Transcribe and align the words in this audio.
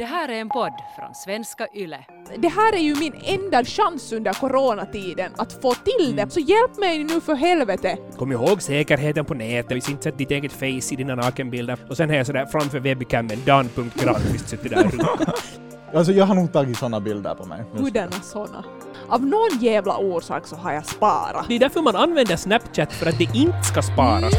Det 0.00 0.06
här 0.06 0.28
är 0.28 0.40
en 0.40 0.48
podd 0.48 0.72
från 0.96 1.14
svenska 1.14 1.66
YLE. 1.74 2.04
Det 2.38 2.48
här 2.48 2.72
är 2.72 2.78
ju 2.78 2.94
min 2.94 3.14
enda 3.24 3.64
chans 3.64 4.12
under 4.12 4.32
coronatiden 4.32 5.32
att 5.36 5.52
få 5.52 5.74
till 5.74 6.16
det, 6.16 6.30
så 6.30 6.40
hjälp 6.40 6.78
mig 6.78 7.04
nu 7.04 7.20
för 7.20 7.34
helvete! 7.34 7.96
Kom 8.16 8.32
ihåg 8.32 8.62
säkerheten 8.62 9.24
på 9.24 9.34
nätet, 9.34 9.70
vi 9.70 9.92
inte 9.92 10.02
sätt 10.02 10.18
ditt 10.18 10.30
eget 10.30 10.52
face 10.52 10.92
i 10.92 10.96
dina 10.96 11.14
nakenbilder. 11.14 11.78
Och 11.88 11.96
sen 11.96 12.08
har 12.08 12.16
jag 12.16 12.26
sådär 12.26 12.46
framför 12.46 12.80
webcamen, 12.80 13.38
dan.granqvist 13.46 14.48
suttit 14.48 14.70
där. 14.70 14.90
Alltså 15.94 16.12
jag 16.12 16.24
har 16.24 16.34
nog 16.34 16.52
tagit 16.52 16.78
såna 16.78 17.00
bilder 17.00 17.34
på 17.34 17.44
mig. 17.44 17.64
Hurdana 17.72 18.12
såna? 18.22 18.64
Av 19.08 19.26
någon 19.26 19.58
jävla 19.60 19.96
orsak 19.96 20.46
så 20.46 20.56
har 20.56 20.72
jag 20.72 20.86
sparat. 20.86 21.44
Det 21.48 21.54
är 21.54 21.58
därför 21.58 21.82
man 21.82 21.96
använder 21.96 22.36
Snapchat, 22.36 22.92
för 22.92 23.06
att 23.06 23.18
det 23.18 23.28
inte 23.34 23.62
ska 23.62 23.82
sparas. 23.82 24.34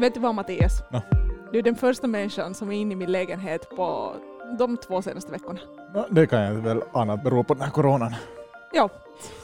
Vet 0.00 0.14
du 0.14 0.20
vad 0.20 0.34
Mattias? 0.34 0.82
Nå. 0.90 1.02
Du 1.52 1.58
är 1.58 1.62
den 1.62 1.76
första 1.76 2.06
människan 2.06 2.54
som 2.54 2.70
är 2.72 2.76
inne 2.76 2.92
i 2.92 2.96
min 2.96 3.12
lägenhet 3.12 3.70
på 3.76 4.14
de 4.58 4.76
två 4.76 5.02
senaste 5.02 5.32
veckorna. 5.32 5.60
No, 5.94 6.04
det 6.10 6.26
kan 6.26 6.42
jag 6.42 6.54
väl 6.54 6.82
ana 6.92 7.16
beror 7.16 7.42
på 7.44 7.54
den 7.54 7.62
här 7.62 7.70
coronan. 7.70 8.14
Ja. 8.72 8.88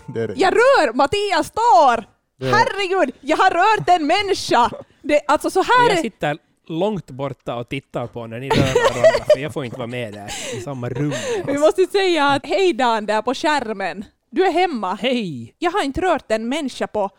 Det 0.07 0.21
är 0.21 0.29
det. 0.29 0.35
Jag 0.37 0.55
rör 0.55 0.93
Mattias 0.93 1.47
står! 1.47 2.05
Det- 2.39 2.47
Herregud, 2.57 3.15
jag 3.21 3.37
har 3.37 3.51
rört 3.51 3.89
en 3.89 4.07
människa! 4.07 4.71
Det, 5.03 5.21
alltså 5.29 5.51
så 5.51 5.63
här 5.63 5.89
jag 5.89 5.99
är... 5.99 6.03
sitter 6.03 6.39
långt 6.69 7.11
borta 7.11 7.57
och 7.57 7.69
tittar 7.69 8.07
på 8.07 8.27
när 8.27 8.39
ni 8.41 8.49
rör 8.49 8.57
varandra, 8.95 9.25
för 9.33 9.41
jag 9.41 9.53
får 9.53 9.65
inte 9.65 9.77
vara 9.77 9.87
med 9.87 10.13
där 10.13 10.31
i 10.57 10.61
samma 10.61 10.89
rum. 10.89 11.13
Vi 11.47 11.59
måste 11.59 11.87
säga 11.87 12.27
att 12.29 12.47
hej 12.47 12.73
Dan 12.73 13.07
där 13.07 13.23
på 13.23 13.35
skärmen. 13.35 14.05
Du 14.31 14.47
är 14.47 14.53
hemma. 14.53 14.95
Hej! 14.95 15.55
Jag 15.59 15.71
har 15.71 15.83
inte 15.85 16.01
rört 16.01 16.31
en 16.31 16.49
människa 16.49 16.87
på, 16.87 17.11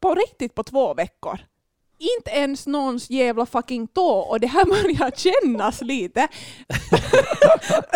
på 0.00 0.14
riktigt 0.14 0.54
på 0.54 0.62
två 0.62 0.94
veckor. 0.94 1.38
Inte 1.98 2.30
ens 2.30 2.66
någons 2.66 3.10
jävla 3.10 3.46
fucking 3.46 3.86
tå 3.86 4.08
och 4.08 4.40
det 4.40 4.46
här 4.46 4.64
börjar 4.82 5.10
kännas 5.10 5.82
lite 5.82 6.28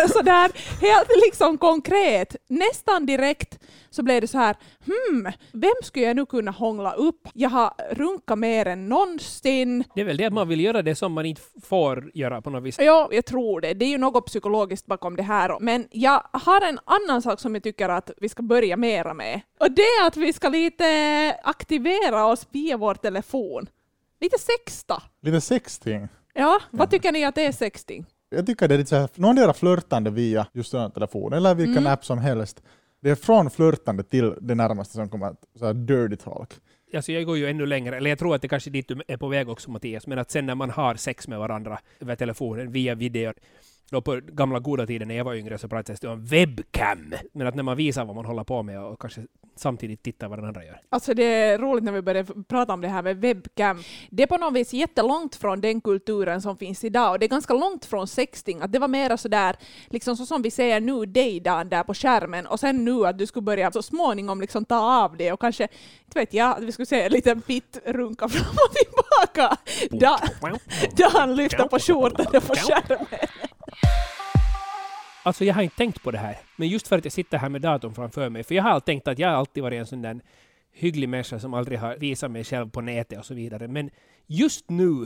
sådär 0.13 0.51
helt 0.81 1.09
liksom 1.25 1.57
konkret. 1.57 2.35
Nästan 2.49 3.05
direkt 3.05 3.59
så 3.89 4.03
blev 4.03 4.21
det 4.21 4.27
så 4.27 4.37
här, 4.37 4.55
hmm, 4.85 5.31
vem 5.51 5.73
skulle 5.83 6.05
jag 6.05 6.15
nu 6.15 6.25
kunna 6.25 6.51
hångla 6.51 6.93
upp? 6.93 7.27
Jag 7.33 7.49
har 7.49 7.73
runkat 7.91 8.39
mer 8.39 8.67
än 8.67 8.89
någonsin. 8.89 9.83
Det 9.95 10.01
är 10.01 10.05
väl 10.05 10.17
det 10.17 10.25
att 10.25 10.33
man 10.33 10.47
vill 10.47 10.59
göra 10.59 10.81
det 10.81 10.95
som 10.95 11.13
man 11.13 11.25
inte 11.25 11.41
får 11.63 12.11
göra 12.13 12.41
på 12.41 12.49
något 12.49 12.63
vis. 12.63 12.79
Ja, 12.79 13.09
jag 13.11 13.25
tror 13.25 13.61
det. 13.61 13.73
Det 13.73 13.85
är 13.85 13.89
ju 13.89 13.97
något 13.97 14.25
psykologiskt 14.25 14.85
bakom 14.85 15.15
det 15.15 15.23
här. 15.23 15.59
Men 15.59 15.87
jag 15.91 16.23
har 16.31 16.61
en 16.61 16.79
annan 16.85 17.21
sak 17.21 17.39
som 17.39 17.55
jag 17.55 17.63
tycker 17.63 17.89
att 17.89 18.11
vi 18.17 18.29
ska 18.29 18.43
börja 18.43 18.77
mera 18.77 19.13
med. 19.13 19.41
Och 19.59 19.71
det 19.71 19.81
är 19.81 20.07
att 20.07 20.17
vi 20.17 20.33
ska 20.33 20.49
lite 20.49 20.85
aktivera 21.43 22.25
oss 22.25 22.47
via 22.51 22.77
vår 22.77 22.95
telefon. 22.95 23.67
Lite 24.23 24.37
sexta. 24.39 25.03
Lite 25.21 25.41
sexting. 25.41 26.07
Ja, 26.33 26.59
vad 26.71 26.89
tycker 26.89 27.11
ni 27.11 27.25
att 27.25 27.35
det 27.35 27.45
är 27.45 27.51
sexting? 27.51 28.05
Jag 28.29 28.45
tycker 28.45 28.67
det 28.67 28.73
är 28.75 28.77
lite 28.77 28.89
så 28.89 28.95
här, 28.95 29.09
någon 29.15 29.35
del 29.35 29.53
flörtande 29.53 30.09
via 30.09 30.47
just 30.53 30.71
den 30.71 30.81
här 30.81 30.89
telefonen, 30.89 31.37
eller 31.37 31.55
vilken 31.55 31.77
Mm. 31.77 31.93
app 31.93 32.05
som 32.05 32.17
helst. 32.19 32.63
Det 33.01 33.09
är 33.09 33.15
från 33.15 33.49
flörtande 33.49 34.03
till 34.03 34.33
det 34.41 34.55
närmaste 34.55 34.93
som 34.93 35.09
kommer, 35.09 35.35
så 35.59 35.65
här 35.65 35.73
dirty 35.73 36.15
talk. 36.15 36.53
Alltså 36.95 37.11
jag 37.11 37.25
går 37.25 37.37
ju 37.37 37.47
ännu 37.49 37.65
längre, 37.65 37.97
eller 37.97 38.09
jag 38.09 38.19
tror 38.19 38.35
att 38.35 38.41
det 38.41 38.47
kanske 38.47 38.69
är 38.69 38.71
dit 38.71 38.87
du 38.87 39.01
är 39.07 39.17
på 39.17 39.27
väg 39.27 39.49
också 39.49 39.71
Mattias, 39.71 40.07
men 40.07 40.19
att 40.19 40.31
sen 40.31 40.45
när 40.45 40.55
man 40.55 40.69
har 40.69 40.95
sex 40.95 41.27
med 41.27 41.39
varandra 41.39 41.79
över 41.99 42.15
telefonen 42.15 42.71
via 42.71 42.95
video, 42.95 43.33
då 43.91 44.01
på 44.01 44.19
gamla 44.23 44.59
goda 44.59 44.85
tiden 44.87 45.07
när 45.07 45.15
jag 45.15 45.25
var 45.25 45.35
yngre 45.35 45.57
så 45.57 45.67
pratades 45.67 45.99
det 45.99 46.07
om 46.07 46.25
webcam. 46.25 47.13
Men 47.33 47.47
att 47.47 47.55
när 47.55 47.63
man 47.63 47.77
visar 47.77 48.05
vad 48.05 48.15
man 48.15 48.25
håller 48.25 48.43
på 48.43 48.63
med 48.63 48.83
och 48.83 49.01
kanske 49.01 49.21
samtidigt 49.55 50.03
tittar 50.03 50.27
vad 50.27 50.37
den 50.37 50.45
andra 50.45 50.65
gör. 50.65 50.81
Alltså 50.89 51.13
det 51.13 51.23
är 51.23 51.57
roligt 51.57 51.83
när 51.83 51.91
vi 51.91 52.01
börjar 52.01 52.43
prata 52.43 52.73
om 52.73 52.81
det 52.81 52.87
här 52.87 53.01
med 53.01 53.17
webcam. 53.17 53.83
Det 54.09 54.23
är 54.23 54.27
på 54.27 54.37
något 54.37 54.53
vis 54.53 54.73
jättelångt 54.73 55.35
från 55.35 55.61
den 55.61 55.81
kulturen 55.81 56.41
som 56.41 56.57
finns 56.57 56.83
idag 56.83 57.11
och 57.11 57.19
det 57.19 57.25
är 57.25 57.29
ganska 57.29 57.53
långt 57.53 57.85
från 57.85 58.07
sexting. 58.07 58.61
Att 58.61 58.71
det 58.71 58.79
var 58.79 58.87
mera 58.87 59.17
sådär, 59.17 59.55
liksom 59.89 60.17
så 60.17 60.25
som 60.25 60.41
vi 60.41 60.51
ser 60.51 60.79
nu 60.79 61.05
dig 61.05 61.39
Dan 61.39 61.69
där 61.69 61.83
på 61.83 61.93
skärmen 61.93 62.45
och 62.45 62.59
sen 62.59 62.85
nu 62.85 63.05
att 63.05 63.17
du 63.17 63.25
skulle 63.25 63.43
börja 63.43 63.71
så 63.71 63.81
småningom 63.81 64.41
liksom 64.41 64.65
ta 64.65 65.03
av 65.03 65.17
det 65.17 65.31
och 65.31 65.41
kanske, 65.41 65.63
inte 66.05 66.19
vet 66.19 66.33
jag, 66.33 66.57
att 66.57 66.63
vi 66.63 66.71
skulle 66.71 66.85
se 66.85 67.01
en 67.01 67.11
liten 67.11 67.41
pitt 67.41 67.81
runka 67.85 68.29
fram 68.29 68.55
och 68.55 68.75
tillbaka. 68.75 69.57
Da, 69.89 70.19
Dan 70.97 71.35
lyfter 71.35 71.67
på 71.67 71.79
skjortan 71.79 72.41
på 72.41 72.55
skärmen. 72.55 73.07
Alltså 75.23 75.45
jag 75.45 75.53
har 75.53 75.61
inte 75.61 75.75
tänkt 75.75 76.03
på 76.03 76.11
det 76.11 76.17
här, 76.17 76.37
men 76.55 76.67
just 76.67 76.87
för 76.87 76.97
att 76.97 77.05
jag 77.05 77.11
sitter 77.11 77.37
här 77.37 77.49
med 77.49 77.61
datorn 77.61 77.93
framför 77.93 78.29
mig, 78.29 78.43
för 78.43 78.55
jag 78.55 78.63
har 78.63 78.69
alltid 78.69 78.85
tänkt 78.85 79.07
att 79.07 79.19
jag 79.19 79.33
alltid 79.33 79.63
varit 79.63 79.79
en 79.79 79.85
sån 79.85 80.01
där 80.01 80.19
hygglig 80.71 81.09
människa 81.09 81.39
som 81.39 81.53
aldrig 81.53 81.79
har 81.79 81.97
visat 81.97 82.31
mig 82.31 82.43
själv 82.43 82.69
på 82.69 82.81
nätet 82.81 83.19
och 83.19 83.25
så 83.25 83.33
vidare, 83.33 83.67
men 83.67 83.89
just 84.27 84.69
nu 84.69 85.05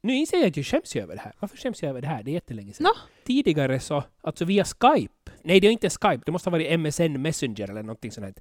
nu 0.00 0.14
inser 0.14 0.36
jag 0.38 0.48
att 0.48 0.56
jag 0.56 0.66
skäms 0.66 0.96
över 0.96 1.14
det 1.14 1.20
här. 1.20 1.32
Varför 1.38 1.56
skäms 1.56 1.82
jag 1.82 1.90
över 1.90 2.00
det 2.00 2.06
här? 2.06 2.22
Det 2.22 2.30
är 2.30 2.32
jättelänge 2.32 2.72
sedan. 2.72 2.84
Nå. 2.84 2.90
Tidigare 3.24 3.80
så, 3.80 4.04
alltså 4.20 4.44
via 4.44 4.64
Skype. 4.64 5.30
Nej, 5.42 5.60
det 5.60 5.66
är 5.68 5.72
inte 5.72 5.90
Skype. 5.90 6.22
Det 6.26 6.32
måste 6.32 6.50
ha 6.50 6.52
varit 6.52 6.80
MSN 6.80 7.22
Messenger 7.22 7.70
eller 7.70 7.82
någonting 7.82 8.12
sånt. 8.12 8.26
här. 8.26 8.34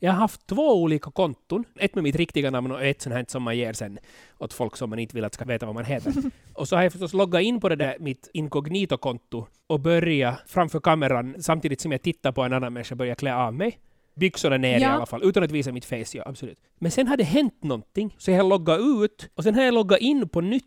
Jag 0.00 0.12
har 0.12 0.18
haft 0.18 0.46
två 0.46 0.82
olika 0.82 1.10
konton. 1.10 1.64
Ett 1.76 1.94
med 1.94 2.04
mitt 2.04 2.16
riktiga 2.16 2.50
namn 2.50 2.70
och 2.72 2.84
ett 2.84 3.02
sånt 3.02 3.14
här 3.14 3.24
som 3.28 3.42
man 3.42 3.56
ger 3.56 3.72
sen 3.72 3.98
åt 4.38 4.52
folk 4.52 4.76
som 4.76 4.90
man 4.90 4.98
inte 4.98 5.14
vill 5.14 5.24
att 5.24 5.34
ska 5.34 5.44
veta 5.44 5.66
vad 5.66 5.74
man 5.74 5.84
heter. 5.84 6.12
och 6.54 6.68
så 6.68 6.76
har 6.76 6.82
jag 6.82 6.92
förstås 6.92 7.12
loggat 7.12 7.42
in 7.42 7.60
på 7.60 7.68
det 7.68 7.76
där 7.76 7.96
mitt 8.00 8.30
inkognito-konto 8.32 9.46
och 9.66 9.80
börja 9.80 10.38
framför 10.46 10.80
kameran 10.80 11.34
samtidigt 11.42 11.80
som 11.80 11.92
jag 11.92 12.02
tittar 12.02 12.32
på 12.32 12.42
en 12.42 12.52
annan 12.52 12.72
människa 12.72 12.94
börja 12.94 13.14
klä 13.14 13.34
av 13.34 13.54
mig. 13.54 13.78
Byxorna 14.14 14.56
ner 14.56 14.78
i 14.78 14.82
Ja. 14.82 14.88
alla 14.90 15.06
fall, 15.06 15.22
utan 15.24 15.42
att 15.42 15.50
visa 15.50 15.72
mitt 15.72 15.84
face, 15.84 16.04
ja 16.18 16.22
absolut. 16.26 16.58
Men 16.78 16.90
sen 16.90 17.06
har 17.06 17.16
det 17.16 17.24
hänt 17.24 17.64
någonting, 17.64 18.14
så 18.18 18.30
jag 18.30 18.38
har 18.38 18.48
loggat 18.48 18.80
ut 18.80 19.30
och 19.34 19.44
sen 19.44 19.54
har 19.54 19.62
jag 19.62 19.74
loggat 19.74 20.00
in 20.00 20.28
på 20.28 20.40
nytt 20.40 20.64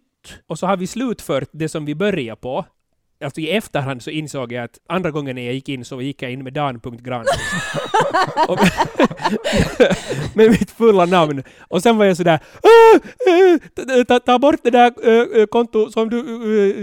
och 0.47 0.59
så 0.59 0.67
har 0.67 0.77
vi 0.77 0.87
slutfört 0.87 1.49
det 1.51 1.69
som 1.69 1.85
vi 1.85 1.95
började 1.95 2.41
på. 2.41 2.65
Alltså 3.23 3.41
i 3.41 3.51
efterhand 3.51 4.01
så 4.03 4.09
insåg 4.09 4.51
jag 4.51 4.63
att 4.63 4.77
andra 4.89 5.11
gången 5.11 5.35
när 5.35 5.43
jag 5.45 5.53
gick 5.53 5.69
in 5.69 5.85
så 5.85 6.01
gick 6.01 6.21
jag 6.21 6.31
in 6.31 6.43
med 6.43 6.53
dan.granqvist. 6.53 7.39
Och- 8.47 8.59
med 10.35 10.49
mitt 10.49 10.71
fulla 10.71 11.05
namn. 11.05 11.43
Och 11.67 11.81
sen 11.83 11.97
var 11.97 12.05
jag 12.05 12.17
sådär 12.17 12.39
"Ah, 12.63 12.99
eh, 13.99 14.19
ta- 14.19 14.39
bort 14.39 14.59
det 14.63 14.69
där 14.69 14.93
äh, 15.39 15.45
konto 15.45 15.91
som, 15.91 16.09
du, 16.09 16.19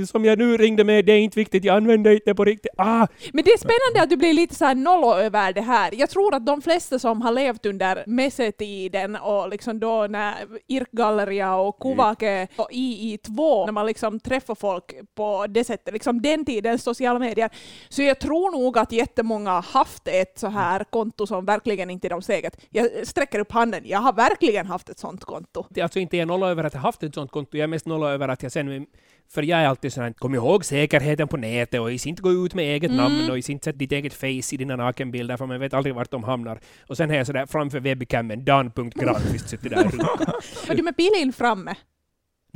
eh, 0.00 0.04
som 0.04 0.24
jag 0.24 0.38
nu 0.38 0.56
ringde 0.56 0.84
med, 0.84 1.04
det 1.04 1.12
är 1.12 1.18
inte 1.18 1.38
viktigt, 1.38 1.64
jag 1.64 1.76
använder 1.76 2.10
inte 2.10 2.30
det 2.30 2.34
på 2.34 2.44
riktigt. 2.44 2.70
Ah, 2.78 3.06
Men 3.32 3.44
det 3.44 3.50
är 3.50 3.58
spännande 3.58 4.02
att 4.02 4.10
du 4.10 4.16
blir 4.16 4.32
lite 4.34 4.54
så 4.54 4.64
här 4.64 4.74
nollo 4.74 5.14
över 5.14 5.52
det 5.52 5.60
här. 5.60 5.90
Jag 5.94 6.10
tror 6.10 6.34
att 6.34 6.46
de 6.46 6.62
flesta 6.62 6.98
som 6.98 7.22
har 7.22 7.32
levt 7.32 7.66
under 7.66 8.04
messetiden 8.06 9.16
och 9.16 9.48
liksom 9.48 9.80
då 9.80 10.06
när 10.10 10.34
Irkgalleria 10.68 11.56
och 11.56 11.78
Kuvake 11.80 12.48
och 12.56 12.70
II2, 12.72 13.64
när 13.66 13.72
man 13.72 13.86
liksom 13.86 14.20
träffar 14.20 14.54
folk 14.54 14.84
på 15.16 15.46
det 15.48 15.64
sättet, 15.64 15.92
liksom 15.94 16.22
den 16.30 16.44
tidens 16.44 16.82
sociala 16.82 17.18
medier, 17.18 17.50
så 17.88 18.02
jag 18.02 18.18
tror 18.20 18.50
nog 18.50 18.78
att 18.78 18.92
jättemånga 18.92 19.50
har 19.50 19.62
haft 19.62 20.08
ett 20.08 20.38
så 20.38 20.48
här 20.48 20.84
konto 20.84 21.26
som 21.26 21.44
verkligen 21.44 21.90
inte 21.90 22.06
är 22.06 22.08
deras 22.08 22.28
eget. 22.28 22.56
Jag 22.70 22.88
sträcker 23.04 23.38
upp 23.38 23.52
handen, 23.52 23.82
jag 23.84 23.98
har 23.98 24.12
verkligen 24.12 24.66
haft 24.66 24.88
ett 24.88 24.98
sånt 24.98 25.24
konto. 25.24 25.66
är 25.80 25.82
alltså 25.82 25.98
inte 25.98 26.16
jag 26.16 26.28
nolla 26.28 26.48
över 26.48 26.64
att 26.64 26.74
jag 26.74 26.80
haft 26.80 27.02
ett 27.02 27.14
sånt 27.14 27.30
konto, 27.30 27.56
jag 27.56 27.64
är 27.64 27.68
mest 27.68 27.86
nolla 27.86 28.10
över 28.10 28.28
att 28.28 28.42
jag 28.42 28.52
sen 28.52 28.86
för 29.30 29.42
jag 29.42 29.60
är 29.60 29.66
alltid 29.66 29.92
sån 29.92 30.04
här, 30.04 30.12
kom 30.12 30.34
ihåg 30.34 30.64
säkerheten 30.64 31.28
på 31.28 31.36
nätet 31.36 31.80
och 31.80 31.90
inte 31.90 32.22
gå 32.22 32.32
ut 32.32 32.54
med 32.54 32.64
eget 32.64 32.90
Mm. 32.90 32.96
namn 32.96 33.30
och 33.30 33.36
inte 33.48 33.64
sätt 33.64 33.78
ditt 33.78 33.92
eget 33.92 34.14
face 34.14 34.54
i 34.54 34.56
dina 34.56 34.76
nakenbilder 34.76 35.36
för 35.36 35.46
man 35.46 35.60
vet 35.60 35.74
aldrig 35.74 35.94
vart 35.94 36.10
de 36.10 36.24
hamnar. 36.24 36.60
Och 36.86 36.96
sen 36.96 37.10
har 37.10 37.16
jag 37.16 37.26
sådär 37.26 37.46
framför 37.46 37.80
webcamen, 37.80 38.44
dan.granqvist 38.44 39.48
suttit 39.48 39.70
där 39.70 39.86
och 39.86 39.92
runkat. 39.92 40.34
Men 40.68 40.76
du 40.76 40.82
med 40.82 40.96
pilen 40.96 41.32
framme. 41.32 41.74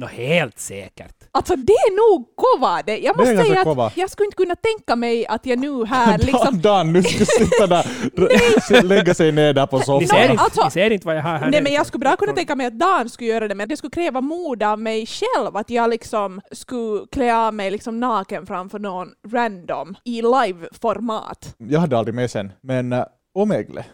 Nå 0.03 0.09
helt 0.09 0.59
säkert. 0.59 1.15
Alltså 1.33 1.57
det 1.57 1.73
är 1.73 2.13
nog 2.13 2.27
kova 2.37 2.83
det. 2.83 2.99
Jag 2.99 3.17
måste 3.17 3.37
säga 3.37 3.65
kova. 3.65 3.87
att 3.87 3.97
jag 3.97 4.11
skulle 4.11 4.25
inte 4.27 4.37
kunna 4.37 4.55
tänka 4.57 4.97
mig 4.97 5.27
att 5.27 5.47
jag 5.47 5.59
nu 5.59 5.85
här 5.85 6.19
liksom... 6.29 6.61
Dan, 6.61 6.61
Dan, 6.61 6.93
nu 6.93 7.03
ska 7.03 7.19
du 7.19 7.25
sitta 7.27 7.67
där, 7.67 8.82
lägga 8.82 9.15
sig 9.15 9.32
ner 9.32 9.53
där 9.53 9.67
på 9.67 9.79
Ni 9.79 9.85
soffan. 9.85 10.09
ser, 10.09 10.31
inte, 10.31 10.43
alltså- 10.43 10.65
ni 10.65 10.71
ser 10.71 10.91
inte 10.91 11.06
vad 11.06 11.17
jag 11.17 11.23
har 11.23 11.38
här. 11.38 11.50
Nej 11.50 11.62
men 11.62 11.73
jag 11.73 11.87
skulle 11.87 12.00
bra 12.00 12.17
kunna 12.17 12.32
tänka 12.32 12.56
mig 12.56 12.67
att 12.67 12.79
Dan 12.79 13.09
skulle 13.09 13.31
göra 13.31 13.49
det, 13.49 13.55
men 13.55 13.69
det 13.69 13.76
skulle 13.76 13.91
kräva 13.91 14.21
mod 14.21 14.62
av 14.62 14.79
mig 14.81 15.06
själv 15.06 15.56
att 15.56 15.71
jag 15.71 15.91
liksom 15.91 16.41
skulle 16.53 17.06
klä 17.12 17.37
av 17.37 17.55
mig 17.55 17.71
liksom 17.71 18.00
naken 18.00 18.47
framför 18.47 18.79
någon 18.79 19.09
random 19.32 19.97
i 20.05 20.23
live-format. 20.23 21.55
Jag 21.59 21.81
hade 21.81 21.99
aldrig 21.99 22.15
med 22.15 22.31
sen, 22.31 22.53
men 22.61 22.93
uh, 22.93 23.05
Omegle, 23.35 23.85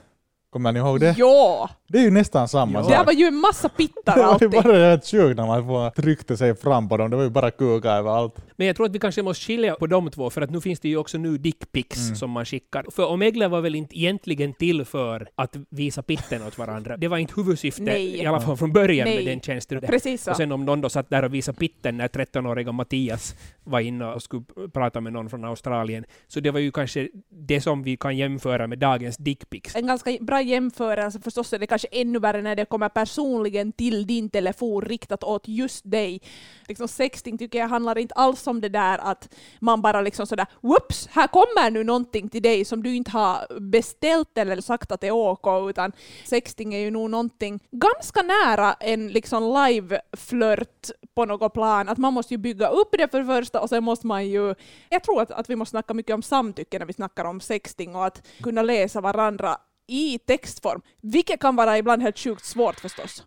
kommer 0.53 0.73
ni 0.73 0.79
ihåg 0.79 1.01
det? 1.01 1.15
Ja! 1.19 1.69
Det 1.91 1.99
är 1.99 2.03
ju 2.03 2.11
nästan 2.11 2.49
samma 2.49 2.79
Ja. 2.79 2.89
Det 2.89 2.95
sak. 2.97 3.07
var 3.07 3.13
ju 3.13 3.25
en 3.27 3.35
massa 3.37 3.69
pittar 3.69 3.93
Det 4.05 4.11
var 4.21 4.27
ju 4.27 4.33
alltid. 4.33 4.51
bara 4.51 4.89
helt 4.89 5.07
sjukt 5.07 5.37
när 5.37 5.47
man 5.47 5.67
får 5.67 5.91
tryckte 5.91 6.37
sig 6.37 6.55
fram 6.57 6.89
på 6.89 6.97
dem. 6.97 7.11
Det 7.11 7.17
var 7.17 7.25
ju 7.25 7.31
bara 7.31 7.51
kuka 7.51 7.91
överallt. 7.91 8.35
Men 8.57 8.67
jag 8.67 8.77
tror 8.77 8.87
att 8.87 8.93
vi 8.95 8.99
kanske 8.99 9.23
måste 9.23 9.45
skilja 9.45 9.75
på 9.75 9.87
de 9.87 10.11
två, 10.11 10.31
för 10.31 10.43
att 10.43 10.51
nu 10.51 10.61
finns 10.61 10.81
det 10.81 10.89
ju 10.89 10.97
också 10.97 11.19
nu 11.19 11.39
dickpics 11.39 11.99
Mm. 12.05 12.17
som 12.17 12.31
man 12.31 12.45
skickar. 12.45 12.85
För 12.91 13.07
Omegle 13.11 13.49
var 13.49 13.61
väl 13.61 13.75
inte 13.75 13.99
egentligen 13.99 14.53
till 14.55 14.85
för 14.85 15.29
att 15.35 15.57
visa 15.71 16.03
pitten 16.03 16.43
åt 16.47 16.59
varandra. 16.59 16.97
Det 16.97 17.09
var 17.09 17.19
inte 17.19 17.33
huvudsyftet, 17.37 17.85
Nej. 17.85 18.17
i 18.23 18.27
alla 18.27 18.41
fall 18.41 18.57
från 18.57 18.73
början 18.73 19.09
Nej. 19.09 19.17
med 19.17 19.27
den 19.27 19.41
tjänsten. 19.41 19.81
Precis 19.81 20.23
så. 20.23 20.31
Och 20.31 20.37
sen 20.37 20.53
om 20.53 20.65
någon 20.65 20.81
då 20.81 20.89
satt 20.89 21.11
där 21.11 21.25
och 21.25 21.35
visade 21.35 21.59
pitten 21.59 21.97
när 21.97 22.09
13-åriga 22.09 22.73
Mattias 22.73 23.35
var 23.65 23.81
inne 23.81 24.05
och 24.05 24.23
skulle 24.23 24.45
prata 24.73 25.01
med 25.01 25.13
någon 25.13 25.31
från 25.31 25.45
Australien. 25.45 26.05
Så 26.27 26.41
det 26.41 26.51
var 26.51 26.61
ju 26.61 26.71
kanske 26.71 27.09
det 27.31 27.61
som 27.61 27.83
vi 27.83 27.97
kan 27.97 28.17
jämföra 28.17 28.67
med 28.67 28.79
dagens 28.79 29.17
dickpics. 29.17 29.77
En 29.77 29.87
ganska 29.87 30.17
bra 30.21 30.43
jämförelse 30.43 31.21
förstås 31.21 31.53
är 31.53 31.59
det 31.59 31.67
kanske 31.79 32.01
ännu 32.01 32.19
värre 32.19 32.43
när 32.43 32.57
det 32.57 32.65
kommer 32.65 32.89
personligen 32.89 33.73
till 33.73 34.07
din 34.07 34.31
telefon 34.31 34.83
riktat 34.83 35.25
åt 35.25 35.49
just 35.49 35.91
dig. 35.91 36.21
Liksom 36.69 36.89
sexting 36.89 37.39
tycker 37.39 37.59
jag 37.59 37.69
handlar 37.69 37.99
inte 37.99 38.15
alls 38.15 38.47
om 38.47 38.61
det 38.61 38.69
där 38.69 38.99
att 38.99 39.35
man 39.61 39.83
bara 39.83 40.01
liksom 40.01 40.27
sådär 40.27 40.47
whoops, 40.61 41.09
här 41.11 41.27
kommer 41.27 41.71
nu 41.71 41.85
någonting 41.85 42.29
till 42.29 42.43
dig 42.43 42.65
som 42.65 42.83
du 42.83 42.95
inte 42.95 43.11
har 43.11 43.61
beställt 43.61 44.39
eller 44.39 44.61
sagt 44.61 44.93
att 44.93 45.01
det 45.01 45.07
är 45.07 45.13
OK, 45.13 45.71
utan 45.71 45.93
sexting 46.25 46.75
är 46.75 46.79
ju 46.79 46.91
nog 46.91 47.11
någonting 47.11 47.61
ganska 47.71 48.23
nära 48.23 48.73
en 48.81 49.09
liksom 49.09 49.43
live-flört 49.43 50.91
på 51.15 51.25
något 51.25 51.53
plan. 51.53 51.89
Att 51.89 51.99
man 51.99 52.13
måste 52.13 52.35
ju 52.35 52.39
bygga 52.39 52.69
upp 52.69 52.89
det 52.93 53.11
för 53.11 53.19
det 53.19 53.27
första 53.27 53.61
och 53.61 53.69
sen 53.69 53.85
måste 53.85 54.07
man 54.07 54.27
ju... 54.27 54.55
Jag 54.91 55.03
tror 55.03 55.23
att, 55.23 55.31
att 55.31 55.51
vi 55.51 55.57
måste 55.57 55.71
snacka 55.71 55.95
mycket 55.95 56.15
om 56.15 56.23
samtycke 56.23 56.79
när 56.79 56.87
vi 56.87 56.93
snackar 56.93 57.25
om 57.25 57.41
sexting 57.41 57.97
och 57.97 58.07
att 58.07 58.27
kunna 58.43 58.63
läsa 58.63 59.01
varandra 59.01 59.59
i 59.89 60.19
textform, 60.19 60.83
vilket 61.03 61.41
kan 61.41 61.57
vara 61.57 61.79
ibland 61.79 62.03
helt 62.03 62.19
sjukt 62.19 62.45
svårt 62.45 62.81
förstås. 62.81 63.25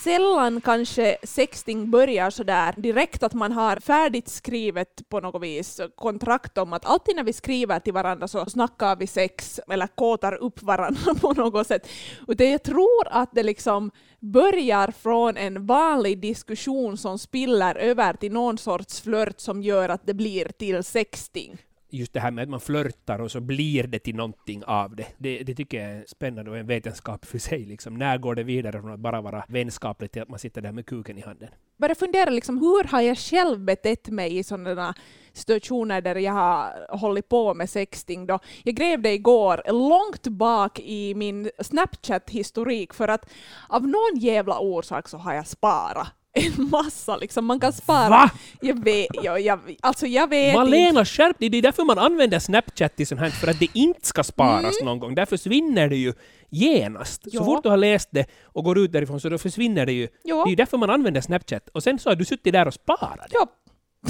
Sällan 0.00 0.60
kanske 0.60 1.16
sexting 1.22 1.90
börjar 1.90 2.30
så 2.30 2.42
där 2.42 2.74
direkt 2.76 3.22
att 3.22 3.34
man 3.34 3.52
har 3.52 3.76
färdigt 3.76 4.28
skrivet 4.28 5.08
på 5.08 5.20
något 5.20 5.42
vis 5.42 5.80
kontrakt 5.96 6.58
om 6.58 6.72
att 6.72 6.86
alltid 6.86 7.16
när 7.16 7.24
vi 7.24 7.32
skriver 7.32 7.80
till 7.80 7.92
varandra 7.92 8.28
så 8.28 8.46
snackar 8.46 8.96
vi 8.96 9.06
sex 9.06 9.60
eller 9.68 9.86
kåtar 9.86 10.34
upp 10.34 10.62
varandra 10.62 11.14
på 11.20 11.32
något 11.32 11.66
sätt. 11.66 11.88
Utan 12.28 12.50
jag 12.50 12.62
tror 12.62 13.08
att 13.10 13.30
det 13.32 13.42
liksom 13.42 13.90
börjar 14.20 14.90
från 14.90 15.36
en 15.36 15.66
vanlig 15.66 16.20
diskussion 16.20 16.96
som 16.96 17.18
spiller 17.18 17.74
över 17.74 18.12
till 18.12 18.32
någon 18.32 18.58
sorts 18.58 19.00
flört 19.00 19.40
som 19.40 19.62
gör 19.62 19.88
att 19.88 20.06
det 20.06 20.14
blir 20.14 20.44
till 20.44 20.84
sexting. 20.84 21.58
Just 21.90 22.12
det 22.12 22.20
här 22.20 22.30
med 22.30 22.42
att 22.42 22.48
man 22.48 22.60
flörtar 22.60 23.18
och 23.18 23.30
så 23.30 23.40
blir 23.40 23.86
det 23.86 23.98
till 23.98 24.16
någonting 24.16 24.64
av 24.64 24.96
det. 24.96 25.06
Det, 25.18 25.38
det 25.42 25.54
tycker 25.54 25.80
jag 25.80 25.90
är 25.90 26.04
spännande 26.08 26.50
och 26.50 26.58
en 26.58 26.66
vetenskap 26.66 27.24
för 27.24 27.38
sig. 27.38 27.64
Liksom. 27.64 27.94
När 27.94 28.18
går 28.18 28.34
det 28.34 28.42
vidare 28.42 28.80
från 28.80 28.92
att 28.92 29.00
bara 29.00 29.20
vara 29.20 29.44
vänskapligt 29.48 30.12
till 30.12 30.22
att 30.22 30.28
man 30.28 30.38
sitter 30.38 30.60
där 30.60 30.72
med 30.72 30.86
kuken 30.86 31.18
i 31.18 31.20
handen? 31.20 31.48
började 31.78 31.98
fundera 31.98 32.30
liksom, 32.30 32.58
hur 32.58 32.84
har 32.84 33.00
jag 33.00 33.18
själv 33.18 33.60
betett 33.60 34.08
mig 34.08 34.38
i 34.38 34.44
sådana 34.44 34.94
situationer 35.32 36.00
där 36.00 36.14
jag 36.16 36.32
har 36.32 36.98
hållit 36.98 37.28
på 37.28 37.54
med 37.54 37.70
sexting. 37.70 38.26
Då. 38.26 38.38
Jag 38.62 38.74
grävde 38.74 39.12
igår 39.12 39.62
långt 39.66 40.26
bak 40.28 40.80
i 40.80 41.14
min 41.14 41.50
Snapchat-historik 41.58 42.94
för 42.94 43.08
att 43.08 43.30
av 43.68 43.82
någon 43.82 44.18
jävla 44.18 44.58
orsak 44.58 45.08
så 45.08 45.16
har 45.18 45.34
jag 45.34 45.46
sparat 45.46 46.17
en 46.32 46.70
massa. 46.70 47.16
Liksom. 47.16 47.44
Man 47.44 47.60
kan 47.60 47.72
spara... 47.72 48.08
Va? 48.08 48.30
Jag 48.60 48.84
vet, 48.84 49.08
jag, 49.22 49.40
jag, 49.40 49.60
alltså 49.80 50.06
jag 50.06 50.28
vet 50.30 50.46
inte. 50.46 50.58
Malena, 50.58 51.04
skärp 51.04 51.38
dig! 51.38 51.48
Det 51.48 51.58
är 51.58 51.62
därför 51.62 51.84
man 51.84 51.98
använder 51.98 52.38
Snapchat 52.38 52.96
till 52.96 53.06
sånt 53.06 53.20
här, 53.20 53.30
för 53.30 53.48
att 53.48 53.58
det 53.60 53.68
inte 53.72 54.06
ska 54.06 54.24
sparas 54.24 54.74
någon 54.82 54.98
gång. 54.98 55.14
Där 55.14 55.26
försvinner 55.26 55.88
det 55.88 55.96
ju 55.96 56.12
genast. 56.50 57.22
Ja. 57.24 57.38
Så 57.38 57.44
fort 57.44 57.62
du 57.62 57.68
har 57.68 57.76
läst 57.76 58.08
det 58.12 58.26
och 58.44 58.64
går 58.64 58.78
ut 58.78 58.92
därifrån 58.92 59.20
så 59.20 59.28
då 59.28 59.38
försvinner 59.38 59.86
det 59.86 59.92
ju. 59.92 60.08
Ja. 60.22 60.36
Det 60.36 60.48
är 60.48 60.50
ju 60.50 60.56
därför 60.56 60.76
man 60.78 60.90
använder 60.90 61.20
Snapchat. 61.20 61.68
Och 61.68 61.82
sen 61.82 61.98
så 61.98 62.10
har 62.10 62.16
du 62.16 62.24
suttit 62.24 62.52
där 62.52 62.66
och 62.66 62.74
sparat 62.74 63.28
det. 63.30 63.34
Ja. 63.34 63.46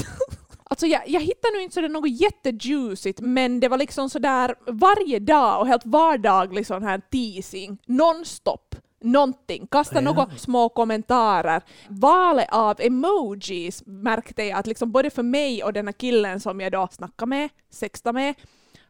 Alltså 0.70 0.86
jag, 0.86 1.02
jag 1.06 1.20
hittar 1.20 1.56
nu 1.56 1.62
inte 1.62 1.74
sådär 1.74 1.88
något 1.88 2.20
jättejuicigt, 2.20 3.20
men 3.20 3.60
det 3.60 3.68
var 3.68 3.78
liksom 3.78 4.10
sådär 4.10 4.54
varje 4.66 5.18
dag 5.18 5.60
och 5.60 5.66
helt 5.66 5.86
vardaglig 5.86 6.66
sån 6.66 6.82
här 6.82 7.00
teasing, 7.12 7.78
nonstop. 7.86 8.74
Någonting, 9.00 9.66
kasta 9.66 9.94
Ja. 9.94 10.00
några 10.00 10.30
små 10.36 10.68
kommentarer. 10.68 11.62
Valet 11.88 12.48
av 12.52 12.80
emojis 12.80 13.82
märkte 13.86 14.42
jag 14.42 14.58
att 14.58 14.66
liksom 14.66 14.92
både 14.92 15.10
för 15.10 15.22
mig 15.22 15.64
och 15.64 15.72
den 15.72 15.86
här 15.86 15.92
killen 15.92 16.40
som 16.40 16.60
jag 16.60 16.72
då 16.72 16.88
snackade 16.90 17.28
med, 17.28 17.48
sextade 17.70 18.12
med, 18.12 18.34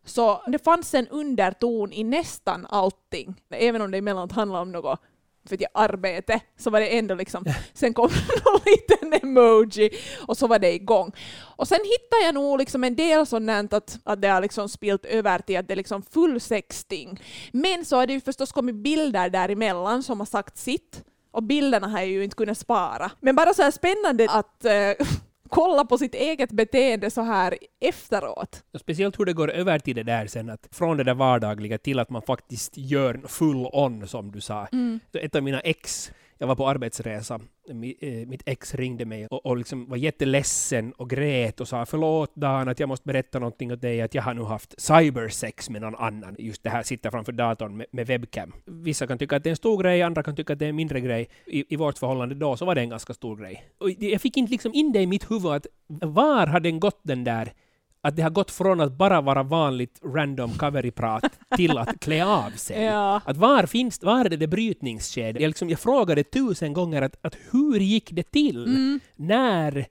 så 0.04 0.42
det 0.46 0.64
fanns 0.64 0.94
en 0.94 1.08
underton 1.08 1.92
i 1.92 2.04
nästan 2.04 2.66
allting. 2.70 3.34
Även 3.50 3.82
om 3.82 3.90
det 3.90 3.98
emellanåt 3.98 4.32
handlade 4.32 4.62
om 4.62 4.72
något 4.72 5.00
för 5.48 5.56
att 5.56 5.60
jag 5.60 5.70
arbete, 5.74 6.40
så 6.58 6.70
var 6.70 6.80
det 6.80 6.98
ändå 6.98 7.14
liksom, 7.14 7.44
sen 7.74 7.94
kom 7.94 8.10
någon 8.44 8.60
liten 8.66 9.28
emoji 9.28 9.90
och 10.26 10.36
så 10.36 10.46
var 10.46 10.58
det 10.58 10.74
igång. 10.74 11.12
Och 11.40 11.68
sen 11.68 11.80
hittade 11.84 12.24
jag 12.24 12.34
nog 12.34 12.58
liksom 12.58 12.84
en 12.84 12.96
del 12.96 13.26
sånt 13.26 13.72
att, 13.72 13.98
att 14.04 14.22
det 14.22 14.28
har 14.28 14.40
liksom 14.40 14.68
spilt 14.68 15.04
över 15.04 15.38
till 15.38 15.58
att 15.58 15.68
det 15.68 15.74
är 15.74 15.76
liksom 15.76 16.02
full 16.02 16.40
sexting. 16.40 17.20
Men 17.52 17.84
så 17.84 17.96
har 17.96 18.06
det 18.06 18.12
ju 18.12 18.20
förstås 18.20 18.52
kommit 18.52 18.74
bilder 18.74 19.30
däremellan 19.30 20.02
som 20.02 20.18
har 20.18 20.26
sagt 20.26 20.58
sitt. 20.58 21.04
Och 21.30 21.42
bilderna 21.42 21.88
har 21.88 21.98
jag 21.98 22.08
ju 22.08 22.24
inte 22.24 22.36
kunnat 22.36 22.58
spara. 22.58 23.10
Men 23.20 23.36
bara 23.36 23.54
så 23.54 23.62
här 23.62 23.70
spännande 23.70 24.26
att 24.30 24.64
eh, 24.64 24.72
kolla 25.48 25.84
på 25.84 25.98
sitt 25.98 26.14
eget 26.14 26.50
beteende 26.52 27.10
så 27.10 27.20
här 27.22 27.58
efteråt. 27.80 28.62
Och 28.74 28.80
speciellt 28.80 29.20
hur 29.20 29.24
det 29.24 29.32
går 29.32 29.50
över 29.50 29.78
till 29.78 29.96
det 29.96 30.02
där 30.02 30.26
sen, 30.26 30.50
att 30.50 30.68
från 30.70 30.96
det 30.96 31.04
där 31.04 31.14
vardagliga 31.14 31.78
till 31.78 31.98
att 31.98 32.10
man 32.10 32.22
faktiskt 32.22 32.72
gör 32.76 33.20
full 33.26 33.66
on, 33.72 34.08
som 34.08 34.30
du 34.32 34.40
sa. 34.40 34.68
Så 35.12 35.18
Ett 35.18 35.34
av 35.34 35.42
mina 35.42 35.60
ex, 35.60 36.12
jag 36.38 36.46
var 36.46 36.56
på 36.56 36.68
arbetsresa, 36.68 37.40
Eh, 37.68 38.26
mitt 38.26 38.42
ex 38.46 38.74
ringde 38.74 39.04
mig 39.04 39.26
och, 39.26 39.46
och 39.46 39.56
liksom 39.56 39.88
var 39.88 39.96
jätteledsen 39.96 40.92
och 40.92 41.10
grät 41.10 41.60
och 41.60 41.68
sa 41.68 41.86
förlåt 41.86 42.32
Dan 42.34 42.68
att 42.68 42.80
jag 42.80 42.88
måste 42.88 43.06
berätta 43.06 43.38
någonting 43.38 43.72
åt 43.72 43.80
dig 43.80 44.02
att 44.02 44.14
jag 44.14 44.22
har 44.22 44.34
nu 44.34 44.42
haft 44.42 44.80
cybersex 44.80 45.70
med 45.70 45.82
någon 45.82 45.94
annan. 45.94 46.36
Just 46.38 46.62
det 46.62 46.70
här 46.70 46.82
sitta 46.82 47.10
framför 47.10 47.32
datorn 47.32 47.76
med, 47.76 47.86
med 47.90 48.06
webcam. 48.06 48.52
Vissa 48.64 49.06
kan 49.06 49.18
tycka 49.18 49.36
att 49.36 49.44
det 49.44 49.48
är 49.48 49.52
en 49.52 49.56
stor 49.56 49.82
grej, 49.82 50.02
andra 50.02 50.22
kan 50.22 50.36
tycka 50.36 50.52
att 50.52 50.58
det 50.58 50.64
är 50.64 50.68
en 50.68 50.76
mindre 50.76 51.00
grej. 51.00 51.28
I, 51.46 51.74
I 51.74 51.76
vårt 51.76 51.98
förhållande 51.98 52.34
då 52.34 52.56
så 52.56 52.64
var 52.64 52.74
det 52.74 52.80
en 52.80 52.90
ganska 52.90 53.14
stor 53.14 53.36
grej. 53.36 53.64
Och 53.78 53.90
jag 53.90 54.20
fick 54.20 54.36
inte 54.36 54.50
liksom 54.50 54.74
in 54.74 54.92
det 54.92 55.00
i 55.00 55.06
mitt 55.06 55.30
huvud 55.30 55.52
att 55.52 55.66
var 55.86 56.46
har 56.46 56.60
den 56.60 56.80
gått 56.80 57.00
den 57.02 57.24
där 57.24 57.52
att 58.00 58.16
det 58.16 58.22
har 58.22 58.30
gått 58.30 58.50
från 58.50 58.80
att 58.80 58.92
bara 58.92 59.20
vara 59.20 59.42
vanligt 59.42 60.00
random 60.14 60.50
covery-prat 60.50 61.24
till 61.56 61.78
att 61.78 62.00
klä 62.00 62.24
av 62.24 62.50
sig. 62.50 62.82
Ja. 62.84 63.20
Att 63.24 63.36
var 63.36 63.66
finns 63.66 64.02
var 64.02 64.24
är 64.24 64.28
det 64.28 64.36
det 64.36 64.46
brytningsskedet? 64.46 65.42
Jag, 65.42 65.48
liksom, 65.48 65.70
jag 65.70 65.80
frågade 65.80 66.24
tusen 66.24 66.72
gånger 66.72 67.02
att, 67.02 67.16
att 67.22 67.36
hur 67.50 67.78
gick 67.80 68.10
det 68.12 68.22
till? 68.30 68.64
Mm. 68.66 69.00
När 69.16 69.86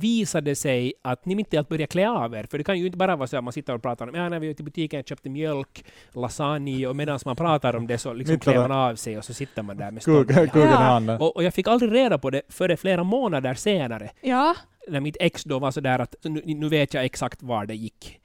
visade 0.00 0.54
sig 0.54 0.92
att 1.02 1.24
ni 1.26 1.34
mitt 1.34 1.54
i 1.54 1.56
allt 1.56 1.68
började 1.68 1.86
klä 1.86 2.08
av 2.08 2.34
er? 2.34 2.46
För 2.50 2.58
det 2.58 2.64
kan 2.64 2.78
ju 2.78 2.86
inte 2.86 2.98
bara 2.98 3.16
vara 3.16 3.26
så 3.26 3.36
att 3.36 3.44
man 3.44 3.52
sitter 3.52 3.74
och 3.74 3.82
pratar 3.82 4.08
om 4.08 4.14
ja, 4.14 4.28
när 4.28 4.40
vi 4.40 4.46
var 4.46 4.54
till 4.54 4.64
butiken 4.64 5.00
och 5.00 5.08
köpte 5.08 5.28
mjölk, 5.30 5.84
lasagne 6.14 6.86
och 6.86 6.96
medan 6.96 7.18
man 7.24 7.36
pratar 7.36 7.76
om 7.76 7.86
det 7.86 7.98
så 7.98 8.12
liksom 8.12 8.38
klär 8.38 8.58
man 8.68 8.72
av 8.72 8.96
sig 8.96 9.18
och 9.18 9.24
så 9.24 9.34
sitter 9.34 9.62
man 9.62 9.76
där 9.76 9.90
med 9.90 10.02
stånd. 10.02 10.30
i 10.30 10.48
Ja. 10.54 10.66
handen. 10.66 11.20
Och, 11.20 11.36
och 11.36 11.42
jag 11.44 11.54
fick 11.54 11.68
aldrig 11.68 11.92
reda 11.92 12.18
på 12.18 12.30
det 12.30 12.42
före 12.48 12.76
flera 12.76 13.04
månader 13.04 13.54
senare 13.54 14.10
Ja. 14.20 14.54
När 14.88 15.00
mitt 15.00 15.16
ex 15.20 15.44
då 15.44 15.58
var 15.58 15.70
sådär 15.70 15.98
att 15.98 16.14
nu, 16.22 16.42
nu 16.44 16.68
vet 16.68 16.94
jag 16.94 17.04
exakt 17.04 17.42
var 17.42 17.66
det 17.66 17.74
gick. 17.74 18.20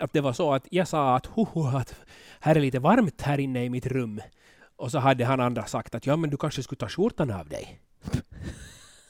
Att 0.00 0.12
det 0.12 0.20
var 0.20 0.32
så 0.32 0.54
att 0.54 0.66
jag 0.70 0.88
sa 0.88 1.16
att 1.16 1.26
hoho, 1.26 1.76
att 1.76 1.94
här 2.40 2.56
är 2.56 2.60
lite 2.60 2.78
varmt 2.78 3.22
här 3.22 3.40
inne 3.40 3.64
i 3.64 3.70
mitt 3.70 3.86
rum. 3.86 4.20
Och 4.76 4.90
så 4.90 4.98
hade 4.98 5.24
han 5.24 5.40
andra 5.40 5.66
sagt 5.66 5.94
att 5.94 6.06
ja 6.06 6.16
men 6.16 6.30
du 6.30 6.36
kanske 6.36 6.62
skulle 6.62 6.78
ta 6.78 6.88
skjortan 6.88 7.30
av 7.30 7.48
dig. 7.48 7.80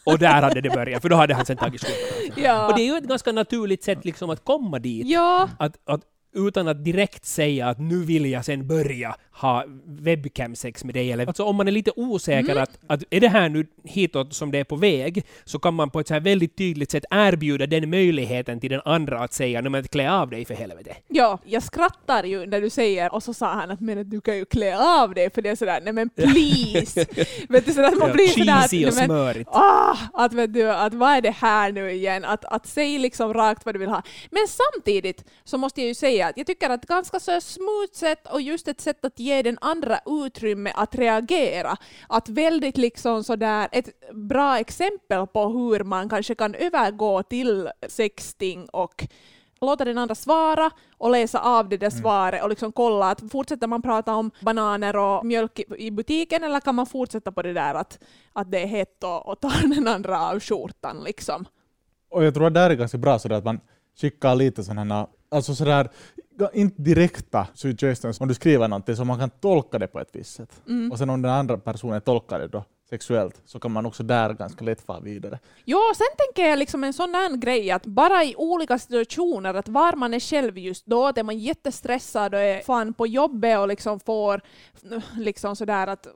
Och 0.04 0.19
där 0.19 0.42
hade 0.42 0.61
det 0.61 0.71
börjat, 0.71 1.02
för 1.02 1.09
då 1.09 1.16
hade 1.16 1.35
han 1.35 1.47
sen 1.47 1.57
tagit 1.57 1.85
skjortan. 1.85 2.45
Ja. 2.45 2.66
Och 2.66 2.76
det 2.76 2.83
är 2.83 2.87
ju 2.87 2.97
ett 2.97 3.04
ganska 3.04 3.33
naturligt 3.33 3.85
sätt 3.85 4.04
liksom 4.04 4.30
att 4.30 4.45
komma 4.45 4.78
dit. 4.78 5.07
ja. 5.07 5.49
Att, 5.59 5.78
att 5.85 6.00
utan 6.34 6.68
att 6.68 6.84
direkt 6.84 7.26
säga 7.26 7.66
att 7.68 7.78
nu 7.78 8.04
vill 8.04 8.26
jag 8.26 8.44
sen 8.44 8.66
börja 8.66 9.16
ha 9.32 9.64
webcam-sex 9.87 10.84
med 10.84 10.94
dig. 10.94 11.12
Eller, 11.12 11.26
alltså 11.26 11.44
om 11.44 11.56
man 11.56 11.68
är 11.68 11.72
lite 11.72 11.90
osäker 11.96 12.50
Mm. 12.50 12.62
att, 12.62 12.78
att 12.87 13.02
är 13.10 13.20
det 13.20 13.28
här 13.28 13.49
nu 13.49 13.66
hitåt 13.84 14.34
som 14.34 14.50
det 14.50 14.58
är 14.58 14.64
på 14.64 14.76
väg, 14.76 15.25
så 15.44 15.58
kan 15.58 15.75
man 15.75 15.90
på 15.90 16.00
ett 16.00 16.08
så 16.08 16.14
här 16.14 16.20
väldigt 16.20 16.56
tydligt 16.56 16.90
sätt 16.90 17.04
erbjuda 17.10 17.66
den 17.66 17.90
möjligheten 17.90 18.60
till 18.60 18.70
den 18.70 18.80
andra 18.84 19.20
att 19.20 19.32
säga 19.32 19.60
nej 19.60 19.70
men 19.70 19.84
klä 19.84 20.10
av 20.12 20.30
dig 20.30 20.44
för 20.44 20.54
helvete. 20.54 20.96
Ja, 21.08 21.38
jag 21.44 21.62
skrattar 21.62 22.25
ju 22.25 22.46
när 22.46 22.60
du 22.60 22.70
säger, 22.70 23.14
och 23.14 23.22
så 23.22 23.34
sa 23.34 23.52
han 23.54 23.70
att 23.70 23.80
men 23.80 24.10
du 24.10 24.20
kan 24.20 24.37
ju 24.37 24.44
klä 24.44 24.78
av 25.02 25.14
dig 25.14 25.30
för 25.30 25.42
det 25.42 25.49
är 25.50 25.56
sådär, 25.56 25.80
nej 25.84 25.92
men 25.92 26.08
please! 26.10 27.06
vet 27.49 27.66
du, 27.66 27.72
sådär, 27.72 27.88
att 27.88 27.99
man 27.99 28.08
Ja, 28.08 28.14
blir 28.14 28.26
sådär 28.26 28.84
att, 28.87 28.88
och 28.88 29.04
smörigt. 29.04 29.50
ah, 29.52 29.96
att 30.12 30.32
vet 30.32 30.54
du, 30.54 30.70
att 30.70 30.94
vad 30.94 31.10
är 31.16 31.20
det 31.20 31.30
här 31.30 31.72
nu 31.72 31.90
igen? 31.90 32.25
Att, 32.25 32.44
att 32.44 32.66
säga 32.66 32.99
liksom 32.99 33.34
rakt 33.34 33.64
vad 33.66 33.75
du 33.75 33.78
vill 33.78 33.88
ha. 33.88 34.02
Men 34.30 34.42
samtidigt 34.49 35.25
så 35.44 35.58
måste 35.58 35.80
jag 35.80 35.88
ju 35.88 35.94
säga 35.94 36.19
att 36.26 36.36
jag 36.36 36.46
tycker 36.46 36.70
att 36.70 36.86
ganska 36.86 37.20
så 37.20 37.40
smooth 37.40 37.92
sätt 37.92 38.26
och 38.32 38.40
just 38.40 38.68
ett 38.68 38.80
sätt 38.80 39.04
att 39.04 39.18
ge 39.18 39.42
den 39.42 39.58
andra 39.60 40.00
utrymme 40.06 40.72
att 40.74 40.94
reagera. 40.94 41.76
Att 42.08 42.28
väldigt 42.28 42.76
liksom 42.76 43.24
sådär, 43.24 43.68
ett 43.72 43.88
bra 44.12 44.58
exempel 44.58 45.26
på 45.26 45.48
hur 45.48 45.84
man 45.84 46.08
kanske 46.08 46.34
kan 46.34 46.54
övergå 46.54 47.22
till 47.22 47.68
sexting 47.88 48.68
och 48.68 49.06
låta 49.60 49.84
den 49.84 49.98
andra 49.98 50.14
svara 50.14 50.70
och 50.98 51.10
läsa 51.10 51.40
av 51.40 51.68
det 51.68 51.76
där 51.76 51.90
svaret 51.90 52.42
och 52.42 52.48
liksom 52.48 52.72
kolla 52.72 53.10
att 53.10 53.30
fortsätter 53.30 53.66
man 53.66 53.82
prata 53.82 54.14
om 54.14 54.30
bananer 54.40 54.96
och 54.96 55.26
mjölk 55.26 55.60
i, 55.78 55.90
butiken 55.90 56.44
eller 56.44 56.60
kan 56.60 56.74
man 56.74 56.86
fortsätta 56.86 57.32
på 57.32 57.42
det 57.42 57.52
där 57.52 57.74
att, 57.74 57.98
att 58.32 58.50
det 58.50 58.62
är 58.62 58.66
hett 58.66 59.04
och, 59.04 59.28
och 59.28 59.40
tar 59.40 59.68
den 59.74 59.88
andra 59.88 60.20
av 60.20 60.40
skjortan 60.40 61.04
liksom. 61.04 61.46
Och 62.10 62.24
jag 62.24 62.34
tror 62.34 62.46
att 62.46 62.54
det 62.54 62.60
här 62.60 62.70
är 62.70 62.74
ganska 62.74 62.98
bra 62.98 63.18
sådär 63.18 63.36
att 63.36 63.44
man 63.44 63.60
skickar 64.00 64.34
lite 64.34 64.64
sådana, 64.64 65.06
alltså 65.30 65.54
sådär, 65.54 65.88
inte 66.52 66.82
direkta 66.82 67.46
suggestions 67.54 68.20
om 68.20 68.28
du 68.28 68.34
skriver 68.34 68.68
någonting 68.68 68.96
så 68.96 69.04
man 69.04 69.18
kan 69.18 69.30
tolka 69.30 69.78
det 69.78 69.87
på 69.87 70.00
ett 70.00 70.10
visst 70.12 70.34
sätt. 70.34 70.62
Mm. 70.68 70.92
Och 70.92 70.99
sen 70.99 71.10
om 71.10 71.22
den 71.22 71.32
andra 71.32 71.58
personen 71.58 72.00
tolkar 72.00 72.38
det 72.38 72.49
då 72.49 72.64
sexuellt 72.90 73.42
så 73.44 73.58
kan 73.58 73.72
man 73.72 73.87
också 73.87 74.02
där 74.02 74.32
ganska 74.32 74.64
lätt 74.64 74.80
fara 74.80 75.00
vidare. 75.00 75.38
Jo, 75.64 75.78
sen 75.96 76.06
tänker 76.18 76.50
jag 76.50 76.58
liksom 76.58 76.84
en 76.84 76.92
sån 76.92 77.12
där 77.12 77.37
grej 77.37 77.70
att 77.70 77.87
bara 77.87 78.25
i 78.25 78.34
olika 78.37 78.78
situationer, 78.78 79.54
att 79.54 79.68
var 79.68 79.92
man 79.92 80.14
är 80.14 80.20
själv 80.20 80.58
just 80.58 80.87
då, 80.87 81.06
att 81.06 81.18
är 81.18 81.22
man 81.22 81.38
jättestressad 81.38 82.34
och 82.34 82.40
är 82.40 82.60
fan 82.60 82.94
på 82.94 83.06
jobbet 83.06 83.58
och 83.58 83.68
liksom 83.68 84.00
får 84.00 84.40
liksom 85.16 85.56
sådär 85.56 85.87
att 85.87 86.06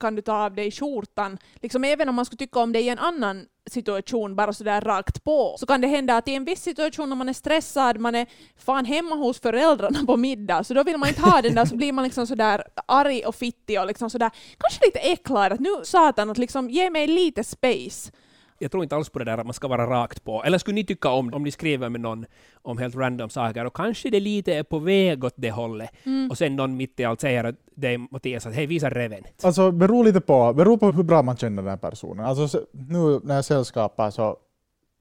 kan 0.00 0.14
du 0.14 0.22
ta 0.22 0.44
av 0.44 0.54
dig 0.54 0.70
skjortan, 0.70 1.38
liksom 1.62 1.84
även 1.84 2.08
om 2.08 2.14
man 2.14 2.24
skulle 2.24 2.38
tycka 2.38 2.60
om 2.60 2.72
det 2.72 2.80
i 2.80 2.88
en 2.88 2.98
annan 2.98 3.46
situation 3.70 4.36
bara 4.36 4.52
sådär 4.52 4.80
rakt 4.80 5.24
på, 5.24 5.56
så 5.58 5.66
kan 5.66 5.80
det 5.80 5.86
hända 5.86 6.16
att 6.16 6.28
i 6.28 6.34
en 6.34 6.44
viss 6.44 6.62
situation 6.62 7.08
när 7.08 7.16
man 7.16 7.28
är 7.28 7.32
stressad, 7.32 7.98
man 7.98 8.14
är 8.14 8.26
fan 8.56 8.84
hemma 8.84 9.16
hos 9.16 9.40
föräldrarna 9.40 9.98
på 10.06 10.16
middag, 10.16 10.64
så 10.64 10.74
då 10.74 10.82
vill 10.82 10.96
man 10.96 11.08
inte 11.08 11.22
ha 11.22 11.42
den 11.42 11.54
där, 11.54 11.64
så 11.64 11.76
blir 11.76 11.92
man 11.92 12.04
liksom 12.04 12.26
sådär 12.26 12.64
arg 12.86 13.24
och 13.26 13.34
fittig 13.34 13.80
och 13.80 13.86
liksom 13.86 14.10
sådär, 14.10 14.30
kanske 14.58 14.86
lite 14.86 14.98
äcklad, 14.98 15.52
att 15.52 15.60
nu 15.60 15.70
satan, 15.82 16.30
att 16.30 16.38
liksom 16.38 16.70
ge 16.70 16.90
mig 16.90 17.06
lite 17.06 17.44
space. 17.44 18.12
Jag 18.58 18.70
tror 18.70 18.82
inte 18.82 18.96
alls 18.96 19.08
på 19.10 19.18
det 19.18 19.24
där 19.24 19.38
att 19.38 19.46
man 19.46 19.54
ska 19.54 19.68
vara 19.68 19.86
rakt 19.86 20.24
på. 20.24 20.44
Eller 20.44 20.58
skulle 20.58 20.74
ni 20.74 20.84
tycka 20.84 21.08
om 21.10 21.34
om 21.34 21.42
ni 21.42 21.50
skriver 21.50 21.88
med 21.88 22.00
någon 22.00 22.26
om 22.62 22.78
helt 22.78 22.94
random 22.96 23.30
saker 23.30 23.64
och 23.64 23.76
kanske 23.76 24.10
det 24.10 24.20
lite 24.20 24.54
är 24.54 24.62
på 24.62 24.78
väg 24.78 25.24
åt 25.24 25.34
det 25.36 25.50
hållet 25.50 25.90
Mm. 26.04 26.30
och 26.30 26.38
sen 26.38 26.56
någon 26.56 26.76
mitt 26.76 27.00
i 27.00 27.04
allt 27.04 27.20
säger 27.20 27.44
att 27.44 27.54
det 27.76 27.88
är 27.94 27.98
Mattias 28.12 28.46
att 28.46 28.54
hej 28.54 28.66
visa 28.66 28.90
reven. 28.90 29.22
Alltså 29.42 29.70
beror 29.70 30.04
lite 30.04 30.20
på, 30.20 30.52
beror 30.52 30.76
på 30.76 30.92
hur 30.92 31.02
bra 31.02 31.22
man 31.22 31.36
känner 31.36 31.62
den 31.62 31.70
här 31.70 31.76
personen. 31.76 32.26
Alltså 32.26 32.60
nu 32.72 33.20
när 33.24 33.34
jag 33.34 33.44
sällskapar 33.44 34.10
så 34.10 34.36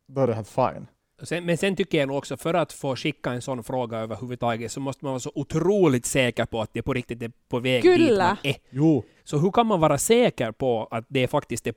då 0.08 0.22
är 0.22 0.28
det 0.28 0.34
helt 0.36 0.48
fine. 0.50 0.88
Sen, 1.24 1.46
men 1.46 1.58
sen 1.58 1.76
tycker 1.76 1.98
jag 1.98 2.08
nog 2.08 2.18
också, 2.18 2.38
för 2.38 2.54
att 2.54 2.74
få 2.74 2.96
skicka 2.96 3.32
en 3.32 3.42
sån 3.42 3.64
fråga 3.64 3.98
överhuvudtaget, 3.98 4.72
så 4.72 4.80
måste 4.80 5.06
man 5.06 5.12
vara 5.12 5.20
så 5.20 5.32
otroligt 5.36 6.06
säker 6.06 6.46
på 6.46 6.62
att 6.62 6.70
det 6.74 6.82
på 6.82 6.94
riktigt 6.94 7.22
är 7.22 7.32
på 7.50 7.60
väg 7.60 7.84
dit 7.84 7.98
Kyllä. 7.98 8.28
man 8.28 8.38
är. 8.44 8.56
Jo, 8.70 9.04
Så 9.24 9.38
hur 9.38 9.52
kan 9.52 9.68
man 9.68 9.80
vara 9.80 9.98
säker 9.98 10.52
på 10.52 10.88
att 10.92 11.06
det 11.08 11.28
faktiskt 11.28 11.68
är 11.68 11.74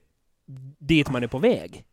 dit 0.79 1.11
man 1.11 1.23
är 1.23 1.27
på 1.27 1.39
väg? 1.39 1.85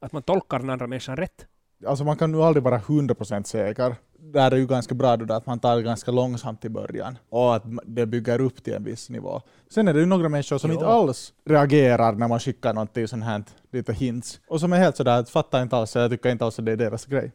Att 0.00 0.12
man 0.12 0.22
tolkar 0.22 0.58
den 0.58 0.70
andra 0.70 0.86
människan 0.86 1.16
rätt? 1.16 1.46
alltså 1.86 2.04
man 2.04 2.16
kan 2.16 2.32
ju 2.34 2.42
aldrig 2.42 2.62
vara 2.64 2.78
100% 2.78 3.42
säker. 3.44 3.96
Där 4.18 4.50
är 4.50 4.56
ju 4.56 4.66
ganska 4.66 4.94
bra 4.94 5.16
då 5.16 5.34
att 5.34 5.46
man 5.46 5.58
tar 5.58 5.76
det 5.76 5.82
ganska 5.82 6.10
långsamt 6.10 6.64
i 6.64 6.68
början 6.68 7.18
och 7.28 7.54
att 7.56 7.62
det 7.84 8.06
bygger 8.06 8.40
upp 8.40 8.64
till 8.64 8.72
en 8.74 8.84
viss 8.84 9.10
nivå. 9.10 9.42
Sen 9.70 9.88
är 9.88 9.94
det 9.94 10.00
ju 10.00 10.06
några 10.06 10.28
människor 10.28 10.58
som 10.58 10.70
Ja. 10.70 10.74
inte 10.74 10.86
alls 10.86 11.32
reagerar 11.44 12.12
när 12.12 12.28
man 12.28 12.40
skickar 12.40 12.74
någonting 12.74 13.08
sånt 13.08 13.24
här, 13.24 13.44
lite 13.72 13.92
hints. 13.92 14.40
Och 14.48 14.60
som 14.60 14.72
är 14.72 14.76
helt 14.76 14.96
sådär 14.96 15.18
att 15.20 15.30
fattar 15.30 15.62
inte 15.62 15.76
alls, 15.76 15.94
jag 15.96 16.10
tycker 16.10 16.30
inte 16.30 16.44
alls 16.44 16.58
att 16.58 16.64
det 16.66 16.72
är 16.72 16.76
deras 16.76 17.06
grej. 17.06 17.32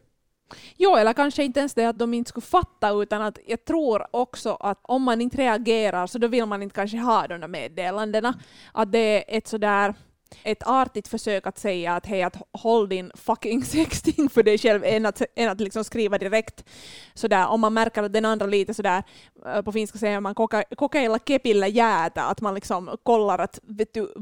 Jo, 0.76 0.96
eller 0.96 1.12
kanske 1.12 1.44
inte 1.44 1.60
ens 1.60 1.74
det 1.74 1.84
att 1.84 1.98
de 1.98 2.14
inte 2.14 2.28
skulle 2.28 2.46
fatta, 2.46 2.90
utan 2.90 3.22
att 3.22 3.38
jag 3.46 3.64
tror 3.64 4.06
också 4.10 4.54
att 4.60 4.78
om 4.82 5.02
man 5.02 5.20
inte 5.20 5.36
reagerar 5.36 6.06
så 6.06 6.18
då 6.18 6.26
vill 6.28 6.46
man 6.46 6.62
inte 6.62 6.74
kanske 6.74 6.96
ha 6.98 7.26
de 7.26 7.40
där 7.40 7.48
meddelandena. 7.48 8.34
Att 8.72 8.92
det 8.92 8.98
är 8.98 9.38
ett 9.38 9.46
sådär 9.48 9.94
ett 10.42 10.62
artigt 10.66 11.08
försök 11.08 11.46
att 11.46 11.58
säga 11.58 11.94
att 11.94 12.06
hej, 12.06 12.22
att 12.22 12.36
håll 12.52 12.88
din 12.88 13.12
fucking 13.14 13.64
sexting 13.74 14.28
för 14.28 14.42
dig 14.42 14.58
själv 14.58 14.84
än 14.84 15.06
att, 15.06 15.22
än 15.36 15.48
att 15.48 15.60
liksom 15.60 15.84
skriva 15.84 16.18
direkt 16.18 16.64
sådär 17.14 17.48
om 17.48 17.60
man 17.60 17.74
märker 17.74 18.02
att 18.02 18.12
den 18.12 18.24
andra 18.24 18.46
lite 18.46 18.74
sådär 18.74 19.02
eh, 19.46 19.62
på 19.62 19.72
finska 19.72 19.98
säger 19.98 20.20
man 20.20 20.34
koka, 20.34 20.64
kokeilla 20.76 21.18
kepillä 21.18 21.66
jäätä, 21.66 22.22
att 22.22 22.40
man 22.40 22.54
liksom 22.54 22.96
kollar 23.02 23.38
att 23.38 23.58
vet 23.62 23.94
du, 23.94 24.14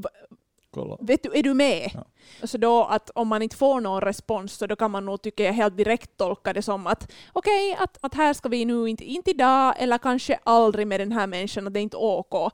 Kolla. 0.70 0.96
vet 1.00 1.22
du, 1.22 1.30
är 1.34 1.42
du 1.42 1.54
med? 1.54 1.90
Ja. 1.94 2.46
Så 2.46 2.58
då 2.58 2.84
att 2.84 3.10
om 3.14 3.28
man 3.28 3.42
inte 3.42 3.56
får 3.56 3.80
någon 3.80 4.00
respons 4.00 4.52
så 4.52 4.66
då 4.66 4.76
kan 4.76 4.90
man 4.90 5.06
nog 5.06 5.22
tycka 5.22 5.44
jag 5.44 5.52
helt 5.52 5.76
direkt 5.76 6.16
tolka 6.16 6.52
det 6.52 6.62
som 6.62 6.86
att 6.86 7.12
okej, 7.32 7.76
att, 7.78 7.98
att 8.00 8.14
här 8.14 8.32
ska 8.34 8.48
vi 8.48 8.64
nu 8.64 8.88
inte, 8.88 9.04
inte 9.04 9.30
idag 9.30 9.74
eller 9.78 9.98
kanske 9.98 10.38
aldrig 10.44 10.86
med 10.86 11.00
den 11.00 11.12
här 11.12 11.26
människan, 11.26 11.66
att 11.66 11.74
det 11.74 11.80
är 11.80 11.82
inte 11.82 11.96
OK. 11.96 12.52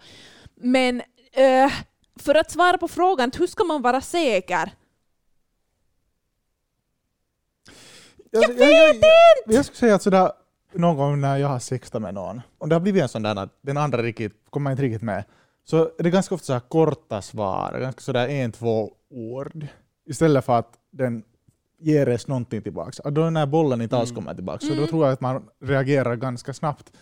Men 0.55 1.03
eh, 1.33 1.73
för 2.17 2.35
att 2.35 2.51
svara 2.51 2.79
på 2.79 2.89
frågan, 2.89 3.31
hur 3.39 3.47
ska 3.47 3.65
man 3.65 3.83
vara 3.83 4.01
säker? 4.01 4.73
Jag, 8.31 8.43
jag 8.43 8.49
vet 8.49 8.95
inte! 8.95 9.07
Jag 9.47 9.65
skulle 9.65 9.77
säga 9.79 9.95
att 9.95 10.03
sådär, 10.03 10.33
någon 10.73 10.97
gång 10.97 11.21
när 11.21 11.37
jag 11.37 11.49
har 11.49 11.59
sextat 11.59 12.03
med 12.03 12.15
någon, 12.15 12.41
och 12.59 12.69
det 12.69 12.75
har 12.75 12.81
blivit 12.81 13.03
en 13.03 13.09
sån 13.09 13.23
där 13.23 13.37
att 13.37 13.59
den 13.63 13.77
andra 13.77 14.03
riktigt, 14.03 14.33
kommer 14.51 14.71
inte 14.71 14.83
riktigt 14.83 15.03
med, 15.03 15.25
så 15.65 15.83
är 15.99 16.03
det 16.03 16.11
ganska 16.11 16.35
ofta 16.35 16.61
så 16.61 16.67
korta 16.67 17.23
svar, 17.23 17.79
ganska 17.81 18.01
sådär 18.01 18.29
en, 18.29 18.53
två 18.53 18.93
ord, 19.11 19.67
istället 20.07 20.45
för 20.45 20.59
att 20.59 20.79
den 20.91 21.23
ger 21.79 22.09
oss 22.15 22.27
någonting 22.27 22.63
tillbaka. 22.63 23.03
Och 23.05 23.13
då 23.13 23.31
när 23.31 23.47
bollen 23.47 23.81
inte 23.83 23.97
alls 23.97 24.11
Mm. 24.11 24.23
kommer 24.23 24.35
tillbaka, 24.35 24.59
så 24.59 24.67
Mm. 24.73 24.81
då 24.81 24.87
tror 24.87 25.05
jag 25.07 25.13
att 25.13 25.21
man 25.21 25.49
reagerar 25.61 26.17
ganska 26.17 26.55
snabbt. 26.55 26.93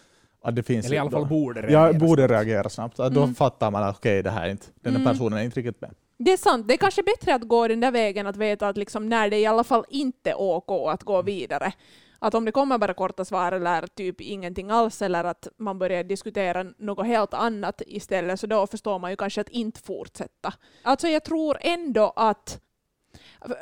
Att 0.45 0.57
det 0.57 0.63
finns 0.63 0.87
Eller 0.87 0.97
i 0.97 0.99
alla 0.99 1.11
då- 1.11 1.17
fall 1.19 1.27
borde 1.29 1.61
Ja, 1.61 1.67
reagera 1.67 1.99
borde 1.99 2.23
snabbt. 2.23 2.31
reagera 2.31 2.69
snabbt. 2.69 3.01
Att 3.01 3.15
Då 3.15 3.23
Mm. 3.23 3.35
fattar 3.35 3.71
man 3.71 3.83
att 3.83 3.97
okej, 3.97 4.23
det 4.23 4.31
här 4.31 4.47
är 4.47 4.51
inte, 4.51 4.67
den 4.81 4.93
här 4.93 5.01
Mm. 5.01 5.13
personen 5.13 5.39
är 5.39 5.43
inte 5.43 5.61
riktigt 5.61 5.81
med. 5.81 5.95
Det 6.19 6.33
är 6.33 6.37
sant, 6.37 6.69
det 6.69 6.75
är 6.75 6.79
kanske 6.79 7.03
bättre 7.03 7.35
att 7.35 7.43
gå 7.49 7.69
den 7.69 7.81
där 7.81 7.91
vägen 7.91 8.27
att 8.27 8.37
veta 8.37 8.69
att 8.69 8.77
liksom 8.77 9.09
när 9.09 9.31
det 9.31 9.39
i 9.39 9.47
alla 9.47 9.65
fall 9.65 9.85
inte 9.89 10.31
är 10.31 10.41
OK 10.41 10.89
att 10.89 11.03
gå 11.03 11.23
vidare. 11.23 11.73
Att 12.19 12.35
om 12.35 12.45
det 12.45 12.53
kommer 12.53 12.79
bara 12.79 12.95
korta 12.95 13.25
svar 13.25 13.53
eller 13.53 13.87
typ 13.87 14.21
ingenting 14.21 14.71
alls 14.71 15.03
eller 15.03 15.25
att 15.25 15.49
man 15.59 15.79
börjar 15.79 16.05
diskutera 16.05 16.63
något 16.79 17.07
helt 17.07 17.35
annat 17.35 17.83
istället 17.87 18.41
så 18.41 18.47
då 18.47 18.67
förstår 18.67 18.99
man 18.99 19.11
ju 19.11 19.17
kanske 19.17 19.41
att 19.41 19.49
inte 19.49 19.81
fortsätta. 19.81 20.53
Alltså 20.83 21.09
jag 21.09 21.25
tror 21.25 21.57
ändå 21.61 22.13
att 22.17 22.61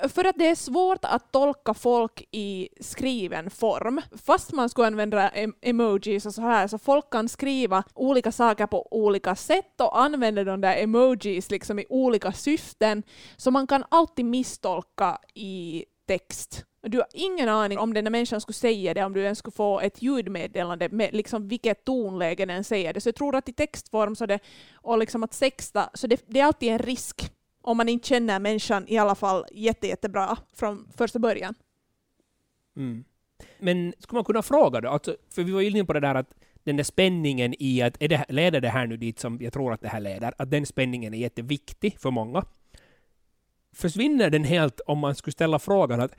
för 0.08 0.24
att 0.24 0.38
det 0.38 0.46
är 0.46 0.54
svårt 0.54 1.04
att 1.04 1.32
tolka 1.32 1.74
folk 1.74 2.28
i 2.30 2.68
skriven 2.80 3.50
form, 3.50 4.00
fast 4.24 4.52
man 4.52 4.68
skulle 4.68 4.86
använda 4.86 5.30
emojis 5.60 6.26
och 6.26 6.34
så 6.34 6.42
här, 6.42 6.68
så 6.68 6.78
folk 6.78 7.10
kan 7.10 7.28
skriva 7.28 7.82
olika 7.94 8.32
saker 8.32 8.66
på 8.66 8.88
olika 8.90 9.34
sätt 9.34 9.80
och 9.80 10.00
använda 10.00 10.44
de 10.44 10.60
där 10.60 10.82
emojis 10.82 11.50
liksom 11.50 11.78
i 11.78 11.86
olika 11.88 12.32
syften, 12.32 13.02
så 13.36 13.50
man 13.50 13.66
kan 13.66 13.84
alltid 13.88 14.24
misstolka 14.24 15.18
i 15.34 15.84
text. 16.06 16.64
Du 16.82 16.98
har 16.98 17.06
ingen 17.12 17.48
aning 17.48 17.78
om 17.78 17.94
den 17.94 18.04
där 18.04 18.10
människan 18.10 18.40
skulle 18.40 18.54
säga 18.54 18.94
det, 18.94 19.04
om 19.04 19.12
du 19.12 19.22
ens 19.22 19.38
skulle 19.38 19.52
få 19.52 19.80
ett 19.80 20.02
ljudmeddelande 20.02 20.88
med 20.88 21.14
liksom 21.14 21.48
vilket 21.48 21.84
tonläge 21.84 22.46
den 22.46 22.64
säger 22.64 22.92
det. 22.92 23.00
Så 23.00 23.08
jag 23.08 23.14
tror 23.14 23.36
att 23.36 23.48
i 23.48 23.52
textform 23.52 24.16
så 24.16 24.26
det, 24.26 24.38
och 24.74 24.98
liksom 24.98 25.22
att 25.22 25.34
sexta, 25.34 25.90
så 25.94 26.06
det, 26.06 26.24
det 26.26 26.40
är 26.40 26.44
alltid 26.44 26.72
en 26.72 26.78
risk 26.78 27.32
om 27.62 27.76
man 27.76 27.88
inte 27.88 28.08
känner 28.08 28.40
människan 28.40 28.84
i 28.88 28.98
alla 28.98 29.14
fall 29.14 29.44
jätte, 29.52 29.86
jättebra 29.86 30.36
från 30.54 30.88
första 30.96 31.18
början. 31.18 31.54
Mm. 32.76 33.04
Men 33.58 33.94
skulle 33.98 34.16
man 34.16 34.24
kunna 34.24 34.42
fråga 34.42 34.80
då, 34.80 34.88
alltså, 34.88 35.16
för 35.30 35.42
vi 35.42 35.52
var 35.52 35.60
ju 35.60 35.70
inne 35.70 35.84
på 35.84 35.92
det 35.92 36.00
där 36.00 36.14
att 36.14 36.34
den 36.64 36.76
där 36.76 36.84
spänningen 36.84 37.54
i 37.58 37.82
att 37.82 38.02
är 38.02 38.08
det, 38.08 38.24
leder 38.28 38.60
det 38.60 38.68
här 38.68 38.86
nu 38.86 38.96
dit 38.96 39.18
som 39.18 39.38
jag 39.40 39.52
tror 39.52 39.72
att 39.72 39.80
det 39.80 39.88
här 39.88 40.00
leder, 40.00 40.34
att 40.38 40.50
den 40.50 40.66
spänningen 40.66 41.14
är 41.14 41.18
jätteviktig 41.18 41.98
för 41.98 42.10
många. 42.10 42.44
Försvinner 43.72 44.30
den 44.30 44.44
helt 44.44 44.80
om 44.80 44.98
man 44.98 45.14
skulle 45.14 45.32
ställa 45.32 45.58
frågan 45.58 46.00
att, 46.00 46.16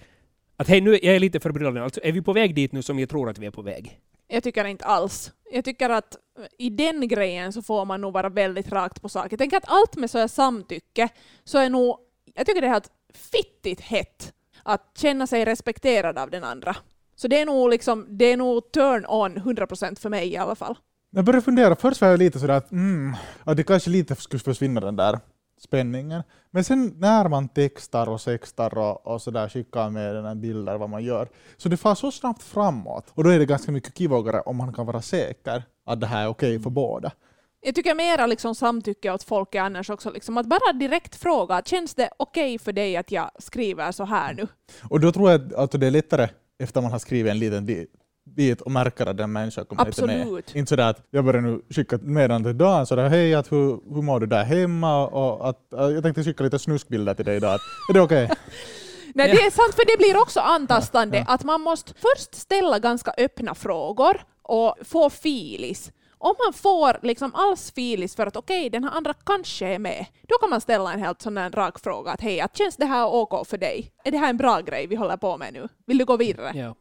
att 0.57 0.67
hej, 0.67 0.81
nu 0.81 0.91
jag 0.91 1.15
är 1.15 1.19
lite 1.19 1.39
förbryllad, 1.39 1.77
alltså 1.77 2.01
är 2.03 2.11
vi 2.11 2.21
på 2.21 2.33
väg 2.33 2.55
dit 2.55 2.71
nu 2.71 2.81
som 2.81 2.99
jag 2.99 3.09
tror 3.09 3.29
att 3.29 3.37
vi 3.37 3.45
är 3.45 3.51
på 3.51 3.61
väg? 3.61 3.99
Jag 4.33 4.43
tycker 4.43 4.65
inte 4.65 4.85
alls. 4.85 5.31
Jag 5.51 5.65
tycker 5.65 5.89
att 5.89 6.15
i 6.57 6.69
den 6.69 7.07
grejen 7.07 7.53
så 7.53 7.61
får 7.61 7.85
man 7.85 8.01
nog 8.01 8.13
vara 8.13 8.29
väldigt 8.29 8.71
rakt 8.71 9.01
på 9.01 9.09
sak. 9.09 9.31
Jag 9.31 9.39
tänker 9.39 9.57
att 9.57 9.67
allt 9.67 9.95
med 9.95 10.11
så 10.11 10.17
här 10.17 10.27
samtycke 10.27 11.09
så 11.43 11.57
är 11.57 11.69
nog, 11.69 11.97
jag 12.35 12.45
tycker 12.45 12.61
det 12.61 12.67
är 12.67 12.71
helt 12.71 12.91
fittigt 13.13 13.81
hett 13.81 14.33
att 14.63 14.91
känna 14.97 15.27
sig 15.27 15.45
respekterad 15.45 16.17
av 16.17 16.29
den 16.29 16.43
andra. 16.43 16.75
Så 17.15 17.27
det 17.27 17.41
är 17.41 17.45
nog 17.45 17.69
liksom, 17.69 18.05
det 18.09 18.25
är 18.25 18.37
nog 18.37 18.71
turn 18.71 19.05
on 19.05 19.37
100% 19.37 19.99
för 19.99 20.09
mig 20.09 20.27
i 20.33 20.37
alla 20.37 20.55
fall. 20.55 20.77
Jag 21.09 21.25
började 21.25 21.45
fundera, 21.45 21.75
först 21.75 22.01
var 22.01 22.07
jag 22.07 22.19
lite 22.19 22.39
sådär 22.39 22.53
att, 22.53 22.71
mm, 22.71 23.15
att 23.43 23.57
det 23.57 23.63
kanske 23.63 23.89
lite 23.89 24.15
skulle 24.15 24.39
försvinna 24.39 24.81
den 24.81 24.95
där 24.95 25.19
spänningen. 25.61 26.23
Men 26.51 26.63
sen 26.63 26.95
när 26.97 27.29
man 27.29 27.49
textar 27.49 28.09
och 28.09 28.21
sextar 28.21 28.77
och, 28.77 29.07
och 29.07 29.21
sådär 29.21 29.49
skickar 29.49 29.89
med 29.89 30.37
bilder 30.37 30.77
vad 30.77 30.89
man 30.89 31.03
gör, 31.03 31.29
så 31.57 31.69
det 31.69 31.77
far 31.77 31.95
så 31.95 32.11
snabbt 32.11 32.43
framåt. 32.43 33.11
Och 33.13 33.23
då 33.23 33.29
är 33.29 33.39
det 33.39 33.45
ganska 33.45 33.71
mycket 33.71 33.97
kivågare 33.97 34.41
om 34.45 34.57
man 34.57 34.73
kan 34.73 34.85
vara 34.85 35.01
säker 35.01 35.63
att 35.85 36.01
det 36.01 36.07
här 36.07 36.23
är 36.23 36.27
okej 36.27 36.59
för 36.59 36.69
båda. 36.69 37.11
Jag 37.61 37.75
tycker 37.75 37.95
mera 37.95 38.25
liksom 38.25 38.55
samtycke 38.55 39.11
åt 39.11 39.23
folk 39.23 39.55
är 39.55 39.61
annars 39.61 39.89
också. 39.89 40.11
Liksom 40.11 40.37
att 40.37 40.45
bara 40.45 40.73
direkt 40.73 41.15
fråga, 41.15 41.61
känns 41.65 41.95
det 41.95 42.09
okej 42.19 42.59
för 42.59 42.73
dig 42.73 42.97
att 42.97 43.11
jag 43.11 43.31
skriver 43.39 43.91
så 43.91 44.05
här 44.05 44.33
nu? 44.33 44.47
Och 44.89 44.99
då 44.99 45.11
tror 45.11 45.31
jag 45.31 45.53
att 45.53 45.71
det 45.71 45.87
är 45.87 45.91
lättare 45.91 46.29
efter 46.59 46.81
man 46.81 46.91
har 46.91 46.99
skrivit 46.99 47.31
en 47.31 47.39
liten 47.39 47.65
bit 48.35 48.61
och 48.61 48.71
märker 48.71 49.05
att 49.05 49.17
den 49.17 49.31
människan 49.31 49.65
kommer 49.65 49.85
inte 49.87 50.05
med. 50.05 50.21
Absolut. 50.21 50.55
Inte 50.55 50.69
sådär 50.69 50.89
att 50.89 51.07
jag 51.09 51.25
börjar 51.25 51.41
nu 51.41 51.61
skicka 51.69 51.95
ett 51.95 52.03
meddelande 52.03 52.49
till 52.49 52.57
Dan 52.57 52.85
sådär 52.85 53.09
hej, 53.09 53.35
att 53.35 53.51
hur, 53.51 53.93
hur 53.95 54.01
mår 54.01 54.19
du 54.19 54.25
där 54.25 54.43
hemma? 54.43 55.07
Och 55.07 55.49
att, 55.49 55.73
att 55.73 55.91
jag 55.93 56.03
tänkte 56.03 56.23
skicka 56.23 56.43
lite 56.43 56.59
snuskbilder 56.59 57.13
till 57.13 57.25
dig 57.25 57.37
idag. 57.37 57.53
Att, 57.53 57.61
är 57.89 57.93
det 57.93 58.01
okej? 58.01 58.29
Nej, 59.15 59.27
Ja. 59.29 59.35
det 59.35 59.41
är 59.41 59.51
sant, 59.51 59.75
för 59.75 59.85
det 59.85 59.97
blir 59.97 60.21
också 60.21 60.39
antastande 60.39 61.25
att 61.27 61.43
man 61.43 61.61
måste 61.61 61.93
först 61.93 62.35
ställa 62.35 62.79
ganska 62.79 63.13
öppna 63.17 63.55
frågor 63.55 64.21
och 64.43 64.75
få 64.81 65.09
filis. 65.09 65.91
Om 66.17 66.35
man 66.45 66.53
får 66.53 67.05
liksom 67.05 67.35
alls 67.35 67.71
filis 67.71 68.15
för 68.15 68.27
att 68.27 68.35
okej, 68.35 68.69
den 68.69 68.83
här 68.83 68.91
andra 68.91 69.13
kanske 69.25 69.67
är 69.67 69.79
med, 69.79 70.05
då 70.27 70.37
kan 70.37 70.49
man 70.49 70.61
ställa 70.61 70.93
en 70.93 70.99
helt 70.99 71.21
sån 71.21 71.35
där 71.35 71.49
rak 71.49 71.79
fråga 71.79 72.11
att 72.11 72.21
hej, 72.21 72.41
att 72.41 72.57
känns 72.57 72.77
det 72.77 72.85
här 72.85 73.07
OK 73.13 73.47
för 73.47 73.57
dig? 73.57 73.91
Är 74.03 74.11
det 74.11 74.17
här 74.17 74.29
en 74.29 74.37
bra 74.37 74.59
grej 74.61 74.87
vi 74.87 74.95
håller 74.95 75.17
på 75.17 75.37
med 75.37 75.53
nu? 75.53 75.67
Vill 75.87 75.97
du 75.97 76.05
gå 76.05 76.17
vidare? 76.17 76.51
Ja. 76.55 76.75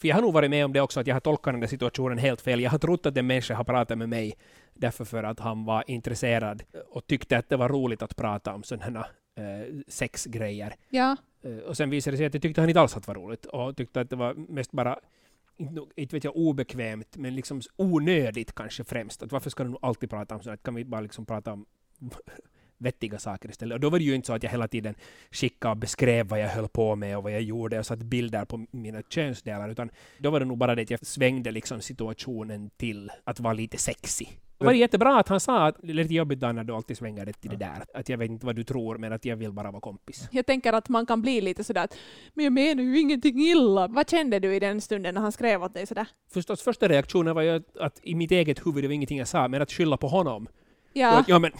För 0.00 0.08
jag 0.08 0.14
har 0.16 0.22
nog 0.22 0.32
varit 0.32 0.50
med 0.50 0.64
om 0.64 0.72
det 0.72 0.80
också, 0.80 1.00
att 1.00 1.06
jag 1.06 1.14
har 1.14 1.20
tolkat 1.20 1.54
den 1.54 1.60
där 1.60 1.68
situationen 1.68 2.18
helt 2.18 2.40
fel. 2.40 2.60
Jag 2.60 2.70
har 2.70 2.78
trott 2.78 3.06
att 3.06 3.16
en 3.16 3.26
människa 3.26 3.54
har 3.54 3.64
pratat 3.64 3.98
med 3.98 4.08
mig 4.08 4.34
därför 4.74 5.04
för 5.04 5.24
att 5.24 5.40
han 5.40 5.64
var 5.64 5.84
intresserad 5.86 6.62
och 6.88 7.06
tyckte 7.06 7.38
att 7.38 7.48
det 7.48 7.56
var 7.56 7.68
roligt 7.68 8.02
att 8.02 8.16
prata 8.16 8.54
om 8.54 8.62
sådana 8.62 9.06
eh, 9.36 9.74
sexgrejer. 9.88 10.74
Ja. 10.88 11.16
Eh, 11.42 11.56
och 11.56 11.76
sen 11.76 11.90
visade 11.90 12.14
det 12.14 12.18
sig 12.18 12.26
att 12.26 12.32
det 12.32 12.40
tyckte 12.40 12.60
han 12.60 12.70
inte 12.70 12.80
alls 12.80 12.96
att 12.96 13.02
det 13.02 13.08
var 13.08 13.14
roligt 13.14 13.46
och 13.46 13.76
tyckte 13.76 14.00
att 14.00 14.10
det 14.10 14.16
var 14.16 14.34
mest 14.34 14.72
bara 14.72 14.98
inte 15.96 16.16
vet 16.16 16.24
jag, 16.24 16.36
obekvämt, 16.36 17.16
men 17.16 17.34
liksom 17.34 17.60
onödigt 17.76 18.54
kanske 18.54 18.84
främst. 18.84 19.22
Att 19.22 19.32
varför 19.32 19.50
ska 19.50 19.64
du 19.64 19.76
alltid 19.82 20.10
prata 20.10 20.34
om 20.34 20.42
sånt? 20.42 20.62
Kan 20.62 20.74
vi 20.74 20.84
bara 20.84 21.00
liksom 21.00 21.26
prata 21.26 21.52
om 21.52 21.66
vettiga 22.82 23.18
saker 23.18 23.48
istället? 23.48 23.74
Och 23.74 23.80
då 23.80 23.90
var 23.90 23.98
det 23.98 24.04
ju 24.04 24.14
inte 24.14 24.26
så 24.26 24.32
att 24.32 24.42
jag 24.42 24.50
hela 24.50 24.68
tiden 24.68 24.94
skickade 25.30 25.72
och 25.72 25.76
beskrev 25.76 26.28
vad 26.28 26.40
jag 26.40 26.48
höll 26.48 26.68
på 26.68 26.96
med 26.96 27.16
och 27.16 27.22
vad 27.22 27.32
jag 27.32 27.42
gjorde 27.42 27.78
och 27.78 27.86
satte 27.86 28.04
bilder 28.04 28.44
på 28.44 28.66
mina 28.70 29.02
könsdelar, 29.08 29.68
utan 29.68 29.90
då 30.18 30.30
var 30.30 30.40
det 30.40 30.46
nog 30.46 30.58
bara 30.58 30.74
det 30.74 30.82
att 30.82 30.90
jag 30.90 31.06
svängde 31.06 31.50
liksom 31.50 31.80
situationen 31.80 32.70
till 32.76 33.10
att 33.24 33.40
vara 33.40 33.54
lite 33.54 33.78
sexy. 33.78 34.26
Det 34.62 34.66
var 34.66 34.72
jättebra 34.72 35.18
att 35.18 35.28
han 35.28 35.40
sa 35.40 35.66
att 35.66 35.76
det 35.82 35.92
är 35.92 35.94
lite 35.94 36.14
jobbigt 36.14 36.40
då 36.40 36.52
när 36.52 36.64
du 36.64 36.72
alltid 36.72 36.96
svänger 36.96 37.26
det 37.26 37.32
till 37.32 37.50
det 37.50 37.56
där. 37.56 37.84
Att 37.94 38.08
jag 38.08 38.18
vet 38.18 38.30
inte 38.30 38.46
vad 38.46 38.56
du 38.56 38.64
tror, 38.64 38.98
men 38.98 39.12
att 39.12 39.24
jag 39.24 39.36
vill 39.36 39.52
bara 39.52 39.70
vara 39.70 39.80
kompis. 39.80 40.28
Jag 40.32 40.46
tänker 40.46 40.72
att 40.72 40.88
man 40.88 41.06
kan 41.06 41.22
bli 41.22 41.40
lite 41.40 41.64
sådär 41.64 41.84
att 41.84 41.96
men 42.34 42.44
jag 42.44 42.52
menar 42.52 42.82
ju 42.82 43.00
ingenting 43.00 43.40
illa. 43.40 43.86
Vad 43.88 44.10
kände 44.10 44.38
du 44.38 44.54
i 44.54 44.60
den 44.60 44.80
stunden 44.80 45.14
när 45.14 45.20
han 45.20 45.32
skrev 45.32 45.62
åt 45.62 45.74
dig 45.74 45.86
sådär? 45.86 46.06
Förstås 46.32 46.62
första 46.62 46.88
reaktionen 46.88 47.34
var 47.34 47.42
ju 47.42 47.50
att, 47.50 47.76
att 47.76 48.00
i 48.02 48.14
mitt 48.14 48.30
eget 48.30 48.66
huvud, 48.66 48.84
det 48.84 48.88
var 48.88 48.94
ingenting 48.94 49.18
jag 49.18 49.28
sa, 49.28 49.48
men 49.48 49.62
att 49.62 49.72
skylla 49.72 49.96
på 49.96 50.08
honom. 50.08 50.48
Ja. 50.92 51.18
Att, 51.18 51.28
ja 51.28 51.38
men, 51.38 51.52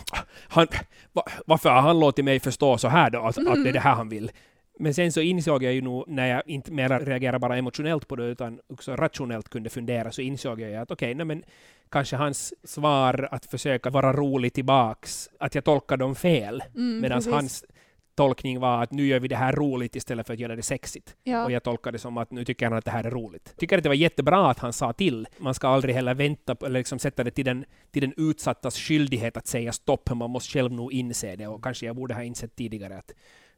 han, 0.49 0.67
va, 1.13 1.23
varför 1.47 1.71
har 1.71 1.81
han 1.81 2.01
låtit 2.01 2.25
mig 2.25 2.41
förstå 2.41 2.79
så 2.79 2.89
här 2.89 3.11
då, 3.11 3.21
att, 3.21 3.39
att 3.39 3.65
det 3.65 3.69
är 3.69 3.73
det 3.73 3.81
här 3.81 3.95
han 3.95 4.09
vill? 4.09 4.31
Men 4.79 4.95
sen 4.95 5.13
så 5.13 5.21
insåg 5.21 5.63
jag 5.63 5.73
ju 5.73 5.81
nog, 5.81 6.05
när 6.09 6.27
jag 6.27 6.43
inte 6.47 6.73
mer 6.73 6.89
reagerade 6.89 7.39
bara 7.39 7.57
emotionellt 7.57 8.09
på 8.09 8.17
det, 8.17 8.25
utan 8.25 8.61
också 8.69 8.97
rationellt 8.97 9.49
kunde 9.49 9.71
fundera, 9.71 10.13
så 10.13 10.23
insåg 10.23 10.61
jag 10.61 10.71
ju 10.71 10.77
att 10.77 10.91
okej, 10.91 11.15
nej 11.15 11.27
men 11.27 11.43
kanske 11.91 12.17
hans 12.17 12.55
svar 12.65 13.29
att 13.31 13.47
försöka 13.47 13.91
vara 13.91 14.13
rolig 14.13 14.53
tillbaks, 14.53 15.29
att 15.39 15.55
jag 15.55 15.65
tolkade 15.65 16.05
dem 16.05 16.15
fel. 16.15 16.63
Mm, 16.75 17.01
Medan 17.01 17.23
hans 17.33 17.65
tolkning 18.15 18.61
var 18.61 18.83
att 18.83 18.93
nu 18.93 19.07
gör 19.07 19.21
vi 19.21 19.29
det 19.29 19.37
här 19.37 19.53
roligt 19.53 19.97
istället 19.97 20.27
för 20.27 20.35
att 20.35 20.41
göra 20.41 20.57
det 20.57 20.63
sexigt. 20.63 21.17
Ja. 21.23 21.45
Och 21.45 21.53
jag 21.53 21.63
tolkade 21.63 21.95
det 21.95 21.99
som 21.99 22.17
att 22.17 22.31
nu 22.31 22.45
tycker 22.45 22.67
han 22.67 22.79
att 22.79 22.85
det 22.85 22.91
här 22.91 23.05
är 23.05 23.11
roligt. 23.11 23.55
Tycker 23.57 23.77
att 23.79 23.83
det 23.83 23.89
var 23.89 23.97
jättebra 23.97 24.51
att 24.51 24.59
han 24.59 24.73
sa 24.73 24.93
till. 24.93 25.27
Man 25.39 25.55
ska 25.55 25.69
aldrig 25.69 25.95
heller 25.95 26.15
vänta 26.15 26.55
på, 26.55 26.67
eller 26.67 26.81
liksom 26.81 26.99
sätta 26.99 27.25
det 27.25 27.31
till 27.31 27.45
den, 27.45 27.65
till 27.91 28.03
den 28.03 28.15
utsattas 28.17 28.79
skyldighet 28.79 29.37
att 29.37 29.47
säga 29.47 29.73
stopp. 29.73 30.11
Man 30.15 30.31
måste 30.31 30.53
själv 30.53 30.73
nog 30.73 30.93
inse 30.93 31.37
det 31.37 31.47
och 31.47 31.65
kanske 31.65 31.87
jag 31.87 31.97
borde 31.97 32.15
ha 32.15 32.23
insett 32.23 32.57
tidigare 32.57 32.99
att, 32.99 33.15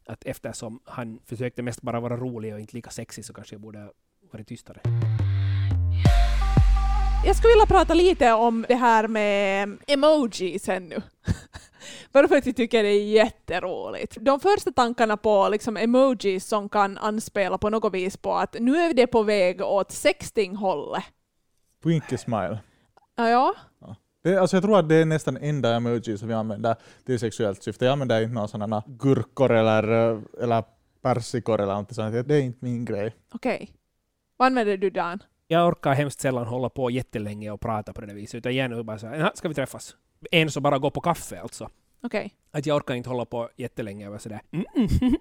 att 0.06 0.24
eftersom 0.24 0.80
han 0.84 1.20
försökte 1.24 1.62
mest 1.62 1.82
bara 1.82 2.00
vara 2.00 2.16
rolig 2.16 2.54
och 2.54 2.60
inte 2.60 2.76
lika 2.76 2.90
sexig 2.90 3.24
så 3.24 3.32
kanske 3.32 3.54
jag 3.54 3.60
borde 3.60 3.78
ha 3.78 3.92
varit 4.32 4.48
tystare. 4.48 4.80
Jag 7.26 7.36
skulle 7.36 7.52
vilja 7.52 7.66
prata 7.66 7.94
lite 7.94 8.32
om 8.32 8.64
det 8.68 8.74
här 8.74 9.08
med 9.08 9.78
emojis 9.86 10.68
ännu. 10.68 11.02
Bara 12.12 12.28
för 12.28 12.36
att 12.36 12.46
jag 12.46 12.56
tycker 12.56 12.82
det 12.82 12.88
är 12.88 13.04
jätteroligt. 13.04 14.16
De 14.20 14.40
första 14.40 14.72
tankarna 14.72 15.16
på 15.16 15.48
liksom 15.48 15.76
emojis 15.76 16.46
som 16.46 16.68
kan 16.68 16.98
anspela 16.98 17.58
på 17.58 17.70
något 17.70 17.94
vis 17.94 18.16
på 18.16 18.34
att 18.34 18.56
nu 18.60 18.76
är 18.76 18.94
det 18.94 19.06
på 19.06 19.22
väg 19.22 19.60
åt 19.60 19.92
sexting-hållet. 19.92 21.04
Winky 21.84 22.16
smile. 22.18 22.58
Ja, 23.16 23.28
ja. 23.28 23.54
Det, 24.22 24.36
alltså 24.36 24.56
jag 24.56 24.64
tror 24.64 24.78
att 24.78 24.88
det 24.88 24.94
är 24.94 25.04
nästan 25.04 25.36
enda 25.36 25.74
emoji 25.74 26.18
som 26.18 26.28
vi 26.28 26.34
använder 26.34 26.76
till 27.06 27.18
sexuellt 27.18 27.62
syfte. 27.62 27.84
Jag 27.84 27.92
använder 27.92 28.22
inte 28.22 28.34
några 28.34 28.48
sådana 28.48 28.82
gurkor 28.86 29.52
eller, 29.52 29.82
eller 30.42 30.64
persikor 31.02 31.60
eller 31.60 31.74
något 31.74 31.94
sånt. 31.94 32.28
Det 32.28 32.34
är 32.34 32.40
inte 32.40 32.64
min 32.64 32.84
grej. 32.84 33.14
okej. 33.34 33.70
Vad 34.36 34.46
använder 34.46 34.76
du 34.76 34.90
Dan? 34.90 35.22
Jag 35.46 35.68
orkar 35.68 35.92
hemskt 35.92 36.20
sällan 36.20 36.46
hålla 36.46 36.68
på 36.68 36.90
jättelänge 36.90 37.50
och 37.50 37.60
prata 37.60 37.92
på 37.92 38.00
det 38.00 38.14
viset, 38.14 38.34
utan 38.34 38.54
gärna 38.54 38.82
bara 38.82 38.98
så 38.98 39.06
här, 39.06 39.16
"Ja, 39.16 39.32
ska 39.34 39.48
vi 39.48 39.54
träffas? 39.54 39.96
En 40.30 40.50
så 40.50 40.60
bara 40.60 40.78
gå 40.78 40.90
på 40.90 41.00
kaffe 41.00 41.40
alltså. 41.40 41.70
Okej. 42.02 42.34
Att 42.52 42.66
jag 42.66 42.76
orkar 42.76 42.94
inte 42.94 43.08
hålla 43.08 43.24
på 43.24 43.50
jättelänge 43.56 44.08
och 44.08 44.20
sådär 44.20 44.40
mm, 44.52 44.66
mm, 44.76 45.16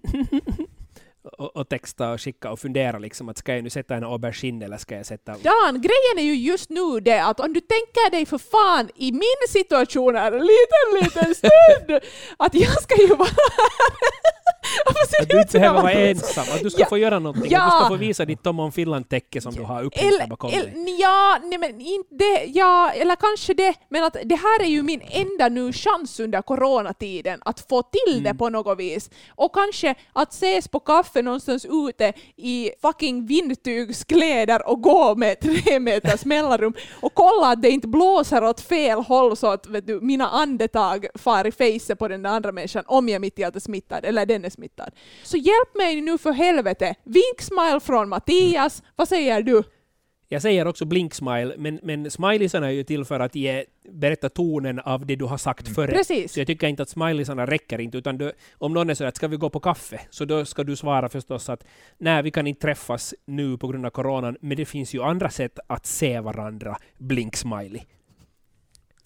och, 1.37 1.55
och 1.55 1.69
texta 1.69 2.11
och 2.11 2.21
skicka 2.21 2.51
och 2.51 2.59
fundera 2.59 2.99
liksom 2.99 3.29
att 3.29 3.37
ska 3.37 3.55
jag 3.55 3.63
nu 3.63 3.69
sätta 3.69 3.95
en 3.95 4.03
aubergine 4.03 4.65
eller 4.65 4.77
ska 4.77 4.95
jag 4.95 5.05
sätta... 5.05 5.31
Dan, 5.31 5.81
grejen 5.81 6.17
är 6.17 6.23
ju 6.23 6.35
just 6.35 6.69
nu 6.69 6.99
det 6.99 7.23
att 7.23 7.39
om 7.39 7.53
du 7.53 7.59
tänker 7.59 8.11
dig 8.11 8.25
för 8.25 8.37
fan 8.37 8.89
i 8.95 9.11
min 9.11 9.47
situation 9.49 10.15
här 10.15 10.31
en 10.31 10.47
liten, 10.47 11.03
liten 11.03 11.36
stund 11.36 11.99
att 12.38 12.53
jag 12.53 12.81
ska 12.81 13.01
ju 13.01 13.07
vara 13.07 13.29
här 13.29 14.42
och 14.86 14.91
få 14.93 15.06
se 15.10 15.23
Att 15.23 15.30
du 15.30 15.36
ut 15.38 15.41
inte 15.41 15.60
behöver 15.60 15.82
vara 15.82 15.91
ensam, 15.91 16.45
att 16.56 16.62
du 16.62 16.69
ska 16.69 16.80
Ja. 16.82 16.86
få 16.89 16.97
göra 16.97 17.19
någonting, 17.19 17.52
Ja. 17.52 17.62
att 17.63 17.71
du 17.71 17.86
ska 17.86 17.88
få 17.88 17.95
visa 17.95 18.26
ditt 18.26 18.43
Tom 18.43 18.60
och 18.60 18.73
Finland-täcke 18.73 19.41
som 19.41 19.54
du 19.54 19.62
har 19.63 19.84
där 19.84 20.28
bakom 20.28 20.49
Eller, 20.54 20.67
dig. 20.67 20.95
ja, 20.99 21.38
nej 21.43 21.58
men 21.58 21.82
inte, 21.82 22.23
ja, 22.60 22.91
eller 22.91 23.15
kanske 23.15 23.54
det, 23.54 23.73
men 23.89 24.04
att 24.04 24.17
det 24.26 24.36
här 24.36 24.62
är 24.62 24.67
ju 24.67 24.84
min 24.84 25.02
enda 25.10 25.49
nu 25.49 25.73
chans 25.73 26.19
under 26.19 26.41
coronatiden 26.41 27.39
att 27.45 27.60
få 27.69 27.82
till 27.82 28.23
det 28.23 28.30
Mm. 28.30 28.38
på 28.38 28.49
något 28.49 28.80
vis. 28.80 29.10
Och 29.36 29.54
kanske 29.56 29.95
att 30.13 30.34
ses 30.34 30.67
på 30.67 30.80
kaffe 30.80 31.21
någonstans 31.21 31.65
ute 31.89 32.13
i 32.36 32.69
fucking 32.82 33.26
vindtygskläder 33.26 34.67
och 34.69 34.82
gå 34.82 35.15
med 35.15 35.39
tre 35.39 35.80
meters 35.80 36.26
mellanrum 36.26 36.73
och 37.02 37.13
kolla 37.13 37.47
att 37.47 37.62
det 37.62 37.69
inte 37.69 37.88
blåser 37.88 38.43
åt 38.43 38.62
fel 38.62 38.99
håll 38.99 39.38
så 39.38 39.47
att 39.47 39.67
vet 39.67 39.88
du, 39.88 39.99
mina 40.02 40.30
andetag 40.30 41.06
far 41.15 41.47
i 41.47 41.52
facet 41.52 41.99
på 41.99 42.08
den 42.08 42.26
andra 42.26 42.52
människan 42.52 42.84
om 42.88 43.10
jag 43.10 43.21
mitt 43.21 43.39
i 43.39 43.43
allt 43.43 43.56
är 43.56 43.60
smittad, 43.60 44.06
eller 44.06 44.26
den 44.26 44.45
är 44.45 44.49
smittad. 44.53 44.91
Så 45.23 45.37
hjälp 45.37 45.75
mig 45.75 46.01
nu 46.01 46.17
för 46.17 46.31
helvete! 46.31 46.95
Vinksmile 47.03 47.79
från 47.79 48.09
Mattias, 48.09 48.83
vad 48.95 49.07
säger 49.07 49.43
du? 49.43 49.63
Jag 50.33 50.41
säger 50.41 50.67
också 50.67 50.85
blink-smile, 50.85 51.53
men, 51.57 51.79
men 51.83 52.11
smileysarna 52.11 52.67
är 52.67 52.71
ju 52.71 52.83
till 52.83 53.05
för 53.05 53.19
att 53.19 53.35
ge, 53.35 53.65
berätta 53.89 54.29
tonen 54.29 54.79
av 54.79 55.05
det 55.05 55.15
du 55.15 55.25
har 55.25 55.37
sagt 55.37 55.75
före. 55.75 55.91
Precis. 55.91 56.33
Så 56.33 56.39
jag 56.39 56.47
tycker 56.47 56.67
inte 56.67 56.83
att 56.83 56.89
smileysarna 56.89 57.45
räcker 57.45 57.81
inte, 57.81 57.97
utan 57.97 58.17
du, 58.17 58.31
om 58.57 58.73
någon 58.73 58.89
är 58.89 58.93
så 58.93 59.05
att 59.05 59.15
ska 59.15 59.27
vi 59.27 59.37
gå 59.37 59.49
på 59.49 59.59
kaffe, 59.59 59.99
så 60.09 60.25
då 60.25 60.45
ska 60.45 60.63
du 60.63 60.75
svara 60.75 61.09
förstås 61.09 61.49
att 61.49 61.63
nej, 61.97 62.23
vi 62.23 62.31
kan 62.31 62.47
inte 62.47 62.61
träffas 62.61 63.13
nu 63.25 63.57
på 63.57 63.67
grund 63.67 63.85
av 63.85 63.89
coronan, 63.89 64.37
men 64.41 64.57
det 64.57 64.65
finns 64.65 64.95
ju 64.95 65.03
andra 65.03 65.29
sätt 65.29 65.59
att 65.67 65.85
se 65.85 66.19
varandra, 66.19 66.77
blink-smiley. 66.97 67.81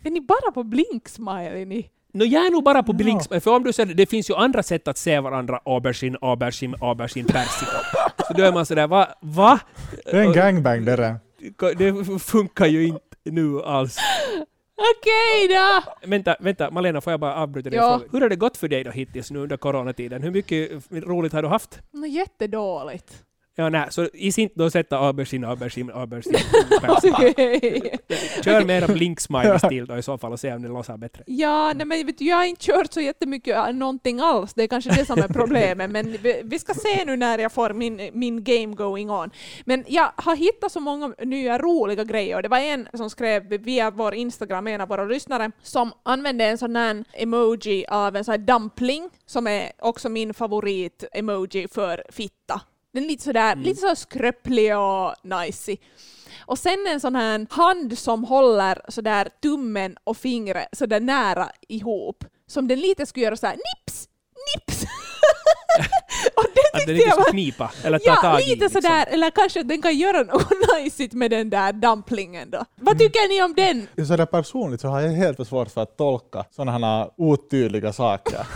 Är 0.03 0.11
ni 0.11 0.21
bara 0.21 0.51
på 0.51 0.63
blinksmile? 0.63 1.61
Är 1.61 1.65
ni? 1.65 1.89
Nå, 2.17 2.25
jag 2.25 2.45
är 2.45 2.51
nog 2.51 2.63
bara 2.63 2.83
på 2.83 2.91
Ja. 2.91 2.97
blink 2.97 3.21
för 3.43 3.55
om 3.55 3.63
du 3.63 3.73
säger 3.73 3.93
det 3.93 4.05
finns 4.05 4.29
ju 4.29 4.35
andra 4.35 4.63
sätt 4.63 4.87
att 4.87 4.97
se 4.97 5.19
varandra, 5.19 5.59
aubergine, 5.65 6.17
aubergine, 6.21 6.75
aubergine, 6.81 7.27
persika. 7.27 7.71
Så 8.27 8.33
då 8.33 8.43
är 8.43 8.51
man 8.53 8.65
sådär, 8.65 8.87
va? 8.87 9.07
va? 9.21 9.59
Det 10.05 10.11
är 10.11 10.21
en 10.21 10.33
gangbang 10.33 10.85
det 10.85 10.95
där. 10.95 11.15
Det 11.77 12.19
funkar 12.19 12.65
ju 12.65 12.87
inte 12.87 13.01
nu 13.23 13.61
alls. 13.61 13.97
Okej 14.75 15.47
då! 15.55 15.83
Vänta, 16.07 16.35
vänta, 16.39 16.71
Malena, 16.71 17.01
får 17.01 17.13
jag 17.13 17.19
bara 17.19 17.35
avbryta 17.35 17.69
dig? 17.69 17.77
Ja. 17.79 17.97
fråga? 17.99 18.09
Hur 18.11 18.21
har 18.21 18.29
det 18.29 18.35
gått 18.35 18.57
för 18.57 18.67
dig 18.67 18.83
då 18.83 18.91
hittills 18.91 19.31
nu 19.31 19.39
under 19.39 19.57
coronatiden? 19.57 20.23
Hur 20.23 20.31
mycket 20.31 20.71
roligt 20.91 21.33
har 21.33 21.41
du 21.41 21.47
haft? 21.47 21.79
Nå, 21.91 22.05
Jättedåligt. 22.05 23.23
Ja, 23.59 23.69
nej, 23.69 23.87
så 23.89 24.09
is 24.13 24.39
inte 24.39 24.55
då 24.59 24.69
sätta 24.69 24.97
aubergine, 24.99 25.47
aubergine, 25.47 25.91
aubergine. 25.93 26.37
Okej. 26.87 27.99
Kör 28.43 28.65
mera 28.65 28.87
blink-smiley-stil 28.95 29.85
då 29.85 29.97
i 29.97 30.01
så 30.01 30.17
fall 30.17 30.31
och 30.31 30.39
se 30.39 30.53
om 30.53 30.61
det 30.61 30.67
låtsar 30.67 30.97
bättre. 30.97 31.23
Ja, 31.27 31.73
nej, 31.75 31.85
men 31.85 32.05
vet 32.05 32.17
du, 32.17 32.25
jag 32.25 32.37
har 32.37 32.45
inte 32.45 32.65
kört 32.65 32.93
så 32.93 33.01
jättemycket 33.01 33.57
äh, 33.57 33.73
någonting 33.73 34.19
alls. 34.19 34.53
Det 34.53 34.63
är 34.63 34.67
kanske 34.67 34.89
det 34.89 35.05
som 35.05 35.19
är 35.19 35.27
problemet. 35.27 35.91
Men 35.91 36.17
vi, 36.21 36.41
vi 36.43 36.59
ska 36.59 36.73
se 36.73 37.05
nu 37.05 37.15
när 37.15 37.39
jag 37.39 37.51
får 37.51 37.73
min, 37.73 38.09
min 38.13 38.43
game 38.43 38.75
going 38.75 39.09
on. 39.09 39.29
Men 39.65 39.83
jag 39.87 40.11
har 40.15 40.35
hittat 40.35 40.71
så 40.71 40.79
många 40.79 41.13
nya 41.23 41.57
roliga 41.57 42.03
grejer. 42.03 42.35
Och 42.35 42.43
det 42.43 42.49
var 42.49 42.59
en 42.59 42.87
som 42.93 43.09
skrev 43.09 43.43
via 43.47 43.91
vår 43.91 44.13
Instagram, 44.13 44.67
en 44.67 44.81
av 44.81 44.87
våra 44.87 45.05
lyssnare, 45.05 45.51
som 45.61 45.91
använde 46.03 46.45
en 46.45 46.57
sån 46.57 46.75
här 46.75 47.03
emoji 47.13 47.85
av 47.87 48.15
en 48.15 48.25
sån 48.25 48.31
här 48.31 48.39
dumpling, 48.39 49.09
som 49.25 49.47
är 49.47 49.71
också 49.79 50.09
min 50.09 50.33
favorit-emoji 50.33 51.67
för 51.67 52.03
fitta. 52.09 52.61
Den 52.97 53.03
är 53.03 53.07
lite 53.09 53.23
sådär, 53.23 53.55
lite 53.55 53.79
så 53.81 53.95
skröplig 53.95 54.77
och 54.77 55.13
nice. 55.23 55.75
Och 56.45 56.59
sen 56.59 56.85
en 56.89 56.99
sån 56.99 57.15
här 57.15 57.47
hand 57.49 57.97
som 57.97 58.23
håller 58.23 58.81
sådär 58.87 59.27
tummen 59.43 59.95
och 60.03 60.17
fingret 60.17 60.67
sådär 60.71 60.99
nära 60.99 61.49
ihop. 61.67 62.23
Som 62.47 62.67
den 62.67 62.79
lite 62.79 63.05
skulle 63.05 63.25
göra 63.25 63.35
såhär 63.37 63.53
nips, 63.55 64.07
nips. 64.55 64.83
Och 66.35 66.43
det 66.55 66.77
Att 66.79 66.85
den 66.87 66.95
inte 66.95 67.05
jag 67.07 67.13
ska 67.13 67.23
var... 67.23 67.31
knipa 67.31 67.71
eller 67.83 67.99
ta 67.99 68.05
Ja, 68.05 68.15
tag 68.15 68.41
i. 68.41 68.45
lite 68.49 68.63
liksom. 68.63 68.81
sådär, 68.81 69.05
eller 69.09 69.29
kanske 69.29 69.59
att 69.59 69.67
den 69.67 69.81
kan 69.81 69.97
göra 69.97 70.23
något 70.23 70.51
nice 70.83 71.07
med 71.11 71.31
den 71.31 71.49
där 71.49 71.73
dumplingen 71.73 72.49
då. 72.49 72.65
Vad 72.75 72.95
Mm. 72.95 72.97
tycker 72.99 73.29
ni 73.29 73.43
om 73.43 73.53
den? 73.95 74.07
Så 74.07 74.15
där 74.15 74.25
personligt 74.25 74.81
så 74.81 74.87
har 74.87 75.01
jag 75.01 75.09
helt 75.11 75.37
för 75.37 75.43
svårt 75.43 75.71
för 75.71 75.81
att 75.81 75.97
tolka 75.97 76.45
sådana 76.55 76.71
här 76.71 77.09
otydliga 77.17 77.93
saker. 77.93 78.39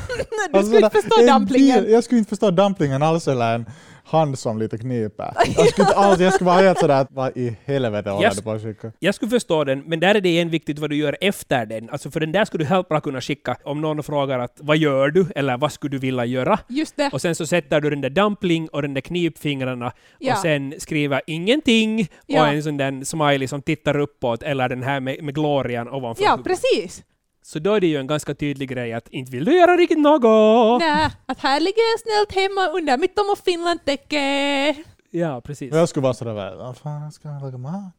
Du 0.52 0.58
Alltså, 0.58 0.72
skulle 0.72 0.86
inte 0.86 1.02
sådär, 1.02 1.02
förstå 1.02 1.22
en 1.22 1.28
dumplingen. 1.28 1.84
bil- 1.84 1.92
Jag 1.94 2.04
skulle 2.04 2.20
inte 2.20 2.30
förstå 2.30 2.52
dumplingen 2.52 3.04
alls 3.04 3.28
eller 3.28 3.56
en 3.56 3.66
hand 4.04 4.40
som 4.40 4.60
lite 4.60 4.78
kniper. 4.78 5.34
Jag 5.58 5.68
skulle, 5.70 5.88
inte 5.88 5.96
alls, 5.98 6.20
jag 6.20 6.34
skulle 6.34 6.50
vara 6.50 6.62
helt 6.62 6.80
sådär 6.80 7.02
att 7.02 7.08
vad 7.12 7.38
i 7.38 7.56
helvete 7.66 8.10
håller 8.10 8.32
du 8.36 8.42
på 8.42 8.52
att 8.52 8.62
skicka? 8.64 8.92
Jag 9.00 9.16
skulle 9.16 9.32
förstå 9.32 9.64
den, 9.64 9.80
men 9.86 10.00
där 10.00 10.16
är 10.16 10.22
det 10.22 10.30
igen 10.30 10.50
viktigt 10.50 10.80
vad 10.80 10.90
du 10.90 10.96
gör 10.96 11.18
efter 11.22 11.66
den. 11.66 11.90
Alltså 11.90 12.12
för 12.12 12.20
den 12.20 12.32
där 12.32 12.46
skulle 12.46 12.64
du 12.64 12.68
helt 12.68 12.90
bra 12.90 13.00
kunna 13.02 13.22
skicka 13.22 13.58
om 13.64 13.82
någon 13.82 14.04
frågar 14.04 14.40
att 14.40 14.58
vad 14.62 14.78
gör 14.78 15.10
du 15.10 15.26
eller 15.36 15.58
vad 15.58 15.72
skulle 15.72 15.92
du 15.92 15.98
vilja 15.98 16.26
göra? 16.26 16.60
Just 16.68 16.96
det. 16.98 17.10
Och 17.14 17.22
sen 17.22 17.36
så 17.36 17.46
sätter 17.48 17.82
du 17.82 17.90
den 17.90 18.02
där 18.02 18.10
dumpling 18.10 18.68
och 18.70 18.82
den 18.82 18.94
där 18.94 19.02
knipfingrarna 19.02 19.92
Ja. 20.20 20.34
och 20.34 20.40
sen 20.40 20.74
skriver 20.78 21.22
ingenting 21.28 22.08
Ja. 22.26 22.42
och 22.42 22.48
en 22.48 22.64
sån 22.64 22.78
där 22.78 23.06
smiley 23.06 23.48
som 23.48 23.62
tittar 23.62 23.98
uppåt 24.00 24.44
eller 24.44 24.70
den 24.70 24.84
här 24.84 25.00
med, 25.00 25.24
med 25.24 25.36
glorian 25.36 25.88
ovanför 25.88 26.24
Ja, 26.24 26.32
huvudet. 26.32 26.46
precis. 26.62 27.04
Så 27.44 27.60
då 27.60 27.74
är 27.74 27.80
det 27.82 27.88
ju 27.88 27.98
en 27.98 28.08
ganska 28.08 28.36
tydlig 28.36 28.70
grej 28.70 28.94
att 28.94 29.08
inte 29.08 29.32
vill 29.32 29.46
du 29.46 29.58
göra 29.58 29.78
riktigt 29.78 30.00
något. 30.00 30.82
Nej, 30.82 31.10
att 31.26 31.40
här 31.40 31.60
ligger 31.60 31.82
jag 31.92 32.00
snällt 32.00 32.32
hemma 32.44 32.68
under 32.78 32.98
mitt 32.98 33.16
Tom 33.16 33.30
och 33.32 33.40
Finland-täcke. 33.46 34.76
Ja, 35.12 35.42
precis. 35.42 35.74
Jag 35.74 35.90
skulle 35.90 36.04
vara 36.04 36.14
sådär, 36.14 36.56
vad 36.56 36.78
fan 36.78 37.12
ska 37.12 37.28
jag 37.28 37.42
laga 37.42 37.58
mat? 37.58 37.94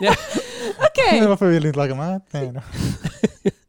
Okej. 0.78 1.26
Varför 1.28 1.46
vill 1.46 1.62
du 1.62 1.68
inte 1.68 1.78
laga 1.78 1.94
mat? 1.94 2.26
Nej. 2.30 2.52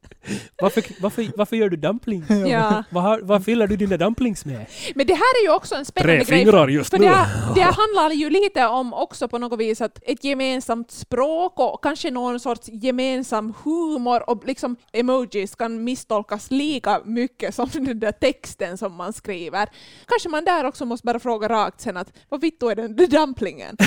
Varför, 0.62 0.84
varför, 1.02 1.32
varför 1.36 1.56
gör 1.56 1.70
du 1.70 1.78
dumplings? 1.78 2.30
Ja. 2.48 2.84
Vad, 2.90 3.04
har- 3.04 3.22
vad 3.24 3.46
fyller 3.46 3.68
du 3.68 3.76
dina 3.78 3.98
dumplings 3.98 4.46
med? 4.46 4.66
Men 4.96 5.08
det 5.08 5.14
här 5.14 5.40
är 5.42 5.44
ju 5.44 5.54
också 5.56 5.76
en 5.76 5.86
spännande 5.86 6.26
Tre 6.26 6.36
grej. 6.36 6.46
fingrar 6.46 6.68
just 6.68 6.90
För 6.90 6.98
nu. 7.00 7.06
det, 7.06 7.12
här- 7.12 7.56
det 7.56 7.62
här 7.62 7.74
handlar 7.74 8.16
ju 8.16 8.30
lite 8.30 8.68
om 8.68 8.94
också 8.94 9.28
på 9.28 9.38
något 9.38 9.60
vis 9.60 9.82
att 9.82 10.00
ett 10.04 10.24
gemensamt 10.24 10.92
språk 10.92 11.60
och 11.60 11.84
kanske 11.84 12.12
någon 12.12 12.40
sorts 12.40 12.70
gemensam 12.72 13.54
humor 13.64 14.30
och 14.30 14.46
liksom 14.48 14.76
emojis 14.94 15.56
kan 15.56 15.84
misstolkas 15.84 16.52
lika 16.52 17.02
mycket 17.06 17.56
som 17.56 17.70
den 17.74 18.00
där 18.00 18.12
texten 18.12 18.78
som 18.78 18.94
man 18.96 19.14
skriver. 19.14 19.70
Kanske 20.08 20.30
man 20.30 20.46
där 20.46 20.66
också 20.66 20.86
måste 20.86 21.06
bara 21.06 21.20
fråga 21.20 21.50
rakt 21.50 21.82
sen 21.82 21.98
att 21.98 22.14
vad 22.30 22.42
vittu 22.42 22.70
är 22.70 22.76
den 22.76 22.96
där 22.96 23.08
dumplingen? 23.08 23.78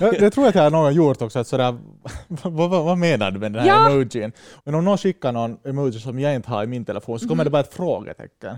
Jag, 0.00 0.20
det 0.20 0.30
tror 0.30 0.44
jag 0.46 0.48
att 0.48 0.54
jag 0.54 0.62
har 0.62 0.70
någon 0.70 0.94
gjort 0.94 1.22
också, 1.22 1.38
att 1.38 1.46
sådär, 1.46 1.78
vad, 2.28 2.52
vad, 2.70 2.84
vad 2.84 2.98
menar 2.98 3.30
du 3.30 3.38
med 3.40 3.52
den 3.52 3.62
här 3.62 3.68
Ja. 3.68 3.90
emojin? 3.90 4.32
Men 4.64 4.74
om 4.74 4.84
någon 4.84 4.98
skickar 4.98 5.32
någon 5.32 5.56
emoji 5.64 6.00
som 6.00 6.18
jag 6.18 6.34
inte 6.34 6.50
har 6.50 6.64
i 6.64 6.66
min 6.66 6.84
telefon 6.84 7.18
så 7.18 7.28
kommer 7.28 7.44
det 7.44 7.50
bara 7.50 7.60
ett 7.60 7.74
frågetecken. 7.74 8.56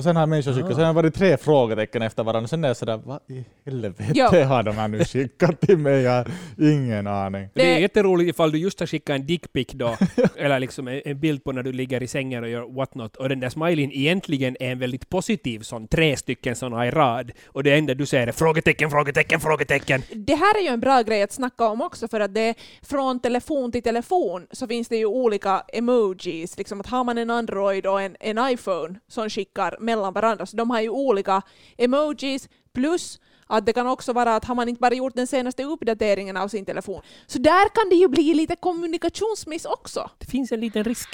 Och 0.00 0.04
sen 0.04 0.16
har 0.16 0.26
människor 0.26 0.52
skickat, 0.52 0.74
sen 0.74 0.84
har 0.84 0.86
det 0.86 0.92
varit 0.92 1.14
tre 1.14 1.36
frågetecken 1.36 2.02
efter 2.02 2.24
varandra, 2.24 2.48
sen 2.48 2.64
är 2.64 2.68
jag 2.68 2.76
sådär, 2.76 3.00
vad 3.04 3.20
i 3.28 3.44
helvete 3.64 4.44
har 4.48 4.62
de 4.62 4.76
här 4.76 4.88
nu 4.88 5.04
skickat 5.04 5.60
till 5.60 5.78
mig? 5.78 6.02
Jag 6.02 6.12
har 6.12 6.26
ingen 6.58 7.06
aning. 7.06 7.48
Det 7.54 7.74
är 7.74 7.78
jätteroligt 7.78 8.30
ifall 8.30 8.52
du 8.52 8.58
just 8.58 8.80
har 8.80 8.86
skickat 8.86 9.14
en 9.14 9.26
dickpic 9.26 9.68
då, 9.72 9.96
eller 10.36 10.60
liksom 10.60 10.88
en, 10.88 11.02
en 11.04 11.20
bild 11.20 11.44
på 11.44 11.52
när 11.52 11.62
du 11.62 11.72
ligger 11.72 12.02
i 12.02 12.06
sängen 12.06 12.44
och 12.44 12.50
gör 12.50 12.74
whatnot, 12.74 13.16
och 13.16 13.28
den 13.28 13.40
där 13.40 13.48
smileyn 13.48 13.92
egentligen 13.92 14.56
är 14.60 14.72
en 14.72 14.78
väldigt 14.78 15.08
positiv 15.08 15.60
sån, 15.60 15.88
tre 15.88 16.16
stycken 16.16 16.56
såna 16.56 16.86
i 16.86 16.90
rad, 16.90 17.32
och 17.46 17.62
det 17.62 17.74
enda 17.74 17.94
du 17.94 18.06
säger 18.06 18.26
är 18.26 18.32
frågetecken, 18.32 18.90
frågetecken, 18.90 19.40
frågetecken. 19.40 20.02
Det 20.14 20.34
här 20.34 20.58
är 20.58 20.62
ju 20.62 20.68
en 20.68 20.80
bra 20.80 21.02
grej 21.02 21.22
att 21.22 21.32
snacka 21.32 21.68
om 21.68 21.80
också 21.82 22.08
för 22.08 22.20
att 22.20 22.34
det 22.34 22.54
från 22.82 23.20
telefon 23.20 23.72
till 23.72 23.82
telefon 23.82 24.46
så 24.52 24.66
finns 24.66 24.88
det 24.88 24.96
ju 24.96 25.06
olika 25.06 25.62
emojis. 25.72 26.58
Liksom 26.58 26.80
att 26.80 26.86
har 26.86 27.04
man 27.04 27.18
en 27.18 27.30
Android 27.30 27.86
och 27.86 28.02
en, 28.02 28.16
en 28.20 28.38
iPhone 28.52 28.98
som 29.08 29.30
skickar 29.30 29.76
mellan 29.96 30.12
varandra 30.12 30.46
så 30.46 30.56
de 30.56 30.70
har 30.70 30.80
ju 30.80 30.88
olika 30.88 31.42
emojis 31.78 32.48
plus 32.72 33.20
att 33.46 33.66
det 33.66 33.72
kan 33.72 33.86
också 33.86 34.12
vara 34.12 34.36
att 34.36 34.44
har 34.44 34.54
man 34.54 34.68
inte 34.68 34.80
bara 34.80 34.94
gjort 34.94 35.14
den 35.14 35.26
senaste 35.26 35.64
uppdateringen 35.64 36.36
av 36.36 36.48
sin 36.48 36.64
telefon 36.64 37.02
så 37.26 37.38
där 37.38 37.68
kan 37.68 37.88
det 37.90 37.96
ju 37.96 38.08
bli 38.08 38.34
lite 38.34 38.56
kommunikationsmiss 38.56 39.64
också. 39.64 40.10
Det 40.18 40.26
finns 40.26 40.52
en 40.52 40.60
liten 40.60 40.84
risk. 40.84 41.08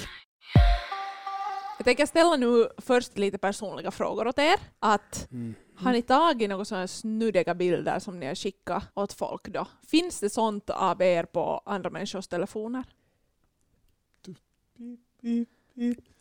Jag 1.77 1.85
tänker 1.85 2.05
ställa 2.05 2.35
nu 2.35 2.67
först 2.77 3.17
lite 3.17 3.37
personliga 3.37 3.91
frågor 3.91 4.27
åt 4.27 4.39
er. 4.39 4.59
Att 4.79 5.27
har 5.75 5.91
ni 5.91 6.01
tagit 6.01 6.49
några 6.49 6.65
sådana 6.65 6.87
snuddiga 6.87 7.55
bilder 7.55 7.99
som 7.99 8.19
ni 8.19 8.25
har 8.25 8.35
skickat 8.35 8.83
åt 8.93 9.13
folk 9.13 9.47
då? 9.47 9.67
Finns 9.87 10.19
det 10.19 10.29
sånt 10.29 10.69
av 10.69 11.01
er 11.01 11.23
på 11.23 11.61
andra 11.65 11.89
människors 11.89 12.27
telefoner? 12.27 12.83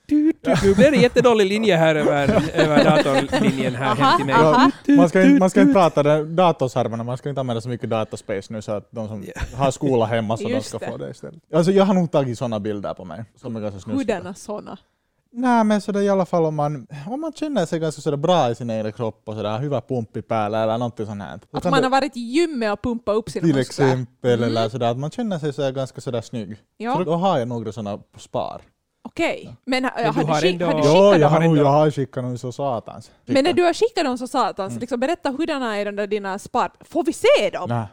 Du, 0.07 0.33
du, 0.41 0.55
nu 0.63 0.75
blir 0.75 0.91
det 0.91 0.97
jättedålig 0.97 1.47
linje 1.47 1.77
här 1.77 1.95
över, 1.95 2.51
över 2.55 2.85
datorlinjen 2.85 3.75
här 3.75 3.87
Aha, 3.87 3.95
hem 3.95 4.17
till 4.17 4.27
mig. 4.27 4.35
aha. 4.35 4.71
Man 4.97 5.09
ska, 5.09 5.23
inte, 5.23 5.39
man 5.39 5.51
ska 5.51 5.61
inte 5.61 5.73
prata 5.73 6.03
där 6.03 6.25
datorskärmarna, 6.25 7.05
man 7.05 7.19
ska 7.19 7.29
inte 7.29 7.41
använda 7.41 7.61
så 7.61 7.69
mycket 7.69 7.91
dataspace 7.91 8.53
nu 8.53 8.63
så 8.63 8.73
att 8.73 8.89
de 8.91 9.09
som 9.09 9.25
har 9.55 9.71
skola 9.71 10.07
hemma 10.07 10.37
så 10.37 10.49
de 10.49 10.61
ska 10.63 10.79
det. 10.79 10.87
få 10.87 10.97
det 10.97 11.11
istället. 11.11 11.43
Alltså 11.55 11.73
jag 11.73 11.85
har 11.85 11.95
nog 11.95 12.11
tagit 12.11 12.39
sådana 12.39 12.61
bilder 12.61 12.95
på 12.95 13.05
mig 13.05 13.25
som 13.37 13.57
är 13.57 13.61
ganska 13.61 13.81
snuskiga. 13.81 14.15
Hurdana 14.17 14.35
sådana? 14.35 14.79
Nej 15.33 15.65
men 15.65 15.81
sådär 15.81 16.01
i 16.01 16.09
alla 16.09 16.27
fall 16.27 16.45
om 16.45 16.55
man, 16.55 16.87
om 17.07 17.21
man 17.21 17.33
känner 17.33 17.67
sig 17.67 17.79
ganska 17.81 18.03
sådär 18.03 18.17
bra 18.17 18.51
i 18.51 18.55
sin 18.55 18.71
egen 18.71 18.93
kropp 18.93 19.23
och 19.25 19.35
sådär 19.35 19.59
hyvä 19.59 19.81
pump 19.81 20.17
i 20.17 20.23
päällä 20.23 20.63
eller 20.63 20.79
någonting 20.79 21.07
sånt 21.07 21.23
här. 21.23 21.41
Att 21.53 21.65
man 21.65 21.83
har 21.83 21.91
varit 21.91 22.17
i 22.17 22.21
gymmet 22.21 22.73
och 22.73 22.83
pumpat 22.83 23.17
upp 23.17 23.31
sina 23.31 23.47
till 23.47 23.55
muskler? 23.55 23.87
exempel 23.87 24.33
Mm. 24.39 24.45
eller 24.49 24.69
sådär 24.69 24.91
att 24.91 24.99
man 24.99 25.11
känner 25.11 25.39
sig 25.39 25.53
sådär 25.53 25.73
ganska 25.73 26.01
sådär 26.01 26.21
snygg. 26.21 26.57
Ja, 26.77 26.95
Så 26.97 27.05
då 27.05 27.15
har 27.15 27.39
jag 27.39 27.49
några 27.49 27.73
sådana 27.73 27.99
spar. 28.19 28.61
Okej. 29.07 29.57
Men, 29.65 29.85
har, 29.85 29.91
du 29.99 30.05
har, 30.05 30.13
har 30.13 30.35
du 30.35 30.41
skick, 30.41 30.53
ändå- 30.53 30.67
har 30.67 30.73
du 30.75 30.79
Ja, 30.79 30.85
Jo, 30.85 31.11
skickat 31.13 31.21
jag 31.21 31.21
dem? 31.21 31.33
har, 31.33 31.41
nog, 31.41 31.51
ändå- 31.51 31.63
jag 31.63 31.71
har 31.71 31.91
skickat 31.91 32.25
dem 32.25 32.39
så 32.39 32.53
satans. 32.53 33.11
Men 33.25 33.45
när 33.45 33.53
du 33.53 33.63
har 33.63 33.73
skickat 33.73 34.05
dem 34.05 34.19
så 34.19 34.27
satans, 34.27 34.71
Mm. 34.73 34.81
liksom, 34.81 35.01
berätta 35.01 35.31
hurdana 35.31 35.77
är 35.77 35.85
de 35.85 35.97
där 35.97 36.07
dina 36.07 36.39
spar... 36.39 36.71
Får 36.81 37.05
vi 37.05 37.13
se 37.13 37.51
dem? 37.53 37.69
Nej. 37.69 37.87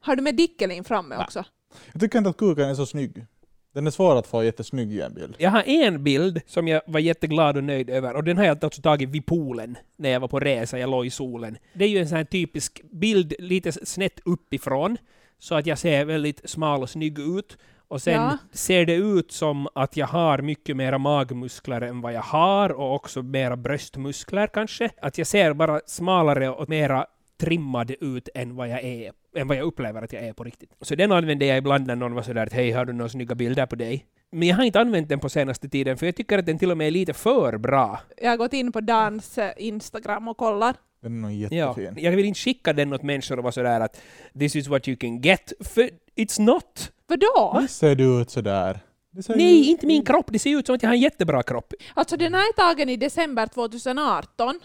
Har 0.00 0.16
du 0.16 0.22
med 0.22 0.34
Dickelin 0.36 0.84
framme 0.84 1.14
Nej. 1.16 1.24
också? 1.24 1.44
Jag 1.92 2.00
tycker 2.00 2.18
inte 2.18 2.30
att 2.30 2.36
kuken 2.36 2.64
är 2.68 2.74
så 2.74 2.86
snygg. 2.86 3.26
Den 3.74 3.86
är 3.86 3.90
svår 3.90 4.16
att 4.18 4.26
få 4.26 4.44
jättesnygg 4.44 4.92
i 4.92 5.00
en 5.00 5.14
bild. 5.14 5.34
Jag 5.38 5.50
har 5.50 5.62
en 5.68 6.04
bild 6.04 6.40
som 6.46 6.68
jag 6.68 6.82
var 6.86 7.00
jätteglad 7.00 7.56
och 7.56 7.64
nöjd 7.64 7.90
över 7.90 8.16
och 8.16 8.24
den 8.24 8.36
har 8.38 8.44
jag 8.44 8.64
också 8.64 8.82
tagit 8.82 9.08
vid 9.08 9.26
poolen 9.26 9.76
när 9.96 10.10
jag 10.10 10.20
var 10.20 10.28
på 10.28 10.40
resa, 10.40 10.78
jag 10.78 10.90
låg 10.90 11.06
i 11.06 11.10
solen. 11.10 11.58
Det 11.72 11.84
är 11.84 11.88
ju 11.88 11.98
en 11.98 12.08
sån 12.08 12.16
här 12.16 12.24
typisk 12.24 12.82
bild 12.92 13.34
lite 13.38 13.72
snett 13.72 14.20
uppifrån 14.24 14.96
så 15.38 15.54
att 15.54 15.66
jag 15.66 15.78
ser 15.78 16.04
väldigt 16.04 16.50
smal 16.50 16.82
och 16.82 16.90
snygg 16.90 17.18
ut. 17.18 17.56
Och 17.88 18.02
sen 18.02 18.14
Ja. 18.14 18.38
ser 18.52 18.86
det 18.86 18.94
ut 18.94 19.32
som 19.32 19.68
att 19.74 19.96
jag 19.96 20.06
har 20.06 20.38
mycket 20.38 20.76
mera 20.76 20.98
magmuskler 20.98 21.80
än 21.80 22.00
vad 22.00 22.12
jag 22.12 22.22
har 22.22 22.70
och 22.72 22.94
också 22.94 23.22
mera 23.22 23.56
bröstmuskler 23.56 24.46
kanske. 24.46 24.90
Att 25.02 25.18
jag 25.18 25.26
ser 25.26 25.52
bara 25.52 25.80
smalare 25.86 26.48
och 26.48 26.68
mera 26.68 27.06
trimmad 27.40 27.90
ut 28.00 28.28
än 28.34 28.56
vad 28.56 28.68
jag 28.68 28.84
är, 28.84 29.12
än 29.36 29.48
vad 29.48 29.56
jag 29.56 29.64
upplever 29.64 30.02
att 30.02 30.12
jag 30.12 30.22
är 30.24 30.32
på 30.32 30.44
riktigt. 30.44 30.70
Så 30.80 30.94
den 30.94 31.12
använde 31.12 31.46
jag 31.46 31.58
ibland 31.58 31.86
när 31.86 31.96
någon 31.96 32.14
var 32.14 32.22
sådär 32.22 32.46
att 32.46 32.52
hej, 32.52 32.70
har 32.72 32.84
du 32.84 32.92
några 32.92 33.08
snygga 33.08 33.34
bilder 33.34 33.66
på 33.66 33.76
dig? 33.76 34.06
Men 34.32 34.48
jag 34.48 34.56
har 34.56 34.64
inte 34.64 34.80
använt 34.80 35.08
den 35.08 35.20
på 35.20 35.28
senaste 35.28 35.68
tiden 35.68 35.96
för 35.96 36.06
jag 36.06 36.16
tycker 36.16 36.38
att 36.38 36.46
den 36.46 36.58
till 36.58 36.70
och 36.70 36.76
med 36.78 36.86
är 36.86 36.90
lite 36.90 37.12
för 37.14 37.58
bra. 37.58 38.00
Jag 38.16 38.30
har 38.30 38.36
gått 38.36 38.52
in 38.52 38.72
på 38.72 38.80
Dans 38.80 39.38
eh, 39.38 39.50
Instagram 39.56 40.28
och 40.28 40.36
kollat. 40.36 40.76
Den 41.02 41.24
är 41.24 41.28
nog 41.28 41.32
Ja, 41.52 41.68
jättefin. 41.78 42.04
jag 42.04 42.12
vill 42.12 42.24
inte 42.24 42.40
skicka 42.40 42.72
den 42.72 42.92
åt 42.92 43.02
människor 43.02 43.36
och 43.36 43.42
vara 43.42 43.52
sådär 43.52 43.80
att 43.80 44.00
this 44.38 44.56
is 44.56 44.68
what 44.68 44.88
you 44.88 44.96
can 44.96 45.20
get, 45.20 45.52
för 45.60 45.90
it's 46.16 46.40
not. 46.40 46.92
Vadå? 47.08 47.58
Visst 47.62 47.78
ser 47.78 47.94
du 47.94 48.20
ut 48.20 48.30
sådär? 48.30 48.80
Det 49.10 49.28
Nej, 49.36 49.58
ju- 49.58 49.70
inte 49.70 49.86
min 49.86 50.04
kropp. 50.04 50.26
Det 50.28 50.38
ser 50.38 50.58
ut 50.58 50.66
som 50.66 50.74
att 50.74 50.82
jag 50.82 50.90
har 50.90 50.94
en 50.94 51.00
jättebra 51.00 51.42
kropp. 51.42 51.72
Alltså 51.94 52.16
den 52.16 52.34
här 52.34 52.40
är 52.40 52.52
tagen 52.52 52.88
i 52.88 52.96
december 52.96 53.46
2018. 53.46 54.60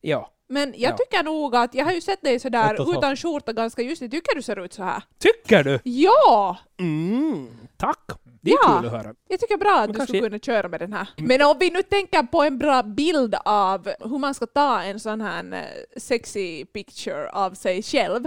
Ja. 0.00 0.30
Men 0.48 0.74
jag 0.76 0.92
Ja. 0.92 0.96
tycker 0.96 1.22
nog 1.24 1.56
att, 1.56 1.74
jag 1.74 1.84
har 1.84 1.92
ju 1.92 2.00
sett 2.00 2.22
dig 2.22 2.38
sådär 2.40 2.74
utan 2.96 3.16
skjorta 3.16 3.52
ganska 3.52 3.82
just, 3.82 4.02
jag 4.02 4.10
tycker 4.10 4.34
du 4.36 4.42
ser 4.42 4.64
ut 4.64 4.72
så 4.72 4.82
här. 4.82 5.02
Tycker 5.18 5.64
du? 5.64 5.78
Ja! 5.84 6.56
Mm, 6.80 7.48
tack. 7.76 8.10
Det 8.42 8.50
är 8.50 8.56
Ja. 8.62 8.78
kul 8.78 8.86
att 8.86 8.92
höra. 8.92 9.14
Jag 9.28 9.40
tycker 9.40 9.56
bra 9.56 9.70
att 9.74 9.80
Men 9.80 9.92
du 9.92 9.94
kanske- 9.98 10.16
skulle 10.16 10.28
kunna 10.28 10.38
köra 10.38 10.68
med 10.68 10.80
den 10.80 10.92
här. 10.92 11.08
Men 11.16 11.42
om 11.42 11.56
vi 11.60 11.70
nu 11.70 11.82
tänker 11.82 12.22
på 12.22 12.42
en 12.42 12.58
bra 12.58 12.82
bild 12.82 13.34
av 13.44 13.88
hur 14.00 14.18
man 14.18 14.34
ska 14.34 14.46
ta 14.46 14.82
en 14.82 15.00
sån 15.00 15.20
här 15.20 15.52
eh, 15.52 16.00
sexy 16.00 16.64
picture 16.64 17.30
av 17.30 17.50
sig 17.54 17.82
själv, 17.82 18.24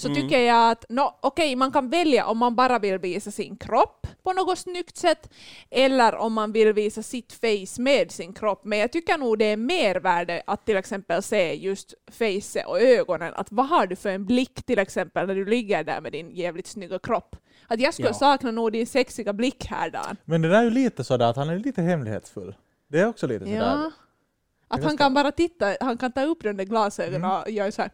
så 0.00 0.08
Mm. 0.08 0.20
tycker 0.22 0.40
jag 0.40 0.70
att 0.70 0.84
no, 0.88 1.14
okej, 1.20 1.56
man 1.56 1.72
kan 1.72 1.90
välja 1.90 2.26
om 2.26 2.38
man 2.38 2.54
bara 2.56 2.78
vill 2.78 2.98
visa 2.98 3.30
sin 3.30 3.56
kropp 3.56 4.06
på 4.22 4.32
något 4.32 4.58
snyggt 4.58 4.96
sätt, 4.96 5.30
eller 5.70 6.14
om 6.16 6.32
man 6.32 6.52
vill 6.52 6.72
visa 6.72 7.02
sitt 7.02 7.32
face 7.32 7.82
med 7.82 8.10
sin 8.12 8.32
kropp. 8.32 8.64
Men 8.64 8.78
jag 8.78 8.92
tycker 8.92 9.18
nog 9.18 9.38
det 9.38 9.44
är 9.44 9.56
mervärde 9.56 10.42
att 10.46 10.66
till 10.66 10.76
exempel 10.76 11.22
se 11.22 11.54
just 11.54 11.94
face 12.10 12.64
och 12.66 12.80
ögonen, 12.80 13.32
att 13.36 13.52
vad 13.52 13.66
har 13.68 13.86
du 13.86 13.96
för 13.96 14.08
en 14.10 14.26
blick 14.26 14.62
till 14.66 14.78
exempel 14.78 15.26
när 15.26 15.34
du 15.34 15.44
ligger 15.44 15.84
där 15.84 16.00
med 16.00 16.12
din 16.12 16.30
jävligt 16.30 16.66
snygga 16.66 16.98
kropp. 16.98 17.36
Att 17.66 17.80
jag 17.80 17.94
skulle 17.94 18.08
Ja. 18.08 18.14
sakna 18.14 18.50
nog 18.50 18.72
din 18.72 18.86
sexiga 18.86 19.32
blick 19.32 19.66
här 19.66 19.90
Dan. 19.90 20.16
Men 20.24 20.42
det 20.42 20.48
där 20.48 20.58
är 20.58 20.62
ju 20.64 20.70
lite 20.70 21.04
sådär 21.04 21.26
att 21.30 21.36
han 21.36 21.48
är 21.50 21.58
lite 21.58 21.82
hemlighetsfull. 21.82 22.54
Det 22.88 23.00
är 23.00 23.06
också 23.06 23.26
lite 23.26 23.44
sådär. 23.44 23.56
Ja. 23.58 23.90
Att 24.68 24.84
han 24.84 24.96
kan 24.96 25.14
bara 25.14 25.32
titta, 25.32 25.76
han 25.80 25.98
kan 25.98 26.12
ta 26.12 26.22
upp 26.22 26.42
de 26.42 26.52
där 26.56 26.64
glasögonen 26.64 27.30
och 27.30 27.50
göra 27.50 27.72
så 27.72 27.82
här. 27.82 27.90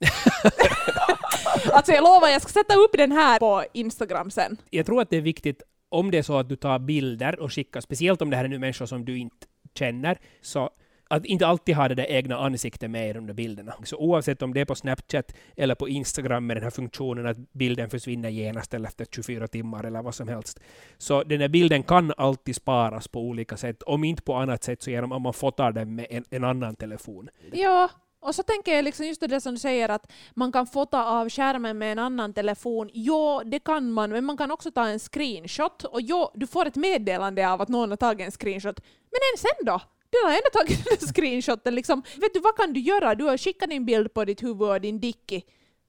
alltså 1.72 1.92
jag 1.92 2.02
lovar, 2.02 2.28
jag 2.28 2.42
ska 2.42 2.52
sätta 2.52 2.74
upp 2.74 2.92
den 2.92 3.12
här 3.12 3.38
på 3.38 3.64
Instagram 3.72 4.30
sen. 4.30 4.56
Jag 4.70 4.86
tror 4.86 5.00
att 5.00 5.10
det 5.10 5.16
är 5.16 5.20
viktigt 5.20 5.62
om 5.88 6.10
det 6.10 6.18
är 6.18 6.22
så 6.22 6.38
att 6.38 6.48
du 6.48 6.56
tar 6.56 6.78
bilder 6.78 7.40
och 7.40 7.52
skickar, 7.52 7.80
speciellt 7.80 8.22
om 8.22 8.30
det 8.30 8.36
här 8.36 8.44
är 8.44 8.48
nu 8.48 8.58
människor 8.58 8.86
som 8.86 9.04
du 9.04 9.18
inte 9.18 9.46
känner, 9.74 10.18
så 10.40 10.70
att 11.08 11.24
inte 11.24 11.46
alltid 11.46 11.76
ha 11.76 11.88
det 11.88 11.94
där 11.94 12.10
egna 12.10 12.36
ansiktet 12.36 12.90
med 12.90 13.10
i 13.10 13.12
de 13.12 13.26
där 13.26 13.34
bilderna. 13.34 13.74
Så 13.84 13.96
oavsett 13.96 14.42
om 14.42 14.54
det 14.54 14.60
är 14.60 14.64
på 14.64 14.74
Snapchat 14.74 15.34
eller 15.56 15.74
på 15.74 15.88
Instagram 15.88 16.46
med 16.46 16.56
den 16.56 16.64
här 16.64 16.70
funktionen 16.70 17.26
att 17.26 17.52
bilden 17.52 17.90
försvinner 17.90 18.28
genast 18.28 18.74
eller 18.74 18.88
efter 18.88 19.06
24 19.10 19.48
timmar 19.48 19.84
eller 19.84 20.02
vad 20.02 20.14
som 20.14 20.28
helst. 20.28 20.60
Så 20.98 21.22
den 21.22 21.40
här 21.40 21.48
bilden 21.48 21.82
kan 21.82 22.12
alltid 22.16 22.56
sparas 22.56 23.08
på 23.08 23.20
olika 23.20 23.56
sätt, 23.56 23.82
om 23.82 24.04
inte 24.04 24.22
på 24.22 24.34
annat 24.34 24.64
sätt 24.64 24.82
så 24.82 24.90
genom 24.90 25.12
att 25.12 25.22
man 25.22 25.32
fotar 25.32 25.72
den 25.72 25.94
med 25.94 26.06
en, 26.10 26.24
en 26.30 26.44
annan 26.44 26.76
telefon. 26.76 27.28
Ja, 27.52 27.90
och 28.20 28.34
så 28.34 28.42
tänker 28.42 28.74
jag 28.74 28.84
liksom 28.84 29.06
just 29.06 29.20
det 29.20 29.40
som 29.40 29.54
du 29.54 29.60
säger 29.60 29.88
att 29.88 30.12
man 30.34 30.52
kan 30.52 30.66
fota 30.66 31.04
av 31.04 31.28
skärmen 31.28 31.78
med 31.78 31.92
en 31.92 31.98
annan 31.98 32.34
telefon. 32.34 32.90
Jo, 32.92 33.42
det 33.44 33.58
kan 33.58 33.90
man, 33.92 34.10
men 34.10 34.24
man 34.24 34.36
kan 34.36 34.50
också 34.50 34.70
ta 34.70 34.86
en 34.86 34.98
screenshot. 34.98 35.84
Och 35.84 36.00
jo, 36.00 36.30
du 36.34 36.46
får 36.46 36.66
ett 36.66 36.76
meddelande 36.76 37.50
av 37.50 37.62
att 37.62 37.68
någon 37.68 37.90
har 37.90 37.96
tagit 37.96 38.26
en 38.26 38.32
screenshot. 38.32 38.80
Men 39.10 39.20
än 39.32 39.38
sen 39.38 39.66
då? 39.66 39.80
Du 40.10 40.18
har 40.24 40.30
ändå 40.30 40.50
tagit 40.52 40.84
den 40.84 41.08
screenshoten. 41.08 41.74
Liksom. 41.74 42.02
Vet 42.16 42.34
du, 42.34 42.40
vad 42.40 42.56
kan 42.56 42.72
du 42.72 42.80
göra? 42.80 43.14
Du 43.14 43.24
har 43.24 43.36
skickat 43.36 43.70
din 43.70 43.84
bild 43.84 44.14
på 44.14 44.24
ditt 44.24 44.42
huvud 44.42 44.68
och 44.68 44.80
din 44.80 45.00
dickie. 45.00 45.42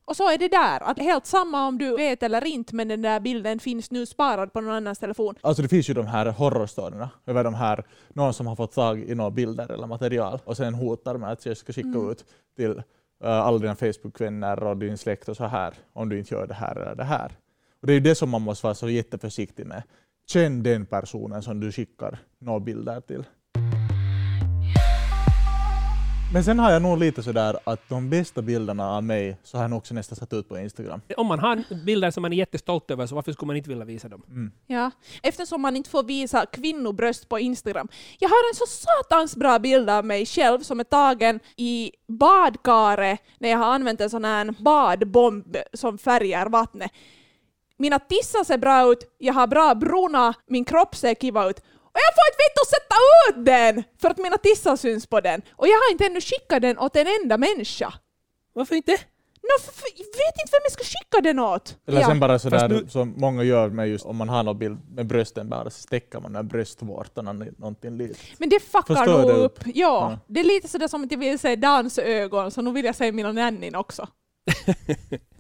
Och 0.07 0.15
så 0.15 0.29
är 0.29 0.37
det 0.37 0.47
där. 0.47 0.83
Att 0.83 0.99
helt 0.99 1.25
samma 1.25 1.67
om 1.67 1.77
du 1.77 1.95
vet 1.95 2.23
eller 2.23 2.45
inte, 2.45 2.75
men 2.75 2.87
den 2.87 3.01
där 3.01 3.19
bilden 3.19 3.59
finns 3.59 3.91
nu 3.91 4.05
sparad 4.05 4.53
på 4.53 4.61
någon 4.61 4.73
annans 4.73 4.99
telefon. 4.99 5.35
Alltså 5.41 5.61
det 5.61 5.67
finns 5.69 5.89
ju 5.89 5.93
de 5.93 6.07
här 6.07 6.25
horrorstorierna 6.25 7.09
över 7.25 7.43
de 7.43 7.53
här, 7.53 7.83
någon 8.13 8.33
som 8.33 8.47
har 8.47 8.55
fått 8.55 8.71
tag 8.71 8.99
i 8.99 9.15
några 9.15 9.31
bilder 9.31 9.71
eller 9.71 9.87
material 9.87 10.39
och 10.45 10.57
sen 10.57 10.73
hotar 10.73 11.17
med 11.17 11.31
att 11.31 11.45
jag 11.45 11.57
ska 11.57 11.73
skicka 11.73 11.87
Mm. 11.89 12.09
ut 12.11 12.25
till 12.55 12.71
uh, 12.71 13.29
alla 13.29 13.57
dina 13.57 13.75
Facebook-vänner 13.75 14.63
och 14.63 14.77
din 14.77 14.97
släkt 14.97 15.29
och 15.29 15.37
så 15.37 15.45
här 15.45 15.73
om 15.93 16.09
du 16.09 16.19
inte 16.19 16.33
gör 16.35 16.47
det 16.47 16.53
här 16.53 16.75
eller 16.75 16.95
det 16.95 17.03
här. 17.03 17.31
Och 17.81 17.87
det 17.87 17.93
är 17.93 17.95
ju 17.95 17.99
det 17.99 18.15
som 18.15 18.29
man 18.29 18.41
måste 18.41 18.65
vara 18.65 18.75
så 18.75 18.89
jätteförsiktig 18.89 19.65
med. 19.65 19.83
Känn 20.27 20.63
den 20.63 20.85
personen 20.85 21.41
som 21.43 21.59
du 21.59 21.71
skickar 21.71 22.19
några 22.39 22.59
bilder 22.59 23.01
till. 23.01 23.23
Men 26.33 26.43
sen 26.43 26.59
har 26.59 26.71
jag 26.71 26.81
nog 26.81 26.97
lite 26.97 27.23
sådär 27.23 27.57
att 27.63 27.89
de 27.89 28.09
bästa 28.09 28.41
bilderna 28.41 28.91
av 28.91 29.03
mig 29.03 29.37
så 29.43 29.57
har 29.57 29.63
jag 29.63 29.69
nog 29.69 29.77
också 29.77 29.93
nästan 29.93 30.15
satt 30.15 30.33
ut 30.33 30.49
på 30.49 30.57
Instagram. 30.57 31.01
Om 31.17 31.27
man 31.27 31.39
har 31.39 31.83
bilder 31.85 32.11
som 32.11 32.21
man 32.21 32.33
är 32.33 32.37
jättestolt 32.37 32.91
över, 32.91 33.07
så 33.07 33.15
varför 33.15 33.31
skulle 33.31 33.47
man 33.47 33.55
inte 33.55 33.69
vilja 33.69 33.85
visa 33.85 34.09
dem? 34.09 34.23
Mm. 34.27 34.51
Ja, 34.65 34.91
eftersom 35.23 35.61
man 35.61 35.75
inte 35.75 35.89
får 35.89 36.03
visa 36.03 36.45
kvinnobröst 36.45 37.29
på 37.29 37.39
Instagram. 37.39 37.87
Jag 38.19 38.29
har 38.29 38.51
en 38.51 38.55
så 38.55 38.65
satans 38.65 39.35
bra 39.35 39.59
bild 39.59 39.89
av 39.89 40.05
mig 40.05 40.25
själv 40.25 40.59
som 40.59 40.79
är 40.79 40.83
tagen 40.83 41.39
i 41.55 41.91
badkaret 42.07 43.19
när 43.39 43.49
jag 43.49 43.57
har 43.57 43.73
använt 43.73 44.01
en 44.01 44.09
sån 44.09 44.25
här 44.25 44.55
badbomb 44.59 45.57
som 45.73 45.97
färgar 45.97 46.49
vattnet. 46.49 46.91
Mina 47.77 47.99
tissar 47.99 48.43
ser 48.43 48.57
bra 48.57 48.91
ut, 48.91 49.15
jag 49.17 49.33
har 49.33 49.47
bra 49.47 49.75
bruna, 49.75 50.33
min 50.47 50.65
kropp 50.65 50.95
ser 50.95 51.15
kiva 51.15 51.49
ut. 51.49 51.61
Och 51.97 52.03
jag 52.07 52.13
får 52.17 52.25
inte 52.29 52.41
vett 52.45 52.57
att 52.61 52.69
sätta 52.77 52.95
ut 53.29 53.45
den! 53.45 53.83
För 54.01 54.09
att 54.09 54.17
mina 54.17 54.37
tissar 54.37 54.75
syns 54.75 55.07
på 55.07 55.21
den. 55.21 55.41
Och 55.51 55.67
jag 55.67 55.73
har 55.77 55.91
inte 55.91 56.05
ännu 56.05 56.21
skickat 56.21 56.61
den 56.61 56.77
åt 56.79 56.95
en 56.95 57.07
enda 57.23 57.37
människa. 57.37 57.93
Varför 58.53 58.75
inte? 58.75 58.91
Jag 59.41 59.59
vet 60.01 60.35
inte 60.41 60.51
vem 60.51 60.61
jag 60.63 60.71
ska 60.71 60.83
skicka 60.83 61.21
den 61.21 61.39
åt. 61.39 61.77
Eller 61.87 62.01
Ja. 62.01 62.07
sen 62.07 62.19
bara 62.19 62.39
sådär 62.39 62.69
nu- 62.69 62.87
som 62.89 63.13
många 63.17 63.43
gör 63.43 63.69
med 63.69 63.89
just 63.89 64.05
om 64.05 64.15
man 64.15 64.29
har 64.29 64.43
någon 64.43 64.57
bild 64.59 64.77
med 64.95 65.05
brösten 65.07 65.49
bara 65.49 65.69
så 65.69 65.81
stäcker 65.81 66.19
man 66.19 66.33
den 66.33 67.39
ni- 67.39 67.51
någonting 67.57 67.97
litet. 67.97 68.17
Men 68.37 68.49
det 68.49 68.59
fuckar 68.59 68.95
Förstör 68.95 69.21
nog 69.21 69.29
upp. 69.31 69.41
upp. 69.59 69.63
Ja, 69.65 69.73
Ja. 69.75 70.19
det 70.27 70.39
är 70.39 70.43
lite 70.43 70.67
sådär 70.67 70.87
som 70.87 71.03
att 71.03 71.11
jag 71.11 71.17
vill 71.19 71.39
säga 71.39 71.55
dansögon, 71.55 72.51
så 72.51 72.61
nu 72.61 72.71
vill 72.71 72.85
jag 72.85 72.95
säga 72.95 73.11
mina 73.11 73.31
nannin 73.31 73.75
också. 73.75 74.07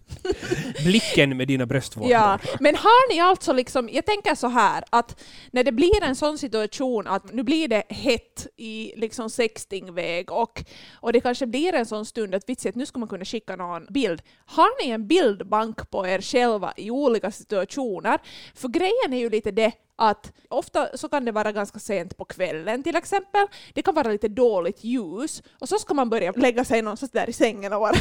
Blicken 0.85 1.37
med 1.37 1.47
dina 1.47 1.65
bröstvårtor. 1.65 2.11
Ja, 2.11 2.39
men 2.59 2.75
har 2.75 3.13
ni 3.13 3.19
alltså 3.19 3.53
liksom, 3.53 3.89
jag 3.91 4.05
tänker 4.05 4.35
så 4.35 4.47
här 4.47 4.83
att 4.89 5.23
när 5.51 5.63
det 5.63 5.71
blir 5.71 6.03
en 6.03 6.15
sån 6.15 6.37
situation 6.37 7.07
att 7.07 7.33
nu 7.33 7.43
blir 7.43 7.67
det 7.67 7.83
hett 7.89 8.47
i 8.57 8.93
liksom 8.95 9.29
sextingväg 9.29 10.31
och, 10.31 10.63
och 10.93 11.13
det 11.13 11.21
kanske 11.21 11.47
blir 11.47 11.73
en 11.73 11.85
sån 11.85 12.05
stund 12.05 12.35
att 12.35 12.49
vitsigt, 12.49 12.75
nu 12.75 12.85
ska 12.85 12.99
man 12.99 13.09
kunna 13.09 13.25
skicka 13.25 13.55
någon 13.55 13.85
bild. 13.89 14.21
Har 14.45 14.83
ni 14.83 14.91
en 14.91 15.07
bildbank 15.07 15.89
på 15.89 16.07
er 16.07 16.21
själva 16.21 16.73
i 16.77 16.91
olika 16.91 17.31
situationer? 17.31 18.19
För 18.55 18.67
grejen 18.67 19.13
är 19.13 19.17
ju 19.17 19.29
lite 19.29 19.51
det 19.51 19.71
att 19.97 20.33
ofta 20.49 20.97
så 20.97 21.09
kan 21.09 21.25
det 21.25 21.31
vara 21.31 21.51
ganska 21.51 21.79
sent 21.79 22.17
på 22.17 22.25
kvällen 22.25 22.83
till 22.83 22.95
exempel. 22.95 23.47
Det 23.73 23.81
kan 23.81 23.95
vara 23.95 24.11
lite 24.11 24.27
dåligt 24.27 24.83
ljus 24.83 25.43
och 25.59 25.69
så 25.69 25.79
ska 25.79 25.93
man 25.93 26.09
börja 26.09 26.31
lägga 26.31 26.65
sig 26.65 26.81
någonstans 26.81 27.11
där 27.11 27.29
i 27.29 27.33
sängen 27.33 27.73
och 27.73 27.79
bara 27.79 27.95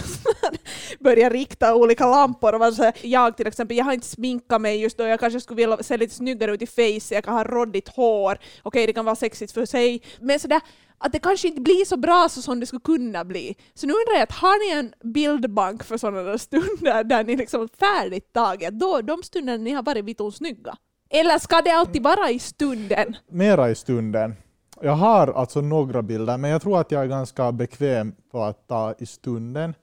börja 1.00 1.30
rikta 1.30 1.74
olika 1.74 2.06
lampor. 2.06 2.52
Och 2.52 2.60
vara 2.60 2.72
så 2.72 2.82
här, 2.82 2.94
jag 3.02 3.36
till 3.36 3.46
exempel, 3.46 3.76
jag 3.76 3.84
har 3.84 3.92
inte 3.92 4.06
sminkat 4.06 4.60
mig 4.60 4.80
just 4.80 4.98
då, 4.98 5.04
jag 5.04 5.20
kanske 5.20 5.40
skulle 5.40 5.56
vilja 5.56 5.82
se 5.82 5.96
lite 5.96 6.14
snyggare 6.14 6.52
ut 6.52 6.62
i 6.62 6.66
face, 6.66 7.14
jag 7.14 7.24
kan 7.24 7.34
ha 7.34 7.44
roddigt 7.44 7.88
hår, 7.88 8.38
okej 8.62 8.86
det 8.86 8.92
kan 8.92 9.04
vara 9.04 9.16
sexigt 9.16 9.52
för 9.52 9.66
sig, 9.66 10.02
men 10.20 10.40
sådär 10.40 10.60
att 10.98 11.12
det 11.12 11.18
kanske 11.18 11.48
inte 11.48 11.60
blir 11.60 11.84
så 11.84 11.96
bra 11.96 12.28
så 12.28 12.42
som 12.42 12.60
det 12.60 12.66
skulle 12.66 12.80
kunna 12.80 13.24
bli. 13.24 13.56
Så 13.74 13.86
nu 13.86 13.92
undrar 13.92 14.18
jag, 14.18 14.26
har 14.32 14.68
ni 14.68 14.78
en 14.78 15.12
bildbank 15.12 15.84
för 15.84 15.96
sådana 15.98 16.22
där 16.22 16.38
stunder 16.38 17.04
där 17.04 17.24
ni 17.24 17.36
liksom 17.36 17.68
färdigt 17.68 18.32
taget, 18.32 18.78
då, 18.78 19.00
de 19.00 19.22
stunderna 19.22 19.64
ni 19.64 19.70
har 19.70 19.82
varit 19.82 20.04
vitton 20.04 20.32
snygga? 20.32 20.76
Eller 21.10 21.38
ska 21.38 21.60
det 21.62 21.70
alltid 21.70 22.02
vara 22.02 22.30
i 22.30 22.38
stunden? 22.38 23.16
Mera 23.28 23.70
i 23.70 23.74
stunden. 23.74 24.34
Jag 24.80 24.92
har 24.92 25.26
alltså 25.26 25.60
några 25.60 26.02
bilder, 26.02 26.38
men 26.38 26.50
jag 26.50 26.62
tror 26.62 26.80
att 26.80 26.90
jag 26.90 27.02
är 27.02 27.06
ganska 27.06 27.52
bekväm 27.52 28.14
på 28.30 28.42
att 28.42 28.68
ta 28.68 28.94
i 28.98 29.06
stunden. 29.06 29.74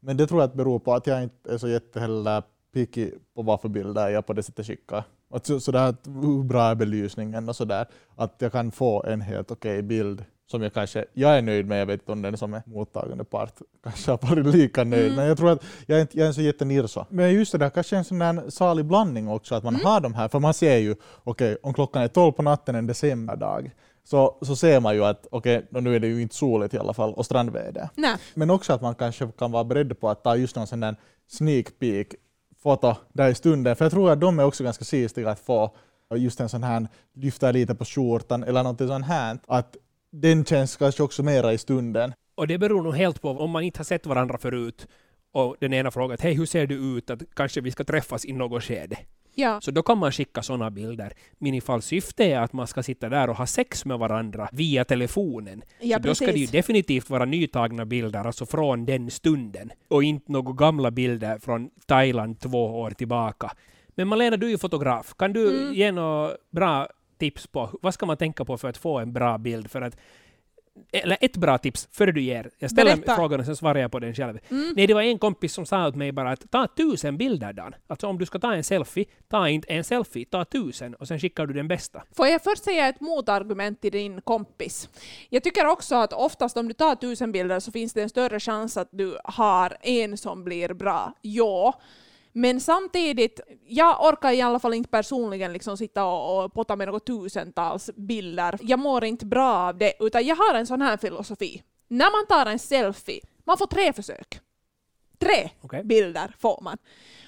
Men 0.00 0.16
det 0.16 0.26
tror 0.26 0.40
jag 0.40 0.56
beror 0.56 0.78
på 0.78 0.94
att 0.94 1.06
jag 1.06 1.22
inte 1.22 1.52
är 1.52 1.58
så 1.58 1.68
jätteheller 1.68 2.42
picky 2.74 3.10
på 3.34 3.42
vad 3.42 3.60
för 3.60 3.68
bilder 3.68 4.08
jag 4.08 4.26
på 4.26 4.32
det 4.32 4.42
sättet 4.42 4.66
skickar. 4.66 5.04
Att 5.30 5.46
så, 5.46 5.60
så 5.60 5.72
där, 5.72 5.94
hur 6.04 6.42
bra 6.44 6.62
är 6.62 6.74
belysningen 6.74 7.48
och 7.48 7.56
sådär. 7.56 7.86
Att 8.16 8.34
jag 8.38 8.52
kan 8.52 8.70
få 8.70 9.04
en 9.04 9.20
helt 9.20 9.50
okej 9.50 9.82
bild 9.82 10.24
som 10.50 10.62
jag 10.62 10.74
kanske, 10.74 11.04
jag 11.12 11.38
är 11.38 11.42
nöjd 11.42 11.66
med, 11.66 11.80
jag 11.80 11.86
vet 11.86 12.00
inte 12.00 12.12
om 12.12 12.22
den 12.22 12.36
som 12.36 12.54
är 12.54 12.62
mottagande 12.66 13.24
part 13.24 13.52
kanske 13.84 14.10
har 14.10 14.18
varit 14.18 14.46
lika 14.46 14.84
nöjd, 14.84 15.04
Mm. 15.04 15.16
men 15.16 15.26
jag 15.26 15.38
tror 15.38 15.50
att 15.50 15.64
jag 15.86 15.96
är 15.98 16.00
inte 16.02 16.18
jag 16.18 16.28
är 16.28 16.32
så 16.32 16.40
jättenirso. 16.42 17.04
Men 17.10 17.32
just 17.34 17.52
det 17.52 17.58
där, 17.58 17.70
kanske 17.70 17.96
en 17.96 18.04
sån 18.04 18.18
där 18.18 18.50
salig 18.50 18.84
blandning 18.84 19.28
också, 19.28 19.54
att 19.54 19.64
man 19.64 19.74
Mm. 19.74 19.86
har 19.86 20.00
de 20.00 20.14
här, 20.14 20.28
för 20.28 20.38
man 20.38 20.54
ser 20.54 20.76
ju, 20.76 20.96
okej, 21.24 21.56
om 21.62 21.74
klockan 21.74 22.02
är 22.02 22.08
12 22.08 22.32
på 22.32 22.42
natten 22.42 22.74
en 22.74 22.86
decemberdag, 22.86 23.70
så, 24.04 24.36
så 24.42 24.56
ser 24.56 24.80
man 24.80 24.94
ju 24.94 25.04
att 25.04 25.26
okej, 25.30 25.66
nå 25.70 25.80
nu 25.80 25.96
är 25.96 26.00
det 26.00 26.06
ju 26.06 26.22
inte 26.22 26.34
soligt 26.34 26.74
i 26.74 26.78
alla 26.78 26.92
fall, 26.94 27.14
och 27.14 27.26
strandväder. 27.26 27.88
Nej. 27.94 28.16
Men 28.34 28.50
också 28.50 28.72
att 28.72 28.82
man 28.82 28.94
kanske 28.94 29.26
kan 29.38 29.52
vara 29.52 29.64
beredd 29.64 30.00
på 30.00 30.08
att 30.10 30.24
ta 30.24 30.36
just 30.36 30.56
någon 30.56 30.66
sån 30.66 30.80
där 30.80 30.96
sneak 31.28 31.66
peek 31.78 32.14
foto 32.62 32.94
där 33.12 33.28
i 33.28 33.34
stunden, 33.34 33.76
för 33.76 33.84
jag 33.84 33.92
tror 33.92 34.10
att 34.10 34.20
de 34.20 34.38
är 34.38 34.44
också 34.44 34.64
ganska 34.64 34.84
sistiga 34.84 35.30
att 35.30 35.40
få 35.40 35.74
just 36.14 36.40
en 36.40 36.48
sån 36.48 36.62
här, 36.62 36.88
lyfta 37.14 37.50
lite 37.52 37.74
på 37.74 37.84
skjortan 37.84 38.42
eller 38.44 38.62
någonting 38.62 38.88
sånt 38.88 39.06
här, 39.06 39.38
att 39.46 39.76
den 40.20 40.44
känns 40.44 40.76
kanske 40.76 41.02
också 41.02 41.22
mera 41.22 41.52
i 41.52 41.58
stunden. 41.58 42.12
Och 42.34 42.46
det 42.46 42.58
beror 42.58 42.82
nog 42.82 42.94
helt 42.94 43.22
på 43.22 43.30
om 43.30 43.50
man 43.50 43.62
inte 43.62 43.78
har 43.78 43.84
sett 43.84 44.06
varandra 44.06 44.38
förut 44.38 44.86
och 45.32 45.56
den 45.60 45.72
ena 45.72 45.90
frågar 45.90 46.14
att 46.14 46.20
hej, 46.20 46.34
hur 46.34 46.46
ser 46.46 46.66
du 46.66 46.74
ut? 46.98 47.10
Att 47.10 47.22
kanske 47.34 47.60
vi 47.60 47.70
ska 47.70 47.84
träffas 47.84 48.24
i 48.24 48.32
något 48.32 48.64
skede. 48.64 48.98
Ja. 49.34 49.60
Så 49.60 49.70
då 49.70 49.82
kan 49.82 49.98
man 49.98 50.12
skicka 50.12 50.42
sådana 50.42 50.70
bilder. 50.70 51.12
Men 51.38 51.54
ifall 51.54 51.82
syftet 51.82 52.20
är 52.26 52.38
att 52.40 52.52
man 52.52 52.66
ska 52.66 52.82
sitta 52.82 53.08
där 53.08 53.30
och 53.30 53.36
ha 53.36 53.46
sex 53.46 53.84
med 53.84 53.98
varandra 53.98 54.48
via 54.52 54.84
telefonen, 54.84 55.62
Ja, 55.80 55.96
så 55.96 56.02
då 56.02 56.14
ska 56.14 56.24
det 56.26 56.30
ju 56.32 56.36
precis. 56.38 56.50
definitivt 56.50 57.10
vara 57.10 57.24
nytagna 57.24 57.84
bilder, 57.84 58.24
alltså 58.26 58.46
från 58.46 58.86
den 58.86 59.10
stunden. 59.10 59.70
Och 59.88 60.02
inte 60.04 60.32
några 60.32 60.52
gamla 60.52 60.90
bilder 60.90 61.38
från 61.38 61.70
Thailand 61.86 62.40
två 62.40 62.80
år 62.80 62.90
tillbaka. 62.90 63.52
Men 63.94 64.08
Malena, 64.08 64.36
du 64.36 64.46
är 64.46 64.50
ju 64.50 64.58
fotograf. 64.58 65.14
Kan 65.18 65.32
du 65.32 65.58
Mm. 65.62 65.74
ge 65.74 65.92
några 65.92 66.30
bra 66.50 66.88
tips 67.18 67.46
på 67.46 67.70
vad 67.82 67.94
ska 67.94 68.06
man 68.06 68.16
tänka 68.16 68.44
på 68.44 68.58
för 68.58 68.68
att 68.68 68.76
få 68.76 68.98
en 68.98 69.12
bra 69.12 69.38
bild? 69.38 69.70
För 69.70 69.82
att 69.82 69.96
eller 70.92 71.18
ett 71.20 71.36
bra 71.36 71.58
tips 71.58 71.88
före 71.92 72.12
du 72.12 72.20
ger. 72.20 72.50
Jag 72.58 72.70
ställer 72.70 72.96
Berätta. 72.96 73.16
frågan 73.16 73.40
och 73.40 73.46
sen 73.46 73.56
svarar 73.56 73.80
jag 73.80 73.92
på 73.92 73.98
den 73.98 74.14
själv. 74.14 74.38
Mm. 74.50 74.72
Nej, 74.76 74.86
det 74.86 74.94
var 74.94 75.02
en 75.02 75.18
kompis 75.18 75.52
som 75.52 75.66
sa 75.66 75.88
åt 75.88 75.94
mig 75.96 76.12
bara 76.12 76.30
att 76.30 76.50
ta 76.50 76.66
tusen 76.66 77.16
bilder 77.16 77.52
Dan. 77.52 77.74
Alltså 77.86 78.06
om 78.06 78.18
du 78.18 78.26
ska 78.26 78.38
ta 78.38 78.54
en 78.54 78.64
selfie, 78.64 79.04
ta 79.28 79.48
inte 79.48 79.68
en 79.68 79.84
selfie, 79.84 80.24
ta 80.24 80.44
tusen 80.44 80.94
och 80.94 81.08
sen 81.08 81.18
skickar 81.20 81.46
du 81.46 81.54
den 81.54 81.68
bästa. 81.68 82.02
Får 82.12 82.26
jag 82.26 82.42
först 82.42 82.64
säga 82.64 82.88
ett 82.88 83.00
motargument 83.00 83.80
till 83.80 83.92
din 83.92 84.20
kompis? 84.20 84.88
Jag 85.28 85.42
tycker 85.42 85.66
också 85.66 85.94
att 85.94 86.12
oftast 86.12 86.56
om 86.56 86.68
du 86.68 86.74
tar 86.74 86.94
tusen 86.94 87.32
bilder 87.32 87.60
så 87.60 87.72
finns 87.72 87.92
det 87.92 88.02
en 88.02 88.08
större 88.08 88.40
chans 88.40 88.76
att 88.76 88.88
du 88.90 89.18
har 89.24 89.76
en 89.80 90.16
som 90.16 90.44
blir 90.44 90.74
bra. 90.74 91.12
Ja. 91.22 91.80
Men 92.38 92.60
samtidigt, 92.60 93.40
jag 93.66 94.04
orkar 94.04 94.32
i 94.32 94.42
alla 94.42 94.58
fall 94.58 94.74
inte 94.74 94.88
personligen 94.88 95.52
liksom 95.52 95.76
sitta 95.76 96.04
och, 96.04 96.44
och 96.44 96.54
potta 96.54 96.76
med 96.76 96.88
något 96.88 97.06
tusentals 97.06 97.90
bilder. 97.96 98.58
Jag 98.62 98.78
mår 98.78 99.04
inte 99.04 99.26
bra 99.26 99.52
av 99.52 99.78
det, 99.78 99.92
utan 100.00 100.26
jag 100.26 100.36
har 100.36 100.54
en 100.54 100.66
sån 100.66 100.82
här 100.82 100.96
filosofi. 100.96 101.62
När 101.88 102.10
man 102.12 102.26
tar 102.26 102.50
en 102.50 102.58
selfie, 102.58 103.20
man 103.44 103.58
får 103.58 103.66
tre 103.66 103.92
försök. 103.92 104.40
Tre 105.18 105.50
Okej? 105.60 105.84
bilder 105.84 106.34
får 106.38 106.60
man. 106.62 106.78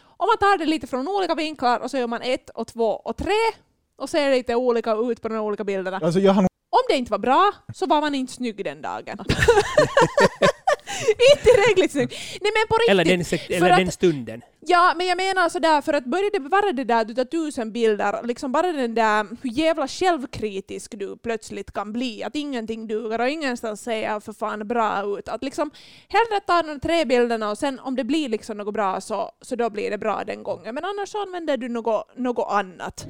Om 0.02 0.26
man 0.26 0.38
tar 0.38 0.58
det 0.58 0.66
lite 0.66 0.86
från 0.86 1.08
olika 1.08 1.34
vinklar 1.34 1.80
och 1.80 1.90
så 1.90 1.98
gör 1.98 2.06
man 2.06 2.22
ett 2.22 2.50
och 2.50 2.66
två 2.66 2.90
och 2.90 3.16
tre 3.16 3.34
och 3.96 4.10
ser 4.10 4.30
lite 4.30 4.54
olika 4.54 4.94
ut 4.94 5.22
på 5.22 5.28
de 5.28 5.38
olika 5.38 5.64
bilderna. 5.64 6.00
Alltså 6.02 6.20
jag 6.20 6.32
har 6.32 6.42
nog 6.42 6.50
Om 6.70 6.82
det 6.88 6.96
inte 6.96 7.10
var 7.10 7.18
bra 7.18 7.52
så 7.74 7.86
var 7.86 8.00
man 8.00 8.14
inte 8.14 8.32
snygg 8.32 8.64
den 8.64 8.82
dagen. 8.82 9.18
inte 11.32 11.44
tillräckligt 11.44 11.92
snygg. 11.92 12.08
Nej 12.40 12.52
men 12.54 12.68
på 12.68 12.74
riktigt. 12.74 12.90
Eller 12.90 13.04
den, 13.04 13.22
sek- 13.24 13.46
för 13.46 13.54
eller 13.54 13.70
att- 13.70 13.76
den 13.78 13.92
stunden. 13.92 14.42
Ja, 14.60 14.94
men 14.96 15.06
jag 15.06 15.16
menar 15.16 15.48
sådär, 15.48 15.80
för 15.80 15.92
att 15.92 16.04
börja 16.04 16.30
det 16.32 16.38
vara 16.38 16.72
det 16.72 16.84
där 16.84 17.04
du 17.04 17.14
tar 17.14 17.24
tusen 17.24 17.72
bilder, 17.72 18.20
liksom 18.22 18.52
bara 18.52 18.72
den 18.72 18.94
där 18.94 19.26
hur 19.42 19.50
jävla 19.50 19.88
självkritisk 19.88 20.98
du 20.98 21.16
plötsligt 21.16 21.72
kan 21.72 21.92
bli, 21.92 22.22
att 22.24 22.34
ingenting 22.36 22.86
duger 22.86 23.20
och 23.20 23.28
ingenstans 23.28 23.80
ser 23.82 24.20
för 24.20 24.32
fan 24.32 24.68
bra 24.68 25.18
ut. 25.18 25.28
Att 25.28 25.44
liksom 25.44 25.70
hellre 26.08 26.40
ta 26.46 26.62
de 26.62 26.80
tre 26.80 27.04
bilderna 27.04 27.50
och 27.50 27.58
sen 27.58 27.80
om 27.80 27.96
det 27.96 28.04
blir 28.04 28.28
liksom 28.28 28.58
något 28.58 28.74
bra 28.74 29.00
så, 29.00 29.30
så 29.40 29.56
då 29.56 29.70
blir 29.70 29.90
det 29.90 29.98
bra 29.98 30.22
den 30.26 30.42
gången. 30.42 30.74
Men 30.74 30.84
annars 30.84 31.08
så 31.08 31.22
använder 31.22 31.56
du 31.56 31.68
något, 31.68 32.16
något 32.16 32.48
annat. 32.50 33.06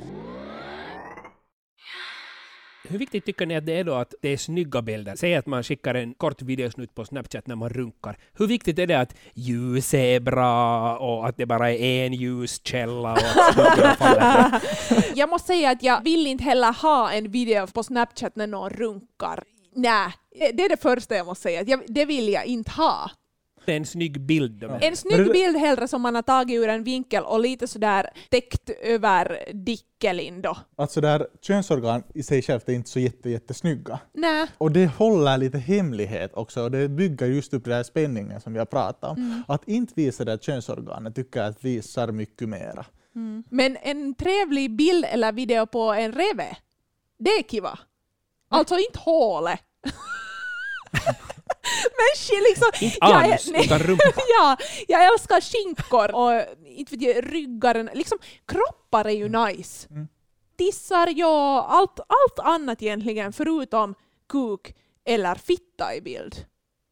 Hur 2.91 2.99
viktigt 2.99 3.25
tycker 3.25 3.47
ni 3.47 3.57
att 3.57 3.67
det 3.67 3.73
är 3.73 3.85
då 3.85 3.95
att 3.95 4.15
det 4.23 4.29
är 4.29 4.37
snygga 4.37 4.83
bilder? 4.83 5.17
Säg 5.17 5.35
att 5.35 5.47
man 5.47 5.63
skickar 5.63 5.95
en 5.95 6.15
kort 6.15 6.43
videosnutt 6.43 6.95
på 6.95 7.05
Snapchat 7.05 7.47
när 7.47 7.57
man 7.57 7.69
runkar. 7.69 8.17
Hur 8.39 8.47
viktigt 8.47 8.79
är 8.79 8.87
det 8.87 9.01
att 9.01 9.15
ljuset 9.35 10.01
är 10.01 10.21
bra 10.21 10.97
och 10.99 11.29
att 11.29 11.37
det 11.37 11.47
bara 11.47 11.71
är 11.73 12.07
en 12.07 12.13
ljuskälla 12.13 13.13
och 13.13 13.19
att? 13.19 14.63
Jag 15.15 15.29
måste 15.29 15.47
säga 15.47 15.71
att 15.71 15.83
jag 15.83 16.05
vill 16.05 16.27
inte 16.27 16.45
heller 16.45 16.73
ha 16.73 17.11
en 17.13 17.31
video 17.31 17.67
på 17.67 17.83
Snapchat 17.83 18.37
när 18.37 18.47
någon 18.47 18.71
runkar. 18.71 19.45
Nej, 19.75 20.13
det 20.55 20.65
är 20.65 20.69
det 20.69 20.83
första 20.83 21.17
jag 21.17 21.27
måste 21.27 21.43
säga. 21.43 21.79
Det 21.89 22.05
vill 22.05 22.29
jag 22.29 22.47
inte 22.47 22.71
ha. 22.71 23.11
Är 23.69 23.77
en 23.77 23.87
snygg 23.87 24.21
bild. 24.21 24.65
Är. 24.65 24.85
En 24.85 24.97
snygg 24.97 25.33
bild 25.33 25.57
hellre 25.57 25.89
som 25.89 26.03
man 26.03 26.15
har 26.15 26.23
tagit 26.23 26.59
ur 26.59 26.69
en 26.69 26.85
vinkel 26.85 27.25
och 27.25 27.41
lite 27.41 27.67
sådär 27.67 28.11
täckt 28.31 28.71
över 28.71 29.53
dickelin 29.53 30.43
då. 30.43 30.57
Att 30.77 30.93
sådär, 30.93 31.27
könsorgan 31.41 32.03
i 32.15 32.23
sig 32.23 32.43
självt 32.43 32.69
är 32.69 32.73
inte 32.73 32.91
så 32.91 33.01
jätte, 33.01 33.31
jättesnygga. 33.31 34.01
Nej. 34.15 34.47
Och 34.59 34.73
det 34.73 34.87
håller 34.87 35.37
lite 35.37 35.59
hemlighet 35.59 36.35
också 36.35 36.63
och 36.63 36.71
det 36.71 36.89
bygger 36.89 37.27
just 37.27 37.55
upp 37.55 37.65
den 37.65 37.75
här 37.75 37.83
spänningen 37.83 38.41
som 38.41 38.53
vi 38.53 38.59
har 38.59 38.67
pratat 38.67 39.11
om. 39.11 39.43
Att 39.49 39.69
inte 39.69 39.93
visa 39.97 40.25
det 40.25 40.43
könsorganet 40.43 41.15
tycker 41.15 41.41
jag 41.41 41.49
att 41.49 41.65
visar 41.65 42.13
mycket 42.13 42.49
mera. 42.49 42.87
Men 43.51 43.77
en 43.77 44.15
trevlig 44.15 44.77
bild 44.77 45.05
eller 45.05 45.33
video 45.33 45.67
på 45.67 45.93
en 45.93 46.13
reve, 46.13 46.57
det 47.19 47.31
är 47.31 47.43
kiva. 47.43 47.79
Alltså 48.49 48.75
inte 48.75 48.99
hålet. 48.99 49.61
Men 51.99 52.17
shit, 52.17 52.43
liksom... 52.49 52.71
Inte 52.81 52.99
jag 53.01 53.25
anus, 53.25 53.51
nej. 53.53 53.65
utan 53.65 53.79
rumpa. 53.79 54.05
ja, 54.39 54.57
jag 54.89 55.13
älskar 55.13 55.41
skinkor 55.41 56.15
och 56.15 56.43
inte 56.65 56.97
vet 56.97 57.15
jag, 57.17 57.35
ryggaren. 57.35 57.91
Liksom, 57.95 58.19
kroppar 58.47 59.05
är 59.05 59.11
ju 59.11 59.29
nice. 59.29 59.89
Mm. 59.91 60.09
Tissar, 60.59 61.09
ja, 61.17 61.67
allt, 61.69 62.01
allt 62.01 62.47
annat 62.47 62.83
egentligen 62.83 63.33
förutom 63.33 63.95
kuk 64.29 64.75
eller 65.05 65.35
fitta 65.35 65.95
i 65.95 66.01
bild. 66.01 66.45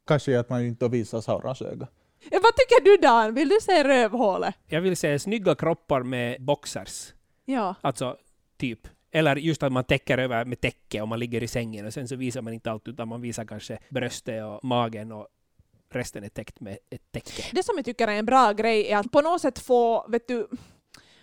Kanske 0.07 0.41
att 0.41 0.51
man 0.51 0.65
inte 0.65 0.89
visar 0.89 1.21
Saurons 1.21 1.63
öga. 1.63 1.89
Ja, 2.31 2.41
Vad 2.43 2.57
tycker 2.57 2.85
du 2.85 2.97
Dan? 2.97 3.35
Vill 3.35 3.49
du 3.49 3.59
se 3.63 3.85
rövhålet? 3.85 4.55
Jag 4.67 4.81
vill 4.81 4.97
se 4.97 5.19
snygga 5.19 5.55
kroppar 5.55 6.03
med 6.03 6.43
boxers. 6.43 7.13
Ja. 7.45 7.75
Alltså, 7.81 8.17
typ. 8.59 8.89
Eller 9.17 9.37
just 9.37 9.63
att 9.63 9.73
man 9.73 9.85
täcker 9.85 10.19
över 10.19 10.45
med 10.45 10.61
täcke 10.61 11.01
och 11.01 11.09
man 11.09 11.19
ligger 11.19 11.43
i 11.43 11.49
sängen 11.49 11.87
och 11.87 11.93
sen 11.93 12.09
så 12.09 12.17
visar 12.17 12.43
man 12.43 12.53
inte 12.53 12.71
allt 12.71 12.89
utan 12.89 13.09
man 13.09 13.21
visar 13.21 13.45
kanske 13.45 13.79
bröstet 13.89 14.45
och 14.45 14.65
magen 14.65 15.13
och 15.13 15.27
resten 15.91 16.25
är 16.25 16.29
täckt 16.29 16.61
med 16.61 16.79
ett 16.91 17.13
täcke. 17.13 17.43
Det 17.53 17.63
som 17.63 17.77
jag 17.77 17.85
tycker 17.85 18.09
är 18.09 18.13
en 18.13 18.27
bra 18.27 18.53
grej 18.53 18.89
är 18.89 18.97
att 18.97 19.13
på 19.13 19.21
något 19.21 19.41
sätt 19.41 19.59
få, 19.59 20.07
vet 20.09 20.29
du, 20.29 20.49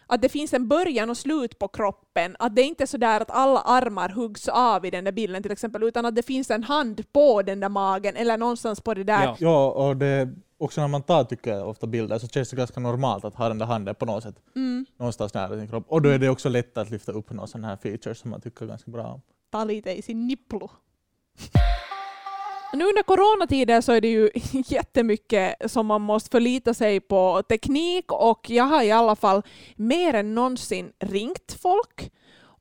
att 0.08 0.22
det 0.22 0.30
finns 0.30 0.54
en 0.54 0.68
början 0.68 1.10
och 1.10 1.18
slut 1.18 1.60
på 1.60 1.68
kroppen. 1.68 2.36
Att 2.40 2.56
det 2.56 2.62
inte 2.62 2.84
är 2.84 2.88
så 2.88 2.98
där 2.98 3.22
att 3.22 3.32
alla 3.32 3.60
armar 3.60 4.10
huggs 4.10 4.48
av 4.48 4.86
i 4.86 4.90
den 4.90 5.04
där 5.04 5.12
bilden 5.12 5.44
till 5.44 5.52
exempel, 5.52 5.84
utan 5.84 6.06
att 6.06 6.16
det 6.16 6.24
finns 6.24 6.52
en 6.52 6.64
hand 6.64 7.14
på 7.14 7.42
den 7.42 7.60
där 7.60 7.70
magen 7.70 8.16
eller 8.16 8.38
någonstans 8.38 8.82
på 8.82 8.94
det 8.94 9.04
där. 9.04 9.24
Ja. 9.24 9.36
Ja, 9.40 9.72
och 9.72 9.98
det, 9.98 10.30
också 10.64 10.82
när 10.82 10.88
man 10.88 11.02
tar 11.04 11.24
tycker 11.24 11.52
jag 11.54 11.70
ofta 11.70 11.88
bilder 11.88 12.20
så 12.20 12.28
känns 12.28 12.50
det 12.50 12.56
ganska 12.56 12.80
normalt 12.80 13.26
att 13.26 13.36
ha 13.36 13.48
den 13.48 13.58
där 13.58 13.66
handen 13.66 13.96
på 13.96 14.06
något 14.06 14.24
sätt 14.24 14.36
Mm. 14.56 14.86
någonstans 14.98 15.34
nära 15.34 15.58
sin 15.58 15.68
kropp. 15.68 15.86
Och 15.88 16.02
då 16.02 16.10
är 16.10 16.20
det 16.20 16.30
också 16.30 16.50
lätt 16.50 16.78
att 16.78 16.90
lyfta 16.92 17.12
upp 17.12 17.32
någon 17.32 17.48
sån 17.48 17.64
här 17.64 17.78
feature 17.78 18.16
som 18.16 18.32
man 18.32 18.42
tycker 18.42 18.66
ganska 18.66 18.92
bra 18.92 19.06
om. 19.08 19.22
Ta 19.52 19.64
lite 19.64 19.92
i 19.92 20.02
sin 20.02 20.28
nipplo. 20.28 20.70
Nu 22.74 22.86
under 22.86 23.04
coronatider 23.04 23.82
så 23.82 23.92
är 23.92 24.02
det 24.02 24.08
ju 24.08 24.30
jättemycket 24.68 25.72
som 25.72 25.86
man 25.88 26.02
måste 26.02 26.30
förlita 26.30 26.74
sig 26.74 27.00
på 27.00 27.44
teknik 27.50 28.12
och 28.12 28.50
jag 28.50 28.64
har 28.64 28.84
i 28.84 28.92
alla 28.92 29.16
fall 29.16 29.42
mer 29.76 30.14
än 30.14 30.36
någonsin 30.36 30.92
ringt 31.00 31.58
folk 31.62 32.12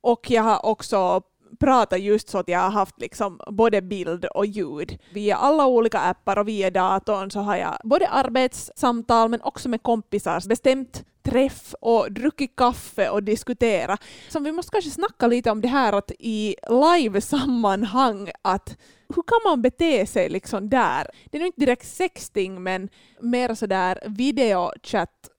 och 0.01 0.31
jag 0.31 0.43
har 0.43 0.65
också 0.65 1.21
pratar 1.63 1.97
just 1.97 2.29
så 2.29 2.37
att 2.37 2.47
jag 2.47 2.59
har 2.59 2.69
haft 2.69 3.01
liksom 3.01 3.39
både 3.47 3.81
bild 3.81 4.25
och 4.25 4.45
ljud. 4.45 4.99
Via 5.13 5.35
alla 5.35 5.67
olika 5.67 5.99
appar 5.99 6.37
och 6.37 6.47
via 6.47 6.71
datorn 6.71 7.31
så 7.31 7.39
har 7.39 7.55
jag 7.55 7.77
både 7.83 8.07
arbetssamtal 8.07 9.29
men 9.29 9.41
också 9.41 9.69
med 9.69 9.83
kompisar 9.83 10.49
bestämt 10.49 11.05
träff 11.21 11.75
och 11.81 12.11
druckit 12.11 12.55
kaffe 12.55 13.09
och 13.09 13.23
diskutera. 13.23 13.97
Så 14.29 14.39
vi 14.39 14.51
måste 14.51 14.71
kanske 14.71 14.91
snacka 14.91 15.27
lite 15.27 15.51
om 15.51 15.61
det 15.61 15.67
här 15.67 15.93
att 15.93 16.11
i 16.19 16.55
live-sammanhang 16.69 18.31
att 18.41 18.77
hur 19.15 19.23
kan 19.23 19.39
man 19.51 19.61
bete 19.61 20.05
sig 20.05 20.29
liksom 20.29 20.69
där? 20.69 21.07
Det 21.31 21.37
är 21.37 21.39
nog 21.39 21.47
inte 21.47 21.59
direkt 21.59 21.87
sexting 21.87 22.63
men 22.63 22.89
mer 23.19 23.55
sådär 23.55 23.99
videochatt 24.07 25.29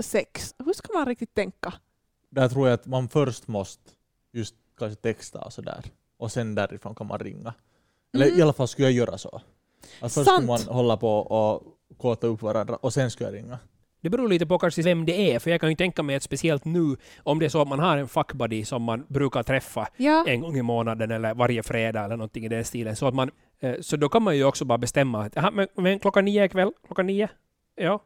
sex. 0.00 0.54
Hur 0.58 0.72
ska 0.72 0.92
man 0.92 1.06
riktigt 1.06 1.34
tänka? 1.34 1.72
Där 2.30 2.48
tror 2.48 2.68
jag 2.68 2.74
att 2.74 2.86
man 2.86 3.08
först 3.08 3.48
måste 3.48 3.90
just 4.32 4.54
kanske 4.78 5.02
texta 5.02 5.38
och 5.40 5.52
sådär. 5.52 5.80
Och 6.18 6.32
sen 6.32 6.54
därifrån 6.54 6.94
kan 6.94 7.06
man 7.06 7.18
ringa. 7.18 7.54
Eller 8.14 8.26
Mm. 8.26 8.38
i 8.38 8.42
alla 8.42 8.52
fall 8.52 8.68
skulle 8.68 8.88
jag 8.88 8.92
göra 8.94 9.18
så. 9.18 9.40
Att 10.00 10.12
först 10.14 10.30
skulle 10.30 10.46
man 10.46 10.60
hålla 10.60 10.96
på 10.96 11.10
och 11.18 11.62
kåta 11.98 12.26
upp 12.26 12.42
varandra 12.42 12.76
och 12.76 12.92
sen 12.92 13.10
skulle 13.10 13.28
jag 13.30 13.34
ringa. 13.36 13.58
Det 14.00 14.10
beror 14.10 14.28
lite 14.28 14.46
på 14.46 14.58
kanske 14.58 14.82
vem 14.82 15.04
det 15.06 15.32
är, 15.34 15.38
för 15.38 15.50
jag 15.50 15.60
kan 15.60 15.70
ju 15.70 15.76
tänka 15.76 16.02
mig 16.02 16.16
att 16.16 16.22
speciellt 16.22 16.64
nu, 16.64 16.96
om 17.22 17.38
det 17.38 17.44
är 17.44 17.48
så 17.48 17.62
att 17.62 17.68
man 17.68 17.78
har 17.78 17.96
en 17.96 18.08
fuckbuddy 18.08 18.64
som 18.64 18.82
man 18.82 19.04
brukar 19.08 19.42
träffa 19.42 19.88
Ja. 19.96 20.24
en 20.28 20.40
gång 20.40 20.56
i 20.56 20.62
månaden 20.62 21.10
eller 21.10 21.34
varje 21.34 21.62
fredag 21.62 22.04
eller 22.04 22.16
någonting 22.16 22.44
i 22.44 22.48
den 22.48 22.64
stilen, 22.64 22.96
så 22.96 23.06
att 23.08 23.14
man, 23.14 23.30
eh, 23.60 23.74
så 23.80 23.96
då 23.96 24.08
kan 24.08 24.22
man 24.22 24.36
ju 24.36 24.44
också 24.44 24.64
bara 24.64 24.78
bestämma 24.78 25.24
att 25.24 25.36
"Jaha, 25.36 25.50
men, 25.50 25.68
men 25.74 25.98
klockan 25.98 26.24
nio 26.24 26.44
ikväll, 26.44 26.72
klockan 26.86 27.06
nio, 27.06 27.28
ja, 27.76 28.02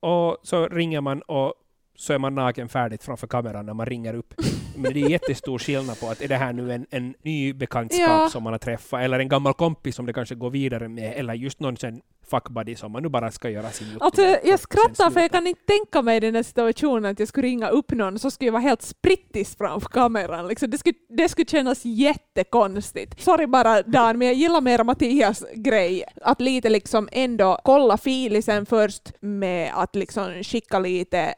och 0.00 0.36
så 0.42 0.68
ringer 0.68 1.00
man 1.00 1.22
och 1.22 1.54
så 1.96 2.12
är 2.12 2.18
man 2.18 2.34
naken 2.34 2.68
färdigt 2.68 3.02
framför 3.04 3.26
kameran 3.26 3.66
när 3.66 3.74
man 3.74 3.86
ringer 3.86 4.14
upp. 4.14 4.34
Men 4.76 4.92
det 4.94 5.00
är 5.02 5.08
jättestor 5.08 5.58
skillnad 5.58 6.00
på 6.00 6.08
att 6.08 6.20
är 6.22 6.28
det 6.28 6.36
här 6.36 6.52
nu 6.52 6.72
en, 6.72 6.86
en 6.90 7.14
ny 7.22 7.52
bekantskap 7.52 8.08
Ja. 8.08 8.28
som 8.30 8.42
man 8.42 8.52
har 8.52 8.58
träffat, 8.58 9.00
eller 9.02 9.18
en 9.18 9.28
gammal 9.28 9.54
kompis 9.54 9.96
som 9.96 10.06
det 10.06 10.12
kanske 10.12 10.34
går 10.34 10.50
vidare 10.50 10.88
med, 10.88 11.12
eller 11.16 11.34
just 11.34 11.60
någon 11.60 11.76
sen 11.76 12.00
fuckbuddy 12.30 12.74
som 12.74 12.92
man 12.92 13.02
nu 13.02 13.08
bara 13.08 13.30
ska 13.30 13.50
göra 13.50 13.70
sin 13.70 13.86
Alltså, 14.00 14.22
YouTube 14.22 14.40
och 14.42 14.48
jag 14.48 14.60
skrattar 14.60 15.10
för 15.10 15.20
jag 15.20 15.30
kan 15.30 15.46
inte 15.46 15.60
tänka 15.66 16.02
mig 16.02 16.20
den 16.20 16.34
här 16.34 16.42
situationen 16.42 17.04
att 17.04 17.18
jag 17.18 17.28
skulle 17.28 17.46
ringa 17.46 17.68
upp 17.68 17.90
någon 17.92 18.18
så 18.18 18.30
skulle 18.30 18.46
jag 18.48 18.52
vara 18.52 18.62
helt 18.62 18.82
sprittis 18.82 19.56
framför 19.56 19.88
kameran. 19.88 20.48
Liksom, 20.48 20.70
det, 20.70 20.78
skulle, 20.78 20.94
det 21.08 21.28
skulle 21.28 21.46
kännas 21.48 21.84
jättekonstigt. 21.84 23.20
Sorry 23.22 23.46
bara 23.46 23.82
Dan, 23.82 24.18
men 24.18 24.28
jag 24.28 24.34
gillar 24.36 24.60
mer 24.60 24.84
Mattias 24.84 25.44
grej. 25.54 26.04
Att 26.22 26.40
lite 26.40 26.68
liksom 26.70 27.08
ändå 27.12 27.58
kolla 27.64 27.96
filisen 27.98 28.66
först 28.66 29.12
med 29.20 29.72
att 29.74 29.94
liksom 29.96 30.42
skicka 30.42 30.78
lite 30.78 31.34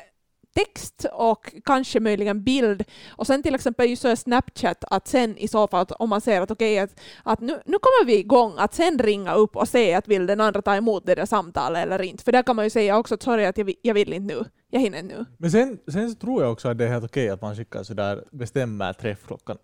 text 0.54 1.06
och 1.12 1.54
kanske 1.64 2.00
möjligen 2.00 2.44
bild. 2.44 2.84
Och 3.16 3.26
sen 3.26 3.42
till 3.42 3.54
exempel 3.54 3.88
just 3.90 4.02
så 4.02 4.08
är 4.08 4.16
Snapchat 4.16 4.84
att 4.90 5.08
sen 5.08 5.36
i 5.38 5.48
så 5.48 5.68
fall 5.68 5.86
om 5.98 6.08
man 6.10 6.20
ser 6.20 6.40
att 6.40 6.50
okej 6.50 6.78
att, 6.78 7.00
att 7.22 7.40
nu, 7.40 7.52
nu 7.66 7.78
kommer 7.78 8.06
vi 8.06 8.18
igång 8.18 8.52
att 8.58 8.74
sen 8.74 8.98
ringa 8.98 9.34
upp 9.34 9.56
och 9.56 9.68
se 9.68 9.94
att 9.94 10.08
vill 10.08 10.26
den 10.26 10.40
andra 10.40 10.62
ta 10.62 10.74
emot 10.76 11.06
det 11.06 11.14
där 11.14 11.26
samtalet 11.26 11.82
eller 11.82 12.02
inte. 12.02 12.24
För 12.24 12.32
där 12.32 12.42
kan 12.42 12.56
man 12.56 12.64
ju 12.66 12.70
säga 12.70 12.98
också 12.98 13.14
att 13.14 13.22
sorry 13.22 13.44
att 13.44 13.58
jag, 13.58 13.64
vill- 13.64 13.76
jag 13.82 13.94
vill 13.94 14.12
inte 14.12 14.34
nu. 14.34 14.44
Jag 14.70 14.80
hinner 14.80 14.98
inte 14.98 15.16
nu. 15.18 15.24
Men 15.38 15.50
sen, 15.50 15.78
sen 15.92 16.10
så 16.10 16.16
tror 16.16 16.42
jag 16.42 16.52
också 16.52 16.68
att 16.68 16.78
det 16.78 16.84
är 16.84 16.88
helt 16.88 17.04
okej 17.04 17.28
att 17.28 17.42
man 17.42 17.56
skickar 17.56 17.82
sådär, 17.82 18.24
bestämmer 18.30 18.92
träff 18.92 19.26
klockan 19.26 19.56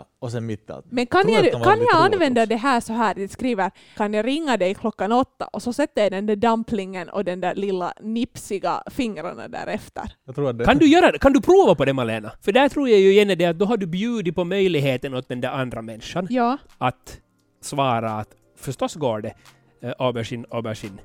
åtta 0.00 0.08
och 0.18 0.32
sen 0.32 0.46
mitt 0.46 0.70
i 0.70 0.72
allt. 0.72 0.84
Men 0.90 1.06
kan 1.06 1.28
jag, 1.32 1.42
var 1.52 1.64
kan 1.64 1.78
jag 1.80 1.94
använda 2.12 2.42
också. 2.42 2.48
det 2.48 2.56
här 2.56 2.80
så 2.80 2.92
här? 2.92 3.14
Jag 3.18 3.30
skriver 3.30 3.70
kan 3.96 4.14
jag 4.14 4.26
ringa 4.26 4.56
dig 4.56 4.74
klockan 4.74 5.12
åtta 5.12 5.46
och 5.52 5.62
så 5.62 5.72
sätter 5.72 6.02
jag 6.02 6.12
den 6.12 6.26
där 6.26 6.36
dumplingen 6.36 7.08
och 7.08 7.24
den 7.24 7.40
där 7.40 7.54
lilla 7.54 7.92
nipsiga 8.00 8.82
fingrarna 8.90 9.48
därefter. 9.48 10.04
Jag 10.26 10.34
tror 10.34 10.50
att 10.50 10.58
det, 10.58 10.64
Kan 10.64 10.78
du, 10.78 10.86
göra, 10.86 11.12
det? 11.12 11.18
kan 11.18 11.32
du 11.32 11.40
prova 11.40 11.74
på 11.74 11.84
det 11.84 11.92
Malena? 11.92 12.32
För 12.42 12.52
där 12.52 12.68
tror 12.68 12.88
jag 12.88 13.00
ju 13.00 13.10
igen 13.10 13.30
är 13.30 13.36
det 13.36 13.44
att 13.46 13.58
då 13.58 13.64
har 13.64 13.76
du 13.76 13.86
bjudit 13.86 14.34
på 14.34 14.44
möjligheten 14.44 15.14
åt 15.14 15.28
den 15.28 15.40
där 15.40 15.50
andra 15.50 15.82
människan 15.82 16.26
Ja. 16.30 16.58
att 16.78 17.20
svara 17.62 18.10
att 18.12 18.28
förstås 18.58 18.94
går 18.94 19.20
det, 19.20 19.34
äh, 19.82 19.92
aubergine, 19.98 20.44
aubergine. 20.50 20.98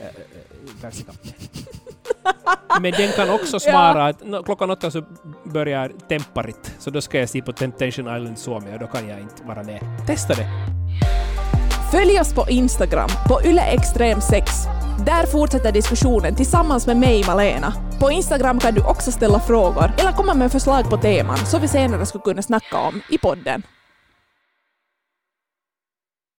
Äh, 0.00 0.06
äh, 0.06 0.12
persika. 0.80 1.12
Men 2.80 2.92
den 2.92 3.12
kan 3.12 3.30
också 3.30 3.60
svara 3.60 4.06
att 4.06 4.24
"Nå, 4.24 4.42
klockan 4.42 4.70
åtta 4.70 4.90
så 4.90 5.02
börjar 5.44 5.92
Temparit, 6.08 6.74
så 6.78 6.90
då 6.90 7.00
ska 7.00 7.18
jag 7.18 7.28
se 7.28 7.42
på 7.42 7.52
Temptation 7.52 8.16
Island 8.16 8.38
Suomi 8.38 8.74
och 8.74 8.78
då 8.78 8.86
kan 8.86 9.08
jag 9.08 9.20
inte 9.20 9.42
vara 9.44 9.62
med. 9.62 9.80
Testa 10.06 10.34
det! 10.34 10.46
Följ 11.92 12.20
oss 12.20 12.34
på 12.34 12.46
Instagram, 12.48 13.08
på 13.28 13.40
yleextrem6. 13.40 14.42
Där 15.06 15.26
fortsätter 15.26 15.72
diskussionen 15.72 16.34
tillsammans 16.34 16.86
med 16.86 16.96
mig, 16.96 17.24
Malena. 17.26 17.72
På 18.00 18.10
Instagram 18.10 18.58
kan 18.60 18.74
du 18.74 18.80
också 18.80 19.12
ställa 19.12 19.40
frågor 19.40 19.92
eller 19.98 20.12
komma 20.12 20.34
med 20.34 20.52
förslag 20.52 20.90
på 20.90 20.96
teman 20.96 21.36
som 21.36 21.60
vi 21.60 21.68
senare 21.68 22.06
skulle 22.06 22.22
kunna 22.24 22.42
snacka 22.42 22.78
om 22.78 23.00
i 23.10 23.18
podden. 23.18 23.62